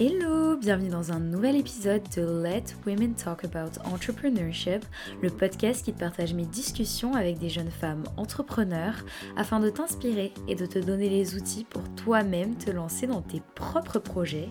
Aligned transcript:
Hello, 0.00 0.56
bienvenue 0.56 0.90
dans 0.90 1.10
un 1.10 1.18
nouvel 1.18 1.56
épisode 1.56 2.04
de 2.14 2.22
Let 2.22 2.66
Women 2.86 3.14
Talk 3.14 3.44
About 3.44 3.80
Entrepreneurship, 3.84 4.84
le 5.20 5.28
podcast 5.28 5.84
qui 5.84 5.90
partage 5.90 6.34
mes 6.34 6.44
discussions 6.44 7.14
avec 7.14 7.40
des 7.40 7.48
jeunes 7.48 7.72
femmes 7.72 8.04
entrepreneurs 8.16 9.04
afin 9.36 9.58
de 9.58 9.70
t'inspirer 9.70 10.32
et 10.46 10.54
de 10.54 10.66
te 10.66 10.78
donner 10.78 11.08
les 11.08 11.34
outils 11.34 11.64
pour 11.64 11.82
toi-même 11.96 12.54
te 12.54 12.70
lancer 12.70 13.08
dans 13.08 13.22
tes 13.22 13.42
propres 13.56 13.98
projets. 13.98 14.48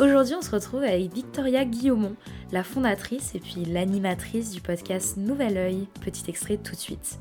Aujourd'hui, 0.00 0.34
on 0.34 0.40
se 0.40 0.50
retrouve 0.50 0.82
avec 0.82 1.12
Victoria 1.12 1.66
Guillaumont, 1.66 2.16
la 2.50 2.64
fondatrice 2.64 3.34
et 3.34 3.40
puis 3.40 3.66
l'animatrice 3.66 4.50
du 4.50 4.62
podcast 4.62 5.18
Nouvel 5.18 5.58
Oeil. 5.58 5.88
Petit 6.00 6.24
extrait 6.30 6.56
tout 6.56 6.72
de 6.72 6.80
suite. 6.80 7.18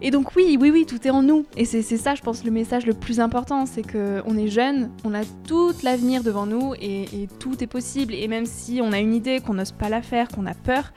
Et 0.00 0.10
donc 0.12 0.36
oui, 0.36 0.56
oui, 0.60 0.70
oui, 0.70 0.86
tout 0.86 1.04
est 1.06 1.10
en 1.10 1.22
nous. 1.22 1.44
Et 1.56 1.64
c'est 1.64 1.82
ça, 1.82 2.14
je 2.14 2.22
pense, 2.22 2.44
le 2.44 2.50
message 2.50 2.86
le 2.86 2.94
plus 2.94 3.18
important, 3.18 3.66
c'est 3.66 3.82
qu'on 3.82 4.36
est 4.36 4.48
jeune, 4.48 4.90
on 5.04 5.12
a 5.12 5.24
tout 5.46 5.72
l'avenir 5.82 6.22
devant 6.22 6.46
nous 6.46 6.74
et, 6.80 7.28
tout 7.40 7.62
est 7.62 7.66
possible. 7.66 8.14
Et 8.14 8.28
même 8.28 8.46
si 8.46 8.80
on 8.82 8.92
a 8.92 8.98
une 9.00 9.14
idée, 9.14 9.40
qu'on 9.40 9.54
n'ose 9.54 9.72
pas 9.72 9.88
la 9.88 10.02
faire, 10.02 10.28
qu'on 10.28 10.46
a 10.46 10.54
peur, 10.54 10.92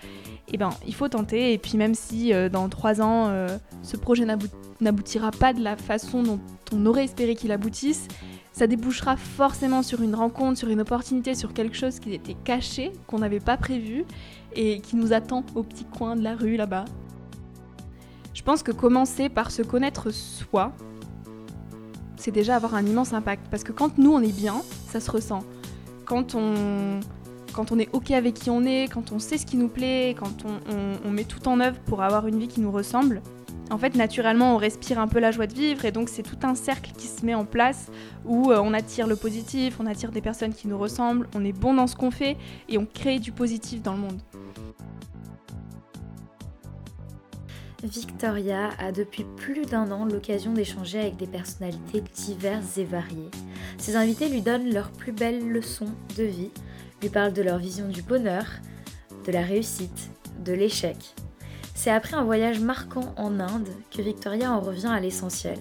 eh 0.53 0.57
ben, 0.57 0.69
il 0.85 0.93
faut 0.93 1.07
tenter. 1.07 1.53
Et 1.53 1.57
puis 1.57 1.77
même 1.77 1.95
si 1.95 2.33
euh, 2.33 2.47
dans 2.47 2.69
trois 2.69 3.01
ans, 3.01 3.29
euh, 3.29 3.57
ce 3.81 3.97
projet 3.97 4.25
n'aboutira 4.79 5.31
pas 5.31 5.53
de 5.53 5.63
la 5.63 5.77
façon 5.77 6.21
dont 6.21 6.39
on 6.71 6.85
aurait 6.85 7.05
espéré 7.05 7.35
qu'il 7.35 7.51
aboutisse, 7.51 8.07
ça 8.51 8.67
débouchera 8.67 9.15
forcément 9.17 9.81
sur 9.81 10.01
une 10.01 10.13
rencontre, 10.13 10.59
sur 10.59 10.69
une 10.69 10.81
opportunité, 10.81 11.33
sur 11.33 11.53
quelque 11.53 11.75
chose 11.75 11.99
qui 11.99 12.13
était 12.13 12.35
caché, 12.43 12.91
qu'on 13.07 13.19
n'avait 13.19 13.39
pas 13.39 13.57
prévu 13.57 14.05
et 14.55 14.79
qui 14.81 14.95
nous 14.95 15.13
attend 15.13 15.43
au 15.55 15.63
petit 15.63 15.85
coin 15.85 16.15
de 16.15 16.21
la 16.21 16.35
rue 16.35 16.57
là-bas. 16.57 16.85
Je 18.33 18.43
pense 18.43 18.63
que 18.63 18.71
commencer 18.71 19.29
par 19.29 19.51
se 19.51 19.61
connaître 19.61 20.11
soi, 20.11 20.73
c'est 22.15 22.31
déjà 22.31 22.55
avoir 22.55 22.75
un 22.75 22.85
immense 22.85 23.13
impact. 23.13 23.47
Parce 23.49 23.63
que 23.63 23.71
quand 23.71 23.97
nous, 23.97 24.13
on 24.13 24.21
est 24.21 24.35
bien, 24.35 24.61
ça 24.87 24.99
se 24.99 25.11
ressent. 25.11 25.43
Quand 26.05 26.35
on, 26.35 26.99
quand 27.53 27.71
on 27.71 27.79
est 27.79 27.89
OK 27.93 28.11
avec 28.11 28.35
qui 28.35 28.49
on 28.49 28.63
est, 28.63 28.87
quand 28.91 29.11
on 29.11 29.19
sait 29.19 29.37
ce 29.37 29.45
qui 29.45 29.57
nous 29.57 29.67
plaît, 29.67 30.15
quand 30.17 30.45
on, 30.45 31.11
met 31.11 31.23
tout 31.23 31.47
en 31.47 31.59
œuvre 31.59 31.79
pour 31.81 32.03
avoir 32.03 32.27
une 32.27 32.39
vie 32.39 32.47
qui 32.47 32.61
nous 32.61 32.71
ressemble, 32.71 33.21
en 33.69 33.77
fait, 33.77 33.95
naturellement, 33.95 34.55
on 34.55 34.57
respire 34.57 34.99
un 34.99 35.07
peu 35.07 35.19
la 35.19 35.31
joie 35.31 35.47
de 35.47 35.53
vivre 35.53 35.85
et 35.85 35.91
donc 35.91 36.09
c'est 36.09 36.23
tout 36.23 36.37
un 36.43 36.55
cercle 36.55 36.91
qui 36.97 37.07
se 37.07 37.25
met 37.25 37.33
en 37.33 37.45
place 37.45 37.89
où 38.25 38.51
euh, 38.51 38.59
on 38.61 38.73
attire 38.73 39.07
le 39.07 39.15
positif, 39.15 39.77
on 39.79 39.85
attire 39.85 40.11
des 40.11 40.21
personnes 40.21 40.53
qui 40.53 40.67
nous 40.67 40.77
ressemblent, 40.77 41.27
on 41.35 41.45
est 41.45 41.53
bon 41.53 41.73
dans 41.73 41.87
ce 41.87 41.95
qu'on 41.95 42.11
fait 42.11 42.35
et 42.67 42.77
on 42.77 42.85
crée 42.85 43.19
du 43.19 43.31
positif 43.31 43.81
dans 43.81 43.93
le 43.93 43.99
monde. 43.99 44.19
Victoria 47.83 48.69
a 48.77 48.91
depuis 48.91 49.25
plus 49.37 49.65
d'un 49.65 49.91
an 49.91 50.05
l'occasion 50.05 50.53
d'échanger 50.53 50.99
avec 50.99 51.17
des 51.17 51.25
personnalités 51.25 52.01
diverses 52.01 52.77
et 52.77 52.83
variées. 52.83 53.31
Ses 53.79 53.95
invités 53.95 54.29
lui 54.29 54.41
donnent 54.41 54.71
leurs 54.71 54.91
plus 54.91 55.11
belles 55.11 55.49
leçons 55.49 55.89
de 56.15 56.23
vie, 56.23 56.51
lui 57.01 57.09
parlent 57.09 57.33
de 57.33 57.41
leur 57.41 57.57
vision 57.57 57.87
du 57.87 58.03
bonheur, 58.03 58.45
de 59.25 59.31
la 59.31 59.41
réussite, 59.41 60.11
de 60.45 60.53
l'échec. 60.53 61.15
C'est 61.73 61.89
après 61.89 62.15
un 62.15 62.23
voyage 62.23 62.59
marquant 62.59 63.15
en 63.17 63.39
Inde 63.39 63.69
que 63.89 64.03
Victoria 64.03 64.51
en 64.51 64.59
revient 64.59 64.91
à 64.93 64.99
l'essentiel. 64.99 65.57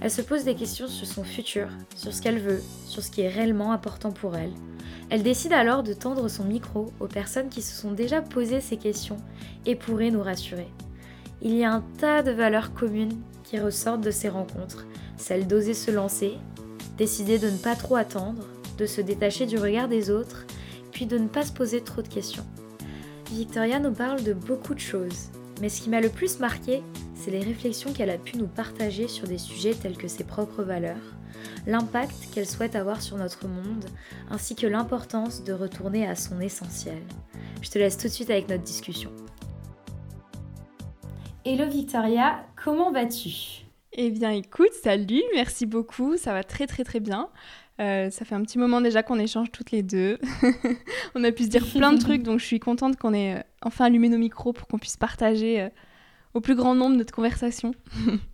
Elle 0.00 0.12
se 0.12 0.22
pose 0.22 0.44
des 0.44 0.54
questions 0.54 0.86
sur 0.86 1.08
son 1.08 1.24
futur, 1.24 1.66
sur 1.96 2.14
ce 2.14 2.22
qu'elle 2.22 2.38
veut, 2.38 2.62
sur 2.86 3.02
ce 3.02 3.10
qui 3.10 3.22
est 3.22 3.28
réellement 3.28 3.72
important 3.72 4.12
pour 4.12 4.36
elle. 4.36 4.52
Elle 5.10 5.24
décide 5.24 5.52
alors 5.52 5.82
de 5.82 5.92
tendre 5.92 6.28
son 6.28 6.44
micro 6.44 6.92
aux 7.00 7.08
personnes 7.08 7.48
qui 7.48 7.62
se 7.62 7.74
sont 7.74 7.90
déjà 7.90 8.22
posées 8.22 8.60
ces 8.60 8.76
questions 8.76 9.16
et 9.66 9.74
pourraient 9.74 10.12
nous 10.12 10.22
rassurer 10.22 10.68
il 11.44 11.54
y 11.54 11.62
a 11.62 11.72
un 11.72 11.84
tas 11.98 12.22
de 12.22 12.30
valeurs 12.30 12.72
communes 12.72 13.20
qui 13.42 13.60
ressortent 13.60 14.00
de 14.00 14.10
ces 14.10 14.30
rencontres, 14.30 14.86
celle 15.18 15.46
d'oser 15.46 15.74
se 15.74 15.90
lancer, 15.90 16.38
décider 16.96 17.38
de 17.38 17.50
ne 17.50 17.58
pas 17.58 17.76
trop 17.76 17.96
attendre, 17.96 18.42
de 18.78 18.86
se 18.86 19.02
détacher 19.02 19.44
du 19.44 19.58
regard 19.58 19.86
des 19.86 20.10
autres, 20.10 20.46
puis 20.90 21.04
de 21.04 21.18
ne 21.18 21.28
pas 21.28 21.44
se 21.44 21.52
poser 21.52 21.82
trop 21.82 22.00
de 22.00 22.08
questions. 22.08 22.46
Victoria 23.30 23.78
nous 23.78 23.92
parle 23.92 24.22
de 24.22 24.32
beaucoup 24.32 24.74
de 24.74 24.80
choses, 24.80 25.28
mais 25.60 25.68
ce 25.68 25.82
qui 25.82 25.90
m'a 25.90 26.00
le 26.00 26.08
plus 26.08 26.40
marqué, 26.40 26.82
c'est 27.14 27.30
les 27.30 27.40
réflexions 27.40 27.92
qu'elle 27.92 28.10
a 28.10 28.18
pu 28.18 28.38
nous 28.38 28.46
partager 28.46 29.06
sur 29.06 29.28
des 29.28 29.38
sujets 29.38 29.74
tels 29.74 29.98
que 29.98 30.08
ses 30.08 30.24
propres 30.24 30.62
valeurs, 30.62 30.96
l'impact 31.66 32.14
qu'elle 32.32 32.46
souhaite 32.46 32.74
avoir 32.74 33.02
sur 33.02 33.18
notre 33.18 33.48
monde, 33.48 33.84
ainsi 34.30 34.54
que 34.56 34.66
l'importance 34.66 35.44
de 35.44 35.52
retourner 35.52 36.06
à 36.06 36.16
son 36.16 36.40
essentiel. 36.40 37.02
Je 37.60 37.70
te 37.70 37.78
laisse 37.78 37.98
tout 37.98 38.08
de 38.08 38.12
suite 38.12 38.30
avec 38.30 38.48
notre 38.48 38.64
discussion. 38.64 39.10
Hello 41.46 41.68
Victoria, 41.68 42.42
comment 42.56 42.90
vas-tu? 42.90 43.66
Eh 43.92 44.10
bien 44.10 44.30
écoute, 44.30 44.72
salut, 44.82 45.20
merci 45.34 45.66
beaucoup, 45.66 46.16
ça 46.16 46.32
va 46.32 46.42
très 46.42 46.66
très 46.66 46.84
très 46.84 47.00
bien. 47.00 47.28
Euh, 47.82 48.08
ça 48.08 48.24
fait 48.24 48.34
un 48.34 48.40
petit 48.40 48.56
moment 48.56 48.80
déjà 48.80 49.02
qu'on 49.02 49.18
échange 49.18 49.52
toutes 49.52 49.70
les 49.70 49.82
deux. 49.82 50.18
on 51.14 51.22
a 51.22 51.32
pu 51.32 51.42
se 51.42 51.48
dire 51.48 51.66
plein 51.66 51.92
de 51.92 51.98
trucs, 52.00 52.22
donc 52.22 52.40
je 52.40 52.46
suis 52.46 52.60
contente 52.60 52.96
qu'on 52.96 53.12
ait 53.12 53.34
euh, 53.34 53.42
enfin 53.60 53.84
allumé 53.84 54.08
nos 54.08 54.16
micros 54.16 54.54
pour 54.54 54.66
qu'on 54.66 54.78
puisse 54.78 54.96
partager 54.96 55.60
euh, 55.60 55.68
au 56.32 56.40
plus 56.40 56.54
grand 56.54 56.74
nombre 56.74 56.96
notre 56.96 57.12
conversation. 57.12 57.74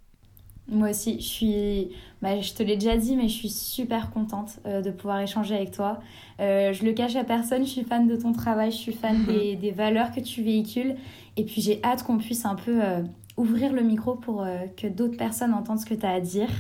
Moi 0.71 0.91
aussi, 0.91 1.21
je 1.21 1.27
suis, 1.27 1.89
bah, 2.23 2.41
je 2.41 2.53
te 2.55 2.63
l'ai 2.63 2.77
déjà 2.77 2.97
dit, 2.97 3.17
mais 3.17 3.29
je 3.29 3.35
suis 3.35 3.49
super 3.49 4.11
contente 4.11 4.61
de 4.65 4.91
pouvoir 4.91 5.21
échanger 5.21 5.57
avec 5.57 5.73
toi. 5.73 6.01
je 6.39 6.85
le 6.85 6.93
cache 6.93 7.17
à 7.17 7.25
personne, 7.25 7.65
je 7.65 7.71
suis 7.71 7.85
fan 7.85 8.07
de 8.07 8.17
ton 8.17 8.33
travail, 8.33 8.71
je 8.71 8.77
suis 8.77 8.93
fan 8.93 9.25
des, 9.29 9.57
des 9.57 9.71
valeurs 9.73 10.13
que 10.13 10.21
tu 10.21 10.43
véhicules 10.43 10.97
et 11.37 11.45
puis 11.45 11.61
j'ai 11.61 11.83
hâte 11.83 12.03
qu'on 12.03 12.19
puisse 12.19 12.45
un 12.45 12.55
peu 12.55 12.83
euh, 12.83 13.03
ouvrir 13.37 13.73
le 13.73 13.83
micro 13.83 14.15
pour 14.15 14.43
euh, 14.43 14.67
que 14.77 14.87
d'autres 14.87 15.17
personnes 15.17 15.55
entendent 15.55 15.79
ce 15.79 15.87
que 15.87 15.95
tu 15.95 16.05
as 16.05 16.13
à 16.13 16.21
dire. 16.21 16.51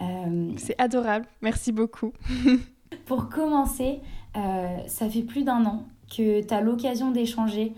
Euh, 0.00 0.52
C'est 0.56 0.80
adorable, 0.80 1.26
merci 1.42 1.72
beaucoup. 1.72 2.12
pour 3.06 3.28
commencer, 3.28 4.00
ça 4.86 5.08
fait 5.08 5.22
plus 5.22 5.42
d'un 5.42 5.64
an 5.64 5.84
que 6.14 6.42
tu 6.42 6.54
as 6.54 6.60
l'occasion 6.60 7.10
d'échanger 7.10 7.72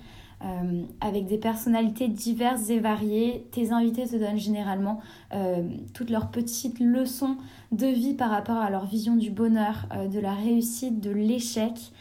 avec 1.01 1.27
des 1.27 1.39
personnalités 1.39 2.09
diverses 2.09 2.71
et 2.71 2.79
variées. 2.79 3.47
Tes 3.51 3.73
invités 3.73 4.07
te 4.07 4.17
donnent 4.17 4.39
généralement 4.39 5.01
toutes 5.95 6.11
leurs 6.11 6.31
petites 6.31 6.81
leçons 6.81 7.37
de 7.73 7.87
vie 7.87 8.15
par 8.15 8.31
rapport 8.31 8.59
à 8.59 8.71
leur 8.71 8.87
vision 8.87 9.17
du 9.17 9.31
bonheur, 9.31 9.89
de 10.13 10.21
la 10.21 10.35
réussite, 10.35 11.01
de 11.01 11.11
l'échec. 11.11 11.93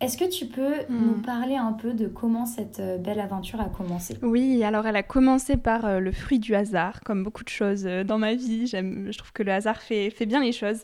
Est-ce 0.00 0.18
que 0.18 0.28
tu 0.28 0.46
peux 0.46 0.74
hmm. 0.88 1.06
nous 1.06 1.22
parler 1.22 1.56
un 1.56 1.72
peu 1.72 1.94
de 1.94 2.08
comment 2.08 2.46
cette 2.46 2.80
euh, 2.80 2.98
belle 2.98 3.20
aventure 3.20 3.60
a 3.60 3.70
commencé? 3.70 4.18
Oui, 4.22 4.62
alors 4.62 4.86
elle 4.86 4.96
a 4.96 5.02
commencé 5.02 5.56
par 5.56 5.86
euh, 5.86 5.98
le 6.00 6.12
fruit 6.12 6.38
du 6.38 6.54
hasard, 6.54 7.00
comme 7.04 7.22
beaucoup 7.22 7.44
de 7.44 7.48
choses 7.48 7.86
euh, 7.86 8.04
dans 8.04 8.18
ma 8.18 8.34
vie. 8.34 8.66
Je 8.66 9.16
trouve 9.16 9.32
que 9.32 9.42
le 9.42 9.52
hasard 9.52 9.80
fait, 9.80 10.10
fait 10.10 10.26
bien 10.26 10.42
les 10.42 10.52
choses. 10.52 10.82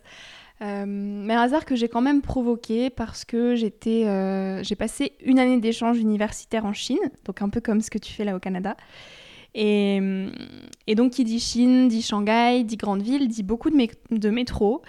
Mais 0.60 1.34
un 1.34 1.40
hasard 1.40 1.64
que 1.64 1.74
j'ai 1.74 1.88
quand 1.88 2.02
même 2.02 2.20
provoqué 2.20 2.90
parce 2.90 3.24
que 3.24 3.54
j'étais, 3.54 4.04
j'ai 4.62 4.76
passé 4.76 5.12
une 5.24 5.38
année 5.38 5.58
d'échange 5.58 5.98
universitaire 5.98 6.66
en 6.66 6.72
Chine, 6.72 6.98
donc 7.24 7.42
un 7.42 7.48
peu 7.48 7.60
comme 7.60 7.80
ce 7.80 7.90
que 7.90 7.98
tu 7.98 8.12
fais 8.12 8.24
là 8.24 8.36
au 8.36 8.38
Canada. 8.38 8.76
Et, 9.54 10.00
donc 10.94 11.12
qui 11.12 11.24
dit 11.24 11.40
Chine, 11.40 11.88
dit 11.88 12.02
Shanghai, 12.02 12.62
dit 12.64 12.76
grande 12.76 13.02
ville, 13.02 13.28
dit 13.28 13.42
beaucoup 13.42 13.70
de, 13.70 14.30
métro. 14.30 14.82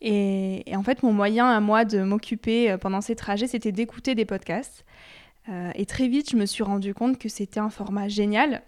Et, 0.00 0.62
en 0.74 0.82
fait, 0.82 1.02
mon 1.02 1.12
moyen 1.12 1.48
à 1.48 1.60
moi 1.60 1.84
de 1.84 2.02
m'occuper 2.02 2.70
euh, 2.70 2.78
pendant 2.78 3.00
ces 3.00 3.16
trajets, 3.16 3.46
c'était 3.46 3.72
d'écouter 3.72 4.14
des 4.14 4.24
podcasts. 4.24 4.84
Euh, 5.48 5.70
et 5.74 5.86
très 5.86 6.08
vite, 6.08 6.30
je 6.30 6.36
me 6.36 6.46
suis 6.46 6.62
rendu 6.62 6.94
compte 6.94 7.18
que 7.18 7.28
c'était 7.28 7.60
un 7.60 7.70
format 7.70 8.08
génial. 8.08 8.62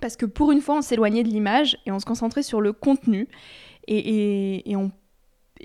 Parce 0.00 0.16
que 0.16 0.26
pour 0.26 0.52
une 0.52 0.60
fois, 0.60 0.76
on 0.76 0.82
s'éloignait 0.82 1.22
de 1.22 1.28
l'image 1.28 1.78
et 1.86 1.92
on 1.92 1.98
se 1.98 2.04
concentrait 2.04 2.42
sur 2.42 2.60
le 2.60 2.72
contenu. 2.72 3.28
Et, 3.86 4.70
et, 4.70 4.76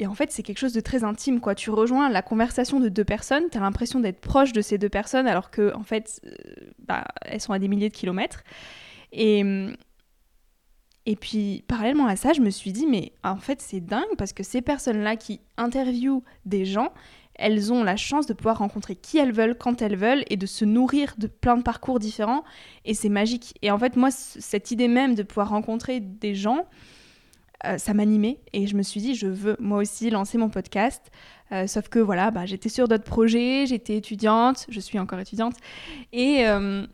en 0.07 0.13
fait, 0.13 0.31
c'est 0.31 0.44
quelque 0.44 0.57
chose 0.60 0.74
de 0.74 0.80
très 0.80 1.04
intime. 1.04 1.40
Quoi. 1.40 1.56
Tu 1.56 1.69
rejoins 1.69 2.10
la 2.10 2.22
conversation 2.22 2.80
de 2.80 2.90
deux 2.90 3.04
personnes, 3.04 3.44
tu 3.51 3.57
as 3.57 3.62
l'impression 3.62 4.00
d'être 4.00 4.22
proche 4.22 4.54
de 4.54 4.62
ces 4.62 4.78
deux 4.78 4.90
personnes 4.90 5.28
alors 5.28 5.51
que 5.51 5.74
en 5.75 5.84
fait, 5.84 6.22
euh, 6.25 6.31
bah, 6.80 7.06
elles 7.24 7.42
sont 7.42 7.54
à 7.54 7.60
des 7.60 7.68
milliers 7.68 7.90
de 7.90 7.96
kilomètres. 7.96 8.44
Et, 9.12 9.44
et 11.06 11.16
puis, 11.16 11.63
parallèlement 11.68 12.06
à 12.06 12.16
ça, 12.16 12.34
je 12.34 12.42
me 12.42 12.51
suis 12.51 12.72
dit, 12.72 12.86
mais 12.86 13.13
en 13.24 13.38
fait, 13.38 13.62
c'est 13.62 13.80
dingue 13.80 14.16
parce 14.18 14.31
que 14.34 14.44
ces 14.44 14.62
personnes-là 14.62 15.16
qui 15.16 15.42
interviewent 15.57 16.24
des 16.46 16.66
gens, 16.66 16.94
elles 17.34 17.74
ont 17.74 17.84
la 17.84 17.96
chance 17.96 18.28
de 18.28 18.34
pouvoir 18.34 18.60
rencontrer 18.60 18.96
qui 18.96 19.18
elles 19.18 19.31
veulent, 19.31 19.57
quand 19.57 19.81
elles 19.81 19.96
veulent, 19.96 20.24
et 20.30 20.38
de 20.38 20.46
se 20.46 20.66
nourrir 20.66 21.16
de 21.18 21.28
plein 21.28 21.57
de 21.57 21.63
parcours 21.63 21.98
différents. 21.98 22.44
Et 22.86 22.94
c'est 22.94 23.10
magique. 23.10 23.56
Et 23.62 23.72
en 23.72 23.80
fait, 23.80 23.96
moi, 23.96 24.12
cette 24.12 24.72
idée 24.72 24.88
même 24.88 25.16
de 25.16 25.24
pouvoir 25.24 25.50
rencontrer 25.50 26.00
des 26.00 26.36
gens, 26.36 26.68
euh, 27.65 27.77
ça 27.77 27.94
m'animait 27.94 28.39
et 28.53 28.67
je 28.67 28.75
me 28.77 28.83
suis 28.83 29.01
dit, 29.01 29.15
je 29.15 29.27
veux 29.27 29.57
moi 29.59 29.79
aussi 29.79 30.09
lancer 30.09 30.38
mon 30.38 30.50
podcast. 30.50 31.11
Euh, 31.51 31.67
sauf 31.67 31.89
que 31.89 32.00
voilà, 32.00 32.31
bah, 32.31 32.45
j'étais 32.45 32.69
sur 32.69 32.88
d'autres 32.88 33.03
projets, 33.03 33.65
j'étais 33.67 33.97
étudiante, 33.97 34.65
je 34.69 34.79
suis 34.79 34.97
encore 34.97 35.19
étudiante. 35.19 35.56
Et, 36.13 36.47
euh, 36.47 36.85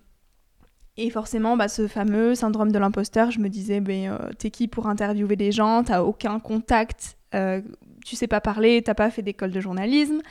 et 0.97 1.09
forcément, 1.11 1.55
bah, 1.55 1.67
ce 1.67 1.87
fameux 1.87 2.33
syndrome 2.33 2.71
de 2.71 2.79
l'imposteur, 2.79 3.29
je 3.29 3.39
me 3.39 3.49
disais, 3.49 3.79
ben, 3.79 4.17
t'es 4.39 4.49
qui 4.49 4.67
pour 4.67 4.87
interviewer 4.87 5.35
des 5.35 5.51
gens? 5.51 5.83
T'as 5.83 6.01
aucun 6.01 6.39
contact, 6.39 7.17
tu 8.05 8.15
sais 8.15 8.27
pas 8.27 8.41
parler, 8.41 8.81
t'as 8.81 8.93
pas 8.95 9.11
fait 9.11 9.21
d'école 9.21 9.51
de 9.51 9.59
journalisme. 9.59 10.21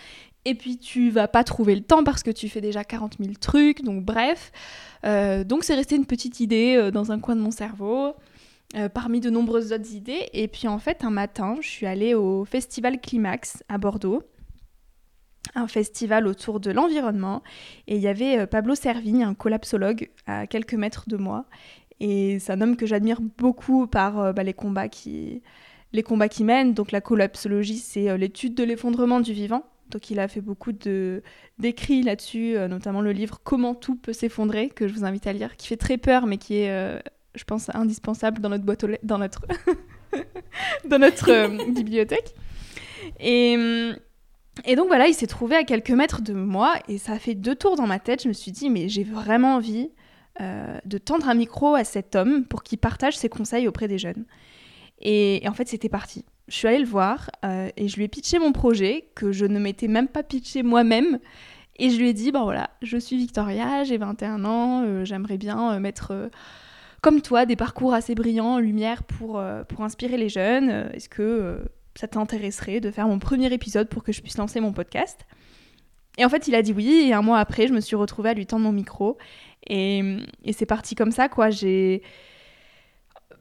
Et 0.46 0.54
puis 0.54 0.78
tu 0.78 1.10
vas 1.10 1.28
pas 1.28 1.44
trouver 1.44 1.74
le 1.74 1.80
temps 1.80 2.04
parce 2.04 2.22
que 2.22 2.30
tu 2.30 2.48
fais 2.48 2.60
déjà 2.60 2.84
40 2.84 3.16
000 3.18 3.34
trucs, 3.40 3.82
donc 3.82 4.04
bref. 4.04 4.52
donc 5.02 5.64
c'est 5.64 5.74
resté 5.74 5.96
une 5.96 6.06
petite 6.06 6.40
idée 6.40 6.90
dans 6.92 7.12
un 7.12 7.20
coin 7.20 7.36
de 7.36 7.40
mon 7.40 7.50
cerveau. 7.50 8.14
Euh, 8.76 8.88
parmi 8.88 9.20
de 9.20 9.30
nombreuses 9.30 9.72
autres 9.72 9.94
idées. 9.94 10.28
Et 10.32 10.48
puis 10.48 10.66
en 10.66 10.78
fait, 10.78 11.04
un 11.04 11.10
matin, 11.10 11.56
je 11.60 11.68
suis 11.68 11.86
allée 11.86 12.14
au 12.14 12.44
Festival 12.44 13.00
Climax 13.00 13.62
à 13.68 13.78
Bordeaux, 13.78 14.24
un 15.54 15.68
festival 15.68 16.26
autour 16.26 16.58
de 16.58 16.72
l'environnement. 16.72 17.44
Et 17.86 17.94
il 17.94 18.02
y 18.02 18.08
avait 18.08 18.38
euh, 18.38 18.46
Pablo 18.46 18.74
Servigne, 18.74 19.22
un 19.22 19.34
collapsologue, 19.34 20.10
à 20.26 20.48
quelques 20.48 20.74
mètres 20.74 21.04
de 21.08 21.16
moi. 21.16 21.44
Et 22.00 22.40
c'est 22.40 22.52
un 22.52 22.60
homme 22.60 22.76
que 22.76 22.84
j'admire 22.84 23.20
beaucoup 23.20 23.86
par 23.86 24.18
euh, 24.18 24.32
bah, 24.32 24.42
les 24.42 24.54
combats 24.54 24.88
qui 24.88 25.42
les 25.92 26.02
combats 26.02 26.28
qui 26.28 26.42
mènent. 26.42 26.74
Donc 26.74 26.90
la 26.90 27.00
collapsologie, 27.00 27.78
c'est 27.78 28.18
l'étude 28.18 28.56
de 28.56 28.64
l'effondrement 28.64 29.20
du 29.20 29.32
vivant. 29.32 29.64
Donc 29.90 30.10
il 30.10 30.18
a 30.18 30.26
fait 30.26 30.40
beaucoup 30.40 30.72
d'écrits 30.72 32.02
là-dessus, 32.02 32.56
notamment 32.68 33.02
le 33.02 33.12
livre 33.12 33.38
Comment 33.44 33.76
tout 33.76 33.94
peut 33.94 34.12
s'effondrer 34.12 34.70
que 34.70 34.88
je 34.88 34.94
vous 34.94 35.04
invite 35.04 35.28
à 35.28 35.32
lire, 35.32 35.56
qui 35.56 35.68
fait 35.68 35.76
très 35.76 35.98
peur 35.98 36.26
mais 36.26 36.38
qui 36.38 36.56
est 36.56 37.00
je 37.34 37.44
pense, 37.44 37.70
indispensable 37.74 38.40
dans 38.40 38.48
notre 38.48 38.64
boîte 38.64 38.84
aux 38.84 38.88
lettres, 38.88 39.04
dans 39.04 39.18
notre, 39.18 39.42
dans 40.88 40.98
notre 40.98 41.30
euh, 41.30 41.48
bibliothèque. 41.72 42.34
Et, 43.20 43.54
hum, 43.56 43.96
et 44.64 44.76
donc 44.76 44.86
voilà, 44.86 45.08
il 45.08 45.14
s'est 45.14 45.26
trouvé 45.26 45.56
à 45.56 45.64
quelques 45.64 45.90
mètres 45.90 46.22
de 46.22 46.32
moi 46.32 46.74
et 46.88 46.98
ça 46.98 47.12
a 47.12 47.18
fait 47.18 47.34
deux 47.34 47.56
tours 47.56 47.76
dans 47.76 47.86
ma 47.86 47.98
tête. 47.98 48.22
Je 48.22 48.28
me 48.28 48.32
suis 48.32 48.52
dit, 48.52 48.70
mais 48.70 48.88
j'ai 48.88 49.02
vraiment 49.02 49.56
envie 49.56 49.90
euh, 50.40 50.78
de 50.84 50.98
tendre 50.98 51.28
un 51.28 51.34
micro 51.34 51.74
à 51.74 51.84
cet 51.84 52.14
homme 52.14 52.44
pour 52.44 52.62
qu'il 52.62 52.78
partage 52.78 53.16
ses 53.16 53.28
conseils 53.28 53.66
auprès 53.66 53.88
des 53.88 53.98
jeunes. 53.98 54.24
Et, 55.00 55.42
en 55.46 55.52
fait, 55.52 55.68
c'était 55.68 55.88
parti. 55.88 56.24
Je 56.46 56.54
suis 56.54 56.68
allée 56.68 56.78
le 56.78 56.86
voir 56.86 57.30
euh, 57.44 57.68
et 57.76 57.88
je 57.88 57.96
lui 57.96 58.04
ai 58.04 58.08
pitché 58.08 58.38
mon 58.38 58.52
projet 58.52 59.08
que 59.14 59.32
je 59.32 59.44
ne 59.44 59.58
m'étais 59.58 59.88
même 59.88 60.08
pas 60.08 60.22
pitché 60.22 60.62
moi-même. 60.62 61.18
Et 61.76 61.90
je 61.90 61.98
lui 61.98 62.10
ai 62.10 62.12
dit, 62.12 62.30
ben 62.30 62.44
voilà, 62.44 62.70
je 62.82 62.96
suis 62.96 63.16
Victoria, 63.16 63.82
j'ai 63.82 63.96
21 63.96 64.44
ans, 64.44 65.04
j'aimerais 65.04 65.38
bien 65.38 65.80
mettre 65.80 66.30
comme 67.04 67.20
toi, 67.20 67.44
des 67.44 67.54
parcours 67.54 67.92
assez 67.92 68.14
brillants 68.14 68.54
en 68.54 68.58
lumière 68.58 69.02
pour, 69.02 69.38
euh, 69.38 69.62
inspirer 69.78 70.16
les 70.16 70.30
jeunes. 70.30 70.70
Euh, 70.70 70.90
est-ce 70.94 71.10
que 71.10 71.20
euh, 71.20 71.58
ça 71.94 72.08
t'intéresserait 72.08 72.80
de 72.80 72.90
faire 72.90 73.06
mon 73.06 73.18
premier 73.18 73.52
épisode 73.52 73.90
pour 73.90 74.02
que 74.02 74.10
je 74.10 74.22
puisse 74.22 74.38
lancer 74.38 74.58
mon 74.58 74.72
podcast? 74.72 75.26
Et 76.16 76.24
en 76.24 76.30
fait, 76.30 76.48
il 76.48 76.54
a 76.54 76.62
dit 76.62 76.72
oui, 76.72 77.08
et 77.08 77.12
un 77.12 77.20
mois 77.20 77.40
après, 77.40 77.68
je 77.68 77.74
me 77.74 77.80
suis 77.80 77.94
retrouvée 77.94 78.30
à 78.30 78.32
lui 78.34 78.46
tendre 78.46 78.64
mon 78.64 78.72
micro. 78.72 79.18
Et, 79.66 80.16
et 80.44 80.54
c'est 80.54 80.64
parti 80.64 80.94
comme 80.94 81.10
ça, 81.10 81.28
quoi. 81.28 81.50
J'ai... 81.50 82.00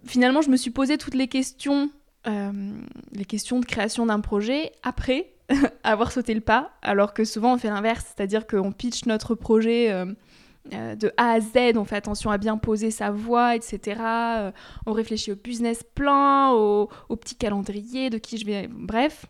Finalement, 0.05 0.41
je 0.41 0.49
me 0.49 0.57
suis 0.57 0.71
posé 0.71 0.97
toutes 0.97 1.15
les 1.15 1.29
questions, 1.29 1.89
les 2.25 3.25
questions 3.25 3.61
de 3.61 3.65
création 3.65 4.05
d'un 4.05 4.19
projet 4.19 4.73
après 4.83 5.31
avoir 5.85 6.11
sauté 6.11 6.33
le 6.33 6.41
pas, 6.41 6.71
alors 6.81 7.13
que 7.13 7.23
souvent 7.23 7.53
on 7.53 7.57
fait 7.57 7.69
l'inverse, 7.69 8.13
c'est-à-dire 8.13 8.45
qu'on 8.45 8.73
pitch 8.73 9.05
notre 9.05 9.35
projet 9.35 10.05
de 10.71 11.11
A 11.17 11.31
à 11.33 11.39
Z, 11.41 11.75
on 11.75 11.83
fait 11.83 11.97
attention 11.97 12.31
à 12.31 12.37
bien 12.37 12.57
poser 12.57 12.91
sa 12.91 13.11
voix, 13.11 13.55
etc. 13.55 13.99
Euh, 13.99 14.51
on 14.85 14.93
réfléchit 14.93 15.31
au 15.31 15.35
business 15.35 15.83
plan, 15.95 16.53
au, 16.53 16.87
petit 17.15 17.35
calendrier, 17.35 18.09
de 18.09 18.17
qui 18.17 18.37
je 18.37 18.45
vais... 18.45 18.67
Bref. 18.67 19.25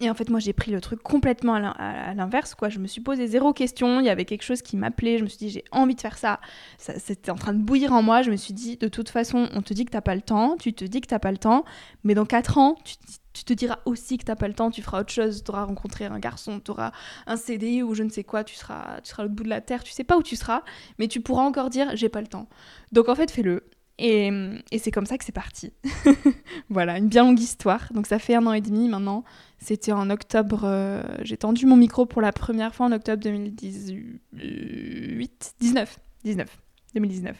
Et 0.00 0.08
en 0.08 0.14
fait, 0.14 0.30
moi, 0.30 0.38
j'ai 0.38 0.52
pris 0.52 0.70
le 0.70 0.80
truc 0.80 1.02
complètement 1.02 1.54
à 1.54 2.14
l'inverse, 2.14 2.54
quoi. 2.54 2.68
Je 2.68 2.78
me 2.78 2.86
suis 2.86 3.00
posé 3.00 3.26
zéro 3.26 3.52
question. 3.52 3.98
Il 3.98 4.06
y 4.06 4.08
avait 4.08 4.24
quelque 4.24 4.44
chose 4.44 4.62
qui 4.62 4.76
m'appelait. 4.76 5.18
Je 5.18 5.24
me 5.24 5.28
suis 5.28 5.38
dit, 5.38 5.50
j'ai 5.50 5.64
envie 5.72 5.96
de 5.96 6.00
faire 6.00 6.16
ça. 6.16 6.38
ça 6.78 6.96
C'était 7.00 7.32
en 7.32 7.34
train 7.34 7.52
de 7.52 7.58
bouillir 7.58 7.92
en 7.92 8.00
moi. 8.00 8.22
Je 8.22 8.30
me 8.30 8.36
suis 8.36 8.54
dit, 8.54 8.76
de 8.76 8.86
toute 8.86 9.08
façon, 9.08 9.48
on 9.52 9.62
te 9.62 9.74
dit 9.74 9.84
que 9.84 9.90
t'as 9.90 10.00
pas 10.00 10.14
le 10.14 10.22
temps. 10.22 10.56
Tu 10.60 10.72
te 10.74 10.84
dis 10.84 11.00
que 11.00 11.08
t'as 11.08 11.18
pas 11.18 11.32
le 11.32 11.38
temps. 11.38 11.64
Mais 12.04 12.14
dans 12.14 12.24
4 12.24 12.58
ans, 12.58 12.76
tu, 12.84 12.94
tu 13.32 13.44
te 13.44 13.52
diras 13.52 13.78
aussi 13.84 14.18
que 14.18 14.24
t'as 14.24 14.36
pas 14.36 14.48
le 14.48 14.54
temps, 14.54 14.70
tu 14.70 14.82
feras 14.82 15.00
autre 15.00 15.12
chose, 15.12 15.44
tu 15.44 15.50
auras 15.50 15.64
rencontré 15.64 16.06
un 16.06 16.18
garçon, 16.18 16.60
tu 16.60 16.70
auras 16.70 16.92
un 17.26 17.36
CDI 17.36 17.82
ou 17.82 17.94
je 17.94 18.02
ne 18.02 18.10
sais 18.10 18.24
quoi, 18.24 18.44
tu 18.44 18.56
seras, 18.56 19.00
tu 19.02 19.10
seras 19.10 19.26
au 19.26 19.28
bout 19.28 19.44
de 19.44 19.48
la 19.48 19.60
terre, 19.60 19.84
tu 19.84 19.92
sais 19.92 20.04
pas 20.04 20.16
où 20.16 20.22
tu 20.22 20.36
seras, 20.36 20.62
mais 20.98 21.08
tu 21.08 21.20
pourras 21.20 21.44
encore 21.44 21.70
dire 21.70 21.90
j'ai 21.94 22.08
pas 22.08 22.20
le 22.20 22.26
temps. 22.26 22.48
Donc 22.92 23.08
en 23.08 23.14
fait, 23.14 23.30
fais-le. 23.30 23.64
Et, 24.02 24.30
et 24.72 24.78
c'est 24.78 24.90
comme 24.90 25.04
ça 25.04 25.18
que 25.18 25.24
c'est 25.24 25.32
parti. 25.32 25.74
voilà, 26.70 26.96
une 26.96 27.08
bien 27.08 27.22
longue 27.22 27.38
histoire. 27.38 27.92
Donc 27.92 28.06
ça 28.06 28.18
fait 28.18 28.34
un 28.34 28.46
an 28.46 28.54
et 28.54 28.62
demi 28.62 28.88
maintenant. 28.88 29.24
C'était 29.58 29.92
en 29.92 30.08
octobre, 30.08 30.62
euh, 30.64 31.02
j'ai 31.22 31.36
tendu 31.36 31.66
mon 31.66 31.76
micro 31.76 32.06
pour 32.06 32.22
la 32.22 32.32
première 32.32 32.74
fois 32.74 32.86
en 32.86 32.92
octobre 32.92 33.22
2018, 33.22 35.54
19, 35.60 35.98
19, 36.24 36.58
2019. 36.94 37.36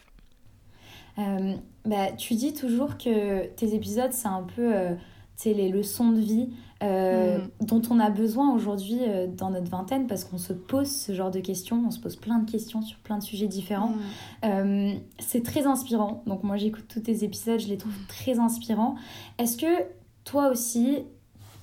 bah, 1.87 2.13
tu 2.13 2.35
dis 2.35 2.53
toujours 2.53 2.99
que 2.99 3.47
tes 3.47 3.75
épisodes, 3.75 4.13
c'est 4.13 4.29
un 4.29 4.43
peu... 4.43 4.75
Euh, 4.75 4.95
c'est 5.43 5.55
les 5.55 5.71
leçons 5.71 6.11
de 6.11 6.21
vie 6.21 6.51
euh, 6.83 7.39
mm. 7.39 7.65
dont 7.65 7.81
on 7.91 7.99
a 7.99 8.11
besoin 8.11 8.55
aujourd'hui 8.55 8.99
euh, 9.01 9.27
dans 9.27 9.49
notre 9.49 9.71
vingtaine 9.71 10.07
parce 10.07 10.25
qu'on 10.25 10.37
se 10.37 10.53
pose 10.53 10.91
ce 10.91 11.15
genre 11.15 11.31
de 11.31 11.41
questions, 11.41 11.83
on 11.87 11.91
se 11.91 11.99
pose 11.99 12.17
plein 12.17 12.41
de 12.41 12.51
questions 12.51 12.83
sur 12.83 12.99
plein 12.99 13.17
de 13.17 13.23
sujets 13.23 13.47
différents. 13.47 13.89
Mm. 13.89 14.01
Euh, 14.45 14.95
c'est 15.19 15.43
très 15.43 15.67
inspirant. 15.67 16.23
Donc 16.27 16.43
moi 16.43 16.59
j'écoute 16.59 16.85
tous 16.89 17.01
tes 17.01 17.25
épisodes, 17.25 17.59
je 17.59 17.69
les 17.69 17.79
trouve 17.79 17.95
très 18.07 18.39
inspirants. 18.39 18.97
Est-ce 19.39 19.57
que 19.57 19.83
toi 20.25 20.49
aussi, 20.51 20.99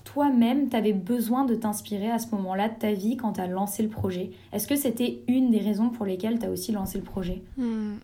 toi-même, 0.05 0.69
tu 0.69 0.75
avais 0.75 0.93
besoin 0.93 1.45
de 1.45 1.53
t'inspirer 1.53 2.09
à 2.09 2.17
ce 2.17 2.33
moment-là 2.35 2.69
de 2.69 2.79
ta 2.79 2.93
vie 2.93 3.15
quand 3.15 3.33
tu 3.33 3.41
as 3.41 3.47
lancé 3.47 3.83
le 3.83 3.89
projet? 3.89 4.31
Est-ce 4.53 4.67
que 4.67 4.75
c'était 4.75 5.21
une 5.27 5.51
des 5.51 5.59
raisons 5.59 5.89
pour 5.89 6.07
lesquelles 6.07 6.39
tu 6.39 6.47
as 6.47 6.49
aussi 6.49 6.71
lancé 6.71 6.97
le 6.97 7.03
projet? 7.03 7.43
Mm, 7.57 7.97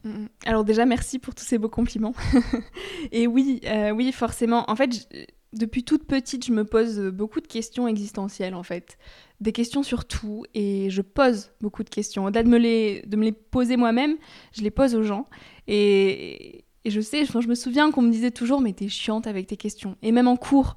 Alors 0.45 0.65
déjà 0.65 0.85
merci 0.85 1.17
pour 1.17 1.33
tous 1.33 1.45
ces 1.45 1.57
beaux 1.57 1.67
compliments. 1.69 2.13
Et 3.11 3.25
oui, 3.25 3.59
oui 3.95 4.11
forcément. 4.11 4.65
En 4.69 4.75
fait, 4.75 5.07
depuis 5.53 5.83
toute 5.83 6.05
petite, 6.05 6.45
je 6.45 6.51
me 6.51 6.65
pose 6.65 6.99
beaucoup 6.99 7.41
de 7.41 7.47
questions 7.47 7.87
existentielles 7.87 8.55
en 8.55 8.63
fait. 8.63 8.97
Des 9.39 9.51
questions 9.51 9.83
sur 9.83 10.05
tout 10.05 10.45
et 10.53 10.89
je 10.89 11.01
pose 11.01 11.51
beaucoup 11.61 11.83
de 11.83 11.89
questions. 11.89 12.25
Au-delà 12.25 12.43
de 12.43 12.49
me 12.49 12.57
les, 12.57 13.03
de 13.05 13.17
me 13.17 13.25
les 13.25 13.31
poser 13.31 13.77
moi-même, 13.77 14.17
je 14.53 14.61
les 14.61 14.71
pose 14.71 14.95
aux 14.95 15.03
gens. 15.03 15.27
Et, 15.67 16.65
je 16.85 16.99
sais, 16.99 17.23
je 17.25 17.47
me 17.47 17.55
souviens 17.55 17.91
qu'on 17.91 18.01
me 18.01 18.11
disait 18.11 18.31
toujours 18.31 18.59
mais 18.59 18.73
t'es 18.73 18.89
chiante 18.89 19.27
avec 19.27 19.47
tes 19.47 19.57
questions. 19.57 19.95
Et 20.01 20.11
même 20.11 20.27
en 20.27 20.35
cours, 20.35 20.75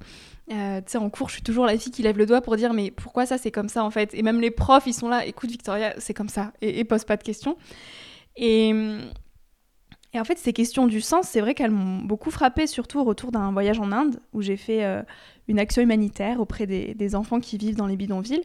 euh, 0.51 0.79
tu 0.79 0.91
sais, 0.91 0.97
en 0.97 1.09
cours, 1.09 1.27
je 1.27 1.33
suis 1.33 1.43
toujours 1.43 1.65
la 1.65 1.77
fille 1.77 1.91
qui 1.91 2.01
lève 2.01 2.17
le 2.17 2.25
doigt 2.25 2.41
pour 2.41 2.55
dire 2.55 2.73
mais 2.73 2.91
pourquoi 2.91 3.25
ça 3.25 3.37
c'est 3.37 3.51
comme 3.51 3.69
ça 3.69 3.83
en 3.83 3.91
fait? 3.91 4.13
Et 4.13 4.21
même 4.21 4.39
les 4.39 4.51
profs, 4.51 4.87
ils 4.87 4.93
sont 4.93 5.09
là, 5.09 5.25
écoute 5.25 5.49
Victoria, 5.49 5.93
c'est 5.97 6.13
comme 6.13 6.29
ça. 6.29 6.53
Et, 6.61 6.79
et 6.79 6.83
pose 6.85 7.03
pas 7.03 7.17
de 7.17 7.23
questions. 7.23 7.57
Et, 8.37 8.73
et 10.13 10.19
en 10.19 10.23
fait, 10.23 10.37
ces 10.37 10.53
questions 10.53 10.87
du 10.87 11.01
sens, 11.01 11.27
c'est 11.27 11.41
vrai 11.41 11.53
qu'elles 11.53 11.71
m'ont 11.71 11.99
beaucoup 11.99 12.31
frappée, 12.31 12.65
surtout 12.65 12.99
au 12.99 13.03
retour 13.03 13.31
d'un 13.31 13.51
voyage 13.51 13.79
en 13.79 13.91
Inde, 13.91 14.19
où 14.33 14.41
j'ai 14.41 14.55
fait 14.55 14.85
euh, 14.85 15.01
une 15.47 15.59
action 15.59 15.81
humanitaire 15.81 16.39
auprès 16.39 16.65
des, 16.65 17.15
enfants 17.15 17.39
qui 17.39 17.57
vivent 17.57 17.75
dans 17.75 17.87
les 17.87 17.97
bidonvilles. 17.97 18.43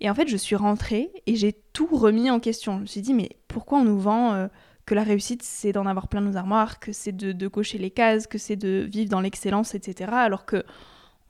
Et 0.00 0.10
en 0.10 0.14
fait, 0.14 0.28
je 0.28 0.36
suis 0.36 0.56
rentrée 0.56 1.10
et 1.26 1.36
j'ai 1.36 1.54
tout 1.72 1.88
remis 1.90 2.30
en 2.30 2.40
question. 2.40 2.76
Je 2.76 2.80
me 2.82 2.86
suis 2.86 3.00
dit, 3.00 3.14
mais 3.14 3.30
pourquoi 3.48 3.78
on 3.78 3.84
nous 3.84 3.98
vend 3.98 4.34
euh, 4.34 4.48
que 4.84 4.94
la 4.94 5.02
réussite, 5.02 5.42
c'est 5.42 5.72
d'en 5.72 5.86
avoir 5.86 6.08
plein 6.08 6.20
nos 6.20 6.36
armoires, 6.36 6.78
que 6.78 6.92
c'est 6.92 7.16
de, 7.16 7.48
cocher 7.48 7.78
les 7.78 7.90
cases, 7.90 8.26
que 8.26 8.36
c'est 8.36 8.56
de 8.56 8.86
vivre 8.90 9.08
dans 9.08 9.20
l'excellence, 9.20 9.74
etc. 9.74 10.10
Alors 10.12 10.44
que 10.44 10.62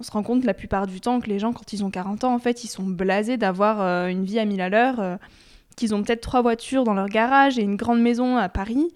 on 0.00 0.02
se 0.02 0.10
rend 0.10 0.24
compte 0.24 0.44
la 0.44 0.54
plupart 0.54 0.88
du 0.88 1.00
temps 1.00 1.20
que 1.20 1.28
les 1.28 1.38
gens, 1.38 1.52
quand 1.52 1.72
ils 1.72 1.84
ont 1.84 1.90
40 1.90 2.24
ans, 2.24 2.34
en 2.34 2.40
fait, 2.40 2.64
ils 2.64 2.68
sont 2.68 2.82
blasés 2.82 3.36
d'avoir 3.36 3.80
euh, 3.80 4.08
une 4.08 4.24
vie 4.24 4.40
à 4.40 4.44
mille 4.44 4.60
à 4.60 4.68
l'heure, 4.68 5.18
qu'ils 5.76 5.94
ont 5.94 6.02
peut-être 6.02 6.22
trois 6.22 6.42
voitures 6.42 6.82
dans 6.82 6.94
leur 6.94 7.08
garage 7.08 7.58
et 7.58 7.62
une 7.62 7.76
grande 7.76 8.00
maison 8.00 8.36
à 8.36 8.48
Paris. 8.48 8.88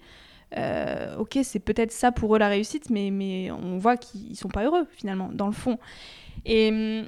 Euh, 0.55 1.17
ok, 1.17 1.39
c'est 1.43 1.59
peut-être 1.59 1.91
ça 1.91 2.11
pour 2.11 2.35
eux 2.35 2.39
la 2.39 2.47
réussite, 2.47 2.89
mais, 2.89 3.11
mais 3.11 3.51
on 3.51 3.77
voit 3.77 3.97
qu'ils 3.97 4.35
sont 4.37 4.47
pas 4.47 4.63
heureux 4.63 4.87
finalement, 4.91 5.29
dans 5.33 5.47
le 5.47 5.53
fond. 5.53 5.77
Et, 6.45 7.03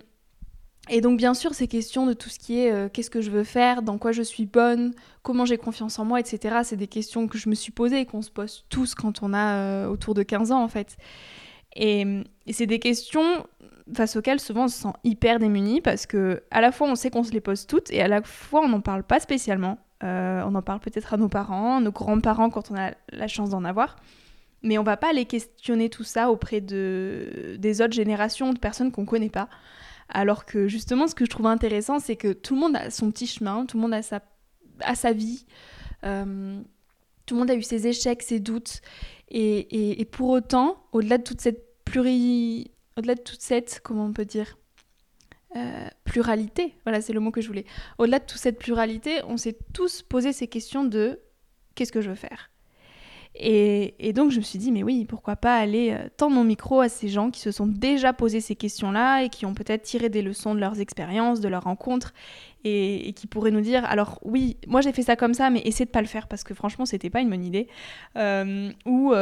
et 0.89 1.01
donc, 1.01 1.17
bien 1.17 1.33
sûr, 1.33 1.53
ces 1.53 1.67
questions 1.67 2.05
de 2.05 2.13
tout 2.13 2.29
ce 2.29 2.39
qui 2.39 2.59
est 2.59 2.71
euh, 2.71 2.89
qu'est-ce 2.89 3.09
que 3.09 3.21
je 3.21 3.29
veux 3.29 3.43
faire, 3.43 3.81
dans 3.81 3.97
quoi 3.97 4.11
je 4.11 4.23
suis 4.23 4.45
bonne, 4.45 4.93
comment 5.21 5.45
j'ai 5.45 5.57
confiance 5.57 5.99
en 5.99 6.05
moi, 6.05 6.19
etc., 6.19 6.57
c'est 6.63 6.75
des 6.75 6.87
questions 6.87 7.27
que 7.27 7.37
je 7.37 7.47
me 7.47 7.55
suis 7.55 7.71
posées 7.71 8.01
et 8.01 8.05
qu'on 8.05 8.21
se 8.21 8.31
pose 8.31 8.65
tous 8.69 8.95
quand 8.95 9.21
on 9.21 9.33
a 9.33 9.55
euh, 9.55 9.87
autour 9.87 10.15
de 10.15 10.23
15 10.23 10.51
ans 10.51 10.63
en 10.63 10.67
fait. 10.67 10.97
Et, 11.75 12.05
et 12.47 12.53
c'est 12.53 12.65
des 12.65 12.79
questions 12.79 13.45
face 13.93 14.15
auxquelles 14.15 14.39
souvent 14.39 14.65
on 14.65 14.67
se 14.67 14.81
sent 14.81 14.93
hyper 15.03 15.39
démuni 15.39 15.81
parce 15.81 16.05
que 16.05 16.43
à 16.51 16.61
la 16.61 16.71
fois 16.71 16.87
on 16.89 16.95
sait 16.95 17.09
qu'on 17.09 17.23
se 17.23 17.31
les 17.31 17.41
pose 17.41 17.65
toutes 17.67 17.91
et 17.91 18.01
à 18.01 18.07
la 18.07 18.21
fois 18.21 18.61
on 18.63 18.69
n'en 18.69 18.81
parle 18.81 19.03
pas 19.03 19.19
spécialement. 19.19 19.77
Euh, 20.03 20.41
on 20.45 20.55
en 20.55 20.61
parle 20.61 20.79
peut-être 20.79 21.13
à 21.13 21.17
nos 21.17 21.29
parents, 21.29 21.81
nos 21.81 21.91
grands-parents 21.91 22.49
quand 22.49 22.71
on 22.71 22.75
a 22.75 22.91
la 23.11 23.27
chance 23.27 23.49
d'en 23.49 23.65
avoir. 23.65 23.97
Mais 24.61 24.77
on 24.77 24.83
va 24.83 24.97
pas 24.97 25.09
aller 25.09 25.25
questionner 25.25 25.89
tout 25.89 26.03
ça 26.03 26.31
auprès 26.31 26.61
de, 26.61 27.55
des 27.57 27.81
autres 27.81 27.93
générations 27.93 28.53
de 28.53 28.59
personnes 28.59 28.91
qu'on 28.91 29.05
connaît 29.05 29.29
pas. 29.29 29.49
Alors 30.09 30.45
que 30.45 30.67
justement, 30.67 31.07
ce 31.07 31.15
que 31.15 31.25
je 31.25 31.29
trouve 31.29 31.47
intéressant, 31.47 31.99
c'est 31.99 32.15
que 32.15 32.33
tout 32.33 32.55
le 32.55 32.61
monde 32.61 32.75
a 32.75 32.89
son 32.89 33.11
petit 33.11 33.27
chemin, 33.27 33.65
tout 33.65 33.77
le 33.77 33.81
monde 33.81 33.93
a 33.93 34.01
sa, 34.01 34.21
sa 34.95 35.13
vie, 35.13 35.45
euh, 36.03 36.61
tout 37.25 37.35
le 37.35 37.39
monde 37.39 37.51
a 37.51 37.55
eu 37.55 37.61
ses 37.61 37.87
échecs, 37.87 38.23
ses 38.23 38.39
doutes. 38.39 38.81
Et, 39.29 40.01
et 40.01 40.05
pour 40.05 40.29
autant, 40.29 40.83
au-delà 40.91 41.19
de 41.19 41.23
toute 41.23 41.41
cette 41.41 41.83
pluri... 41.85 42.71
au-delà 42.97 43.15
de 43.15 43.21
toute 43.21 43.41
cette, 43.41 43.81
comment 43.83 44.05
on 44.05 44.13
peut 44.13 44.25
dire, 44.25 44.57
euh, 45.55 45.87
pluralité, 46.03 46.75
voilà, 46.85 47.01
c'est 47.01 47.13
le 47.13 47.19
mot 47.19 47.31
que 47.31 47.41
je 47.41 47.47
voulais. 47.47 47.65
Au-delà 47.97 48.19
de 48.19 48.25
toute 48.25 48.37
cette 48.37 48.59
pluralité, 48.59 49.21
on 49.27 49.37
s'est 49.37 49.57
tous 49.73 50.03
posé 50.03 50.31
ces 50.31 50.47
questions 50.47 50.83
de 50.83 51.19
qu'est-ce 51.75 51.91
que 51.91 52.01
je 52.01 52.09
veux 52.09 52.15
faire 52.15 52.51
et, 53.35 54.11
donc 54.13 54.31
je 54.31 54.37
me 54.37 54.43
suis 54.43 54.59
dit, 54.59 54.71
mais 54.71 54.83
oui, 54.83 55.05
pourquoi 55.05 55.35
pas 55.35 55.55
aller 55.55 55.91
euh, 55.91 56.09
tendre 56.17 56.35
mon 56.35 56.43
micro 56.43 56.81
à 56.81 56.89
ces 56.89 57.07
gens 57.07 57.29
qui 57.29 57.39
se 57.39 57.51
sont 57.51 57.67
déjà 57.67 58.11
posé 58.11 58.41
ces 58.41 58.55
questions-là 58.55 59.23
et 59.23 59.29
qui 59.29 59.45
ont 59.45 59.53
peut-être 59.53 59.83
tiré 59.83 60.09
des 60.09 60.21
leçons 60.21 60.55
de 60.55 60.59
leurs 60.59 60.81
expériences, 60.81 61.39
de 61.39 61.47
leurs 61.47 61.63
rencontres, 61.63 62.13
et, 62.65 63.13
qui 63.15 63.27
pourraient 63.27 63.51
nous 63.51 63.61
dire, 63.61 63.85
alors 63.85 64.19
oui, 64.23 64.57
moi 64.67 64.81
j'ai 64.81 64.91
fait 64.91 65.03
ça 65.03 65.15
comme 65.15 65.33
ça, 65.33 65.49
mais 65.51 65.61
essaie 65.61 65.85
de 65.85 65.91
pas 65.91 66.01
le 66.01 66.07
faire 66.07 66.27
parce 66.27 66.43
que 66.43 66.53
franchement 66.53 66.85
c'était 66.85 67.09
pas 67.09 67.21
une 67.21 67.29
bonne 67.29 67.45
idée. 67.45 67.67
Euh, 68.17 68.71
ou 68.85 69.13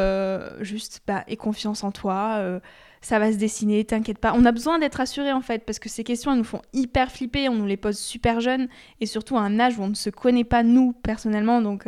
juste, 0.62 1.02
bah, 1.06 1.24
aie 1.28 1.36
confiance 1.36 1.84
en 1.84 1.92
toi. 1.92 2.60
Ça 3.02 3.20
va 3.20 3.32
se 3.32 3.38
dessiner, 3.38 3.84
t'inquiète 3.86 4.20
pas. 4.20 4.34
On 4.36 4.46
a 4.46 4.52
besoin 4.52 4.80
d'être 4.80 5.00
assuré 5.00 5.32
en 5.32 5.42
fait, 5.42 5.66
parce 5.66 5.80
que 5.80 5.90
ces 5.90 6.04
questions 6.04 6.32
elles 6.32 6.38
nous 6.38 6.44
font 6.44 6.62
hyper 6.74 7.12
flipper, 7.12 7.50
on 7.50 7.56
nous 7.56 7.66
les 7.66 7.78
pose 7.78 7.98
super 7.98 8.40
jeunes, 8.40 8.68
et 9.02 9.06
surtout 9.06 9.38
à 9.38 9.42
un 9.42 9.60
âge 9.60 9.78
où 9.78 9.84
on 9.84 9.90
ne 9.90 9.96
se 9.96 10.10
connaît 10.10 10.44
pas 10.44 10.64
nous 10.64 10.94
personnellement, 10.94 11.62
donc 11.62 11.86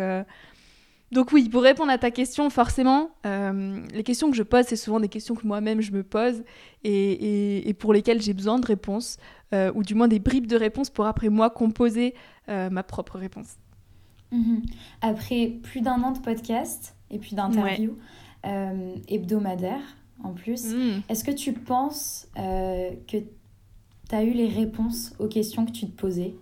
donc 1.12 1.32
oui, 1.32 1.50
pour 1.50 1.64
répondre 1.64 1.92
à 1.92 1.98
ta 1.98 2.12
question, 2.12 2.50
forcément, 2.50 3.10
euh, 3.26 3.84
les 3.94 4.04
questions 4.04 4.30
que 4.30 4.38
je 4.38 4.44
pose, 4.44 4.66
c'est 4.68 4.76
souvent 4.76 5.00
des 5.00 5.08
questions 5.08 5.34
que 5.34 5.46
moi-même 5.46 5.82
je 5.82 5.92
me 5.92 6.04
pose 6.04 6.44
et, 6.84 7.76
pour 7.80 7.94
lesquelles 7.94 8.22
j'ai 8.22 8.34
besoin 8.34 8.60
de 8.60 8.66
réponses, 8.66 9.18
euh, 9.54 9.72
ou 9.74 9.84
du 9.84 9.96
moins 9.96 10.08
des 10.08 10.20
bribes 10.20 10.46
de 10.46 10.56
réponses 10.56 10.92
pour 10.92 11.08
après 11.08 11.30
moi 11.30 11.50
composer 11.50 12.14
euh, 12.48 12.70
ma 12.70 12.84
propre 12.84 13.18
réponse. 13.18 13.58
Mhm. 14.32 14.62
Après 15.02 15.48
plus 15.64 15.82
d'un 15.82 16.04
an 16.04 16.12
de 16.12 16.20
podcast 16.20 16.96
et 17.10 17.18
puis 17.18 17.36
d'interviews 17.36 17.98
hebdomadaires 19.08 19.98
en 20.24 20.34
plus, 20.34 20.74
mm. 20.74 21.04
est-ce 21.10 21.24
que 21.24 21.32
tu 21.32 21.54
penses 21.54 22.28
que 22.36 23.18
tu 23.18 24.16
as 24.16 24.24
eu 24.24 24.32
les 24.32 24.48
réponses 24.48 25.14
aux 25.20 25.28
questions 25.28 25.66
que 25.66 25.72
tu 25.72 25.88
te 25.88 25.96
posais? 25.96 26.36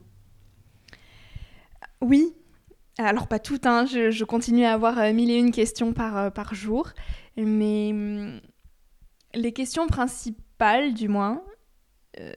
Oui, 2.02 2.34
alors 3.00 3.28
pas 3.28 3.40
toutes, 3.40 3.66
hein, 3.66 3.86
je, 3.86 4.24
continue 4.24 4.66
à 4.66 4.74
avoir 4.74 4.98
euh, 4.98 5.14
mille 5.14 5.30
et 5.30 5.38
une 5.38 5.52
questions 5.52 5.94
par, 5.94 6.18
euh, 6.18 6.30
par 6.30 6.56
jour, 6.56 6.90
mais 7.36 7.92
hum, 7.92 8.42
les 9.36 9.52
questions 9.52 9.88
principales 9.88 10.94
du 10.94 11.08
moins, 11.08 11.44
euh, 12.20 12.32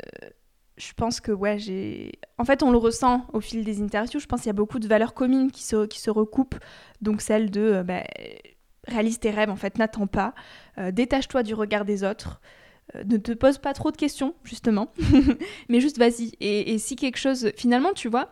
je 0.77 0.93
pense 0.93 1.21
que 1.21 1.33
ouais, 1.33 1.59
j'ai... 1.59 2.13
En 2.37 2.45
fait, 2.45 2.63
on 2.63 2.71
le 2.71 2.77
ressent 2.77 3.27
au 3.33 3.41
fil 3.41 3.65
des 3.65 3.81
interviews, 3.81 4.21
je 4.21 4.27
pense 4.27 4.41
qu'il 4.41 4.49
y 4.49 4.51
a 4.51 4.55
beaucoup 4.55 4.79
de 4.79 4.89
valeurs 4.89 5.15
communes 5.15 5.51
qui 5.51 5.63
se, 5.63 5.87
qui 5.87 6.01
se 6.01 6.11
recoupent, 6.11 6.59
donc 7.01 7.23
celle 7.23 7.51
de 7.51 7.83
bah, 7.83 8.05
réalise 8.91 9.19
tes 9.19 9.31
rêves, 9.31 9.51
en 9.51 9.57
fait, 9.57 9.79
n'attends 9.79 10.07
pas, 10.07 10.35
détache-toi 10.93 11.43
du 11.43 11.55
regard 11.55 11.85
des 11.85 12.05
autres, 12.05 12.41
ne 13.05 13.17
te 13.17 13.33
pose 13.33 13.59
pas 13.59 13.73
trop 13.73 13.91
de 13.91 13.97
questions, 13.97 14.35
justement, 14.45 14.93
mais 15.69 15.81
juste 15.81 15.99
vas-y. 15.99 16.33
Et, 16.41 16.79
si 16.79 16.97
quelque 16.97 17.19
chose, 17.19 17.53
finalement, 17.57 17.93
tu 17.93 18.09
vois, 18.09 18.29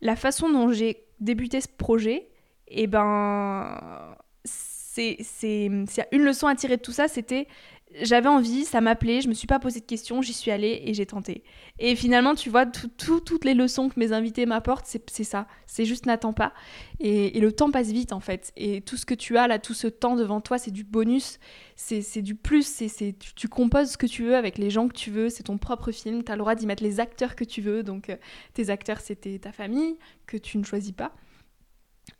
la 0.00 0.16
façon 0.16 0.50
dont 0.50 0.72
j'ai 0.72 1.04
débuter 1.20 1.60
ce 1.60 1.68
projet, 1.68 2.28
et 2.68 2.82
eh 2.82 2.86
ben 2.86 4.16
c'est 4.44 5.66
une 6.12 6.24
leçon 6.24 6.46
à 6.46 6.54
tirer 6.54 6.76
de 6.76 6.82
tout 6.82 6.92
ça, 6.92 7.08
c'était 7.08 7.48
j'avais 8.02 8.28
envie, 8.28 8.64
ça 8.64 8.80
m'appelait, 8.80 9.20
je 9.20 9.28
me 9.28 9.34
suis 9.34 9.46
pas 9.46 9.58
posé 9.58 9.80
de 9.80 9.84
questions, 9.84 10.20
j'y 10.20 10.32
suis 10.32 10.50
allée 10.50 10.82
et 10.84 10.94
j'ai 10.94 11.06
tenté. 11.06 11.44
Et 11.78 11.94
finalement, 11.94 12.34
tu 12.34 12.50
vois, 12.50 12.66
toutes 12.66 13.44
les 13.44 13.54
leçons 13.54 13.88
que 13.88 13.98
mes 13.98 14.12
invités 14.12 14.46
m'apportent, 14.46 14.86
c'est 14.86 15.24
ça. 15.24 15.46
C'est 15.66 15.84
juste 15.84 16.06
n'attends 16.06 16.32
pas. 16.32 16.52
Et, 17.00 17.38
le 17.38 17.52
temps 17.52 17.70
passe 17.70 17.92
vite, 17.92 18.12
en 18.12 18.20
fait. 18.20 18.52
Et 18.56 18.80
tout 18.80 18.96
ce 18.96 19.06
que 19.06 19.14
tu 19.14 19.36
as 19.36 19.46
là, 19.46 19.58
tout 19.58 19.74
ce 19.74 19.86
temps 19.86 20.16
devant 20.16 20.40
toi, 20.40 20.58
c'est 20.58 20.70
du 20.70 20.82
bonus, 20.82 21.38
c'est 21.76 22.22
du 22.22 22.34
plus. 22.34 22.66
c'est 22.66 23.16
tu, 23.18 23.34
tu, 23.34 23.48
composes 23.48 23.92
ce 23.92 23.98
que 23.98 24.06
tu 24.06 24.24
veux 24.24 24.36
avec 24.36 24.58
les 24.58 24.70
gens 24.70 24.88
que 24.88 24.94
tu 24.94 25.10
veux, 25.10 25.28
c'est 25.28 25.44
ton 25.44 25.58
propre 25.58 25.92
film, 25.92 26.24
tu 26.24 26.32
as 26.32 26.36
le 26.36 26.40
droit 26.40 26.54
d'y 26.54 26.66
mettre 26.66 26.82
les 26.82 27.00
acteurs 27.00 27.36
que 27.36 27.44
tu 27.44 27.60
veux. 27.60 27.82
Donc, 27.82 28.10
euh, 28.10 28.16
tes 28.54 28.70
acteurs, 28.70 29.00
c'était 29.00 29.38
ta 29.38 29.52
famille, 29.52 29.96
que 30.26 30.36
tu 30.36 30.58
ne 30.58 30.64
choisis 30.64 30.92
pas. 30.92 31.12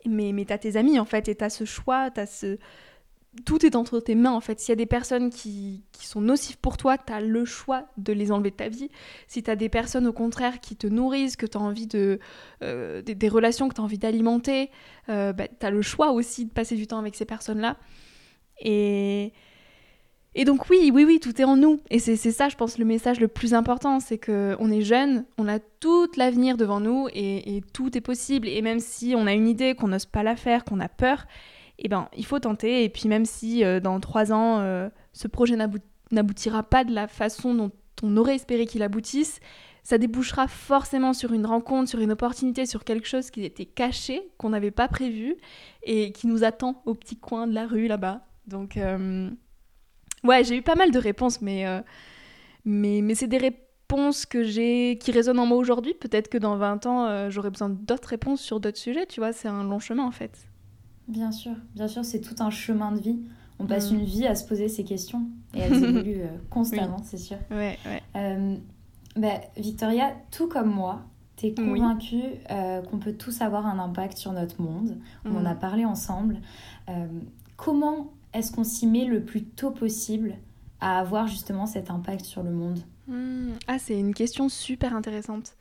Mais, 0.05 0.31
mais 0.31 0.45
tu 0.45 0.53
as 0.53 0.57
tes 0.57 0.77
amis, 0.77 0.99
en 0.99 1.05
fait, 1.05 1.27
et 1.27 1.35
tu 1.35 1.43
as 1.43 1.49
ce 1.49 1.65
choix, 1.65 2.11
tu 2.11 2.19
as 2.19 2.25
ce 2.25 2.57
tout 3.43 3.65
est 3.65 3.75
entre 3.75 3.99
tes 3.99 4.15
mains 4.15 4.31
en 4.31 4.41
fait. 4.41 4.59
S'il 4.59 4.69
y 4.69 4.73
a 4.73 4.77
des 4.77 4.85
personnes 4.85 5.29
qui, 5.29 5.83
sont 5.99 6.21
nocives 6.21 6.57
pour 6.57 6.77
toi, 6.77 6.97
tu 6.97 7.11
as 7.11 7.19
le 7.19 7.45
choix 7.45 7.85
de 7.97 8.13
les 8.13 8.31
enlever 8.31 8.51
de 8.51 8.55
ta 8.55 8.69
vie. 8.69 8.89
Si 9.27 9.43
tu 9.43 9.49
as 9.49 9.55
des 9.55 9.69
personnes 9.69 10.07
au 10.07 10.13
contraire 10.13 10.61
qui 10.61 10.75
te 10.75 10.87
nourrissent, 10.87 11.35
que 11.35 11.45
tu 11.45 11.57
as 11.57 11.61
envie 11.61 11.87
de. 11.87 12.19
Euh, 12.63 13.01
des, 13.01 13.29
relations 13.29 13.67
que 13.67 13.73
tu 13.73 13.81
as 13.81 13.83
envie 13.83 13.97
d'alimenter, 13.97 14.69
euh, 15.09 15.33
bah, 15.33 15.47
tu 15.47 15.65
as 15.65 15.71
le 15.71 15.81
choix 15.81 16.11
aussi 16.11 16.45
de 16.45 16.51
passer 16.51 16.75
du 16.75 16.87
temps 16.87 16.99
avec 16.99 17.15
ces 17.15 17.25
personnes-là. 17.25 17.77
Et. 18.59 19.33
Et 20.37 20.43
donc 20.43 20.69
oui, 20.69 20.91
oui, 20.93 21.05
oui, 21.05 21.21
tout 21.21 21.41
est 21.41 21.45
en 21.45 21.55
nous. 21.55 21.79
Et 21.89 21.99
c'est 21.99 22.17
ça, 22.17 22.49
je 22.49 22.57
pense, 22.57 22.77
le 22.77 22.83
message 22.83 23.21
le 23.21 23.29
plus 23.29 23.53
important, 23.53 24.01
c'est 24.01 24.17
qu'on 24.17 24.69
est 24.69 24.81
jeune, 24.81 25.25
on 25.37 25.47
a 25.47 25.59
tout 25.59 26.09
l'avenir 26.17 26.57
devant 26.57 26.81
nous 26.81 27.07
et, 27.13 27.61
tout 27.73 27.97
est 27.97 28.01
possible. 28.01 28.49
Et 28.49 28.61
même 28.61 28.81
si 28.81 29.15
on 29.15 29.27
a 29.27 29.33
une 29.33 29.47
idée, 29.47 29.75
qu'on 29.75 29.87
n'ose 29.87 30.05
pas 30.05 30.23
la 30.23 30.35
faire, 30.35 30.65
qu'on 30.65 30.81
a 30.81 30.89
peur, 30.89 31.25
eh 31.79 31.87
ben, 31.87 32.09
il 32.15 32.25
faut 32.25 32.39
tenter. 32.39 32.83
Et 32.83 32.89
puis 32.89 33.07
même 33.07 33.25
si 33.25 33.63
euh, 33.63 33.79
dans 33.79 33.99
trois 33.99 34.31
ans, 34.31 34.59
euh, 34.59 34.89
ce 35.13 35.27
projet 35.27 35.57
n'aboutira 36.11 36.63
pas 36.63 36.83
de 36.83 36.93
la 36.93 37.07
façon 37.07 37.53
dont 37.53 37.71
on 38.03 38.17
aurait 38.17 38.35
espéré 38.35 38.65
qu'il 38.65 38.83
aboutisse, 38.83 39.39
ça 39.83 39.97
débouchera 39.97 40.47
forcément 40.47 41.13
sur 41.13 41.31
une 41.31 41.45
rencontre, 41.45 41.89
sur 41.89 41.99
une 41.99 42.11
opportunité, 42.11 42.65
sur 42.65 42.83
quelque 42.83 43.07
chose 43.07 43.29
qui 43.29 43.43
était 43.43 43.65
caché, 43.65 44.21
qu'on 44.37 44.49
n'avait 44.49 44.71
pas 44.71 44.87
prévu 44.87 45.35
et 45.83 46.11
qui 46.11 46.27
nous 46.27 46.43
attend 46.43 46.81
au 46.85 46.95
petit 46.95 47.17
coin 47.17 47.45
de 47.45 47.53
la 47.53 47.67
rue 47.67 47.87
là-bas. 47.87 48.21
Donc, 48.47 48.77
euh, 48.77 49.29
ouais, 50.23 50.43
j'ai 50.43 50.57
eu 50.57 50.61
pas 50.61 50.75
mal 50.75 50.91
de 50.91 50.97
réponses, 50.97 51.41
mais, 51.41 51.65
mais, 52.63 53.01
mais 53.01 53.13
c'est 53.13 53.27
des 53.27 53.37
réponses 53.37 54.25
que 54.25 54.43
j'ai 54.43 54.97
qui 54.99 55.11
résonnent 55.11 55.39
en 55.39 55.45
moi 55.45 55.57
aujourd'hui. 55.57 55.93
Peut-être 55.93 56.29
que 56.29 56.39
dans 56.39 56.57
20 56.57 56.85
ans, 56.87 57.29
j'aurai 57.29 57.51
besoin 57.51 57.69
d'autres 57.69 58.09
réponses 58.09 58.41
sur 58.41 58.59
d'autres 58.59 58.79
sujets, 58.79 59.05
tu 59.05 59.19
vois, 59.19 59.33
c'est 59.33 59.47
un 59.47 59.63
long 59.63 59.79
chemin 59.79 60.03
en 60.03 60.11
fait. 60.11 60.47
Bien 61.07 61.31
sûr, 61.31 61.53
bien 61.75 61.87
sûr, 61.87 62.03
c'est 62.03 62.21
tout 62.21 62.35
un 62.39 62.49
chemin 62.49 62.91
de 62.91 62.99
vie. 62.99 63.19
On 63.59 63.65
passe 63.65 63.91
mm. 63.91 63.95
une 63.95 64.03
vie 64.03 64.25
à 64.25 64.35
se 64.35 64.45
poser 64.45 64.67
ces 64.67 64.83
questions 64.83 65.27
et 65.53 65.59
elles 65.59 65.83
évoluent 65.83 66.23
euh, 66.23 66.37
constamment, 66.49 67.01
c'est 67.03 67.17
sûr. 67.17 67.37
Ouais, 67.51 67.77
ouais. 67.85 68.01
Euh, 68.15 68.55
bah, 69.15 69.41
Victoria, 69.57 70.13
tout 70.31 70.47
comme 70.47 70.69
moi, 70.69 71.03
tu 71.37 71.47
es 71.47 71.53
convaincue 71.53 72.23
euh, 72.49 72.81
qu'on 72.81 72.97
peut 72.97 73.13
tous 73.13 73.41
avoir 73.41 73.65
un 73.65 73.77
impact 73.79 74.17
sur 74.17 74.31
notre 74.31 74.61
monde. 74.61 74.97
On 75.25 75.35
en 75.35 75.41
mm. 75.41 75.47
a 75.47 75.55
parlé 75.55 75.85
ensemble. 75.85 76.37
comment 77.55 78.11
est-ce 78.33 78.51
qu'on 78.51 78.63
s'y 78.63 78.87
met 78.87 79.05
le 79.05 79.23
plus 79.23 79.43
tôt 79.43 79.71
possible 79.71 80.35
à 80.81 80.99
avoir 80.99 81.27
justement 81.27 81.65
cet 81.65 81.89
impact 81.89 82.25
sur 82.25 82.43
le 82.43 82.51
monde? 82.51 82.79
Mm. 83.07 83.53
Ah, 83.67 83.79
c'est 83.79 83.97
une 83.97 84.13
question 84.13 84.49
super 84.49 84.95
intéressante. 84.95 85.55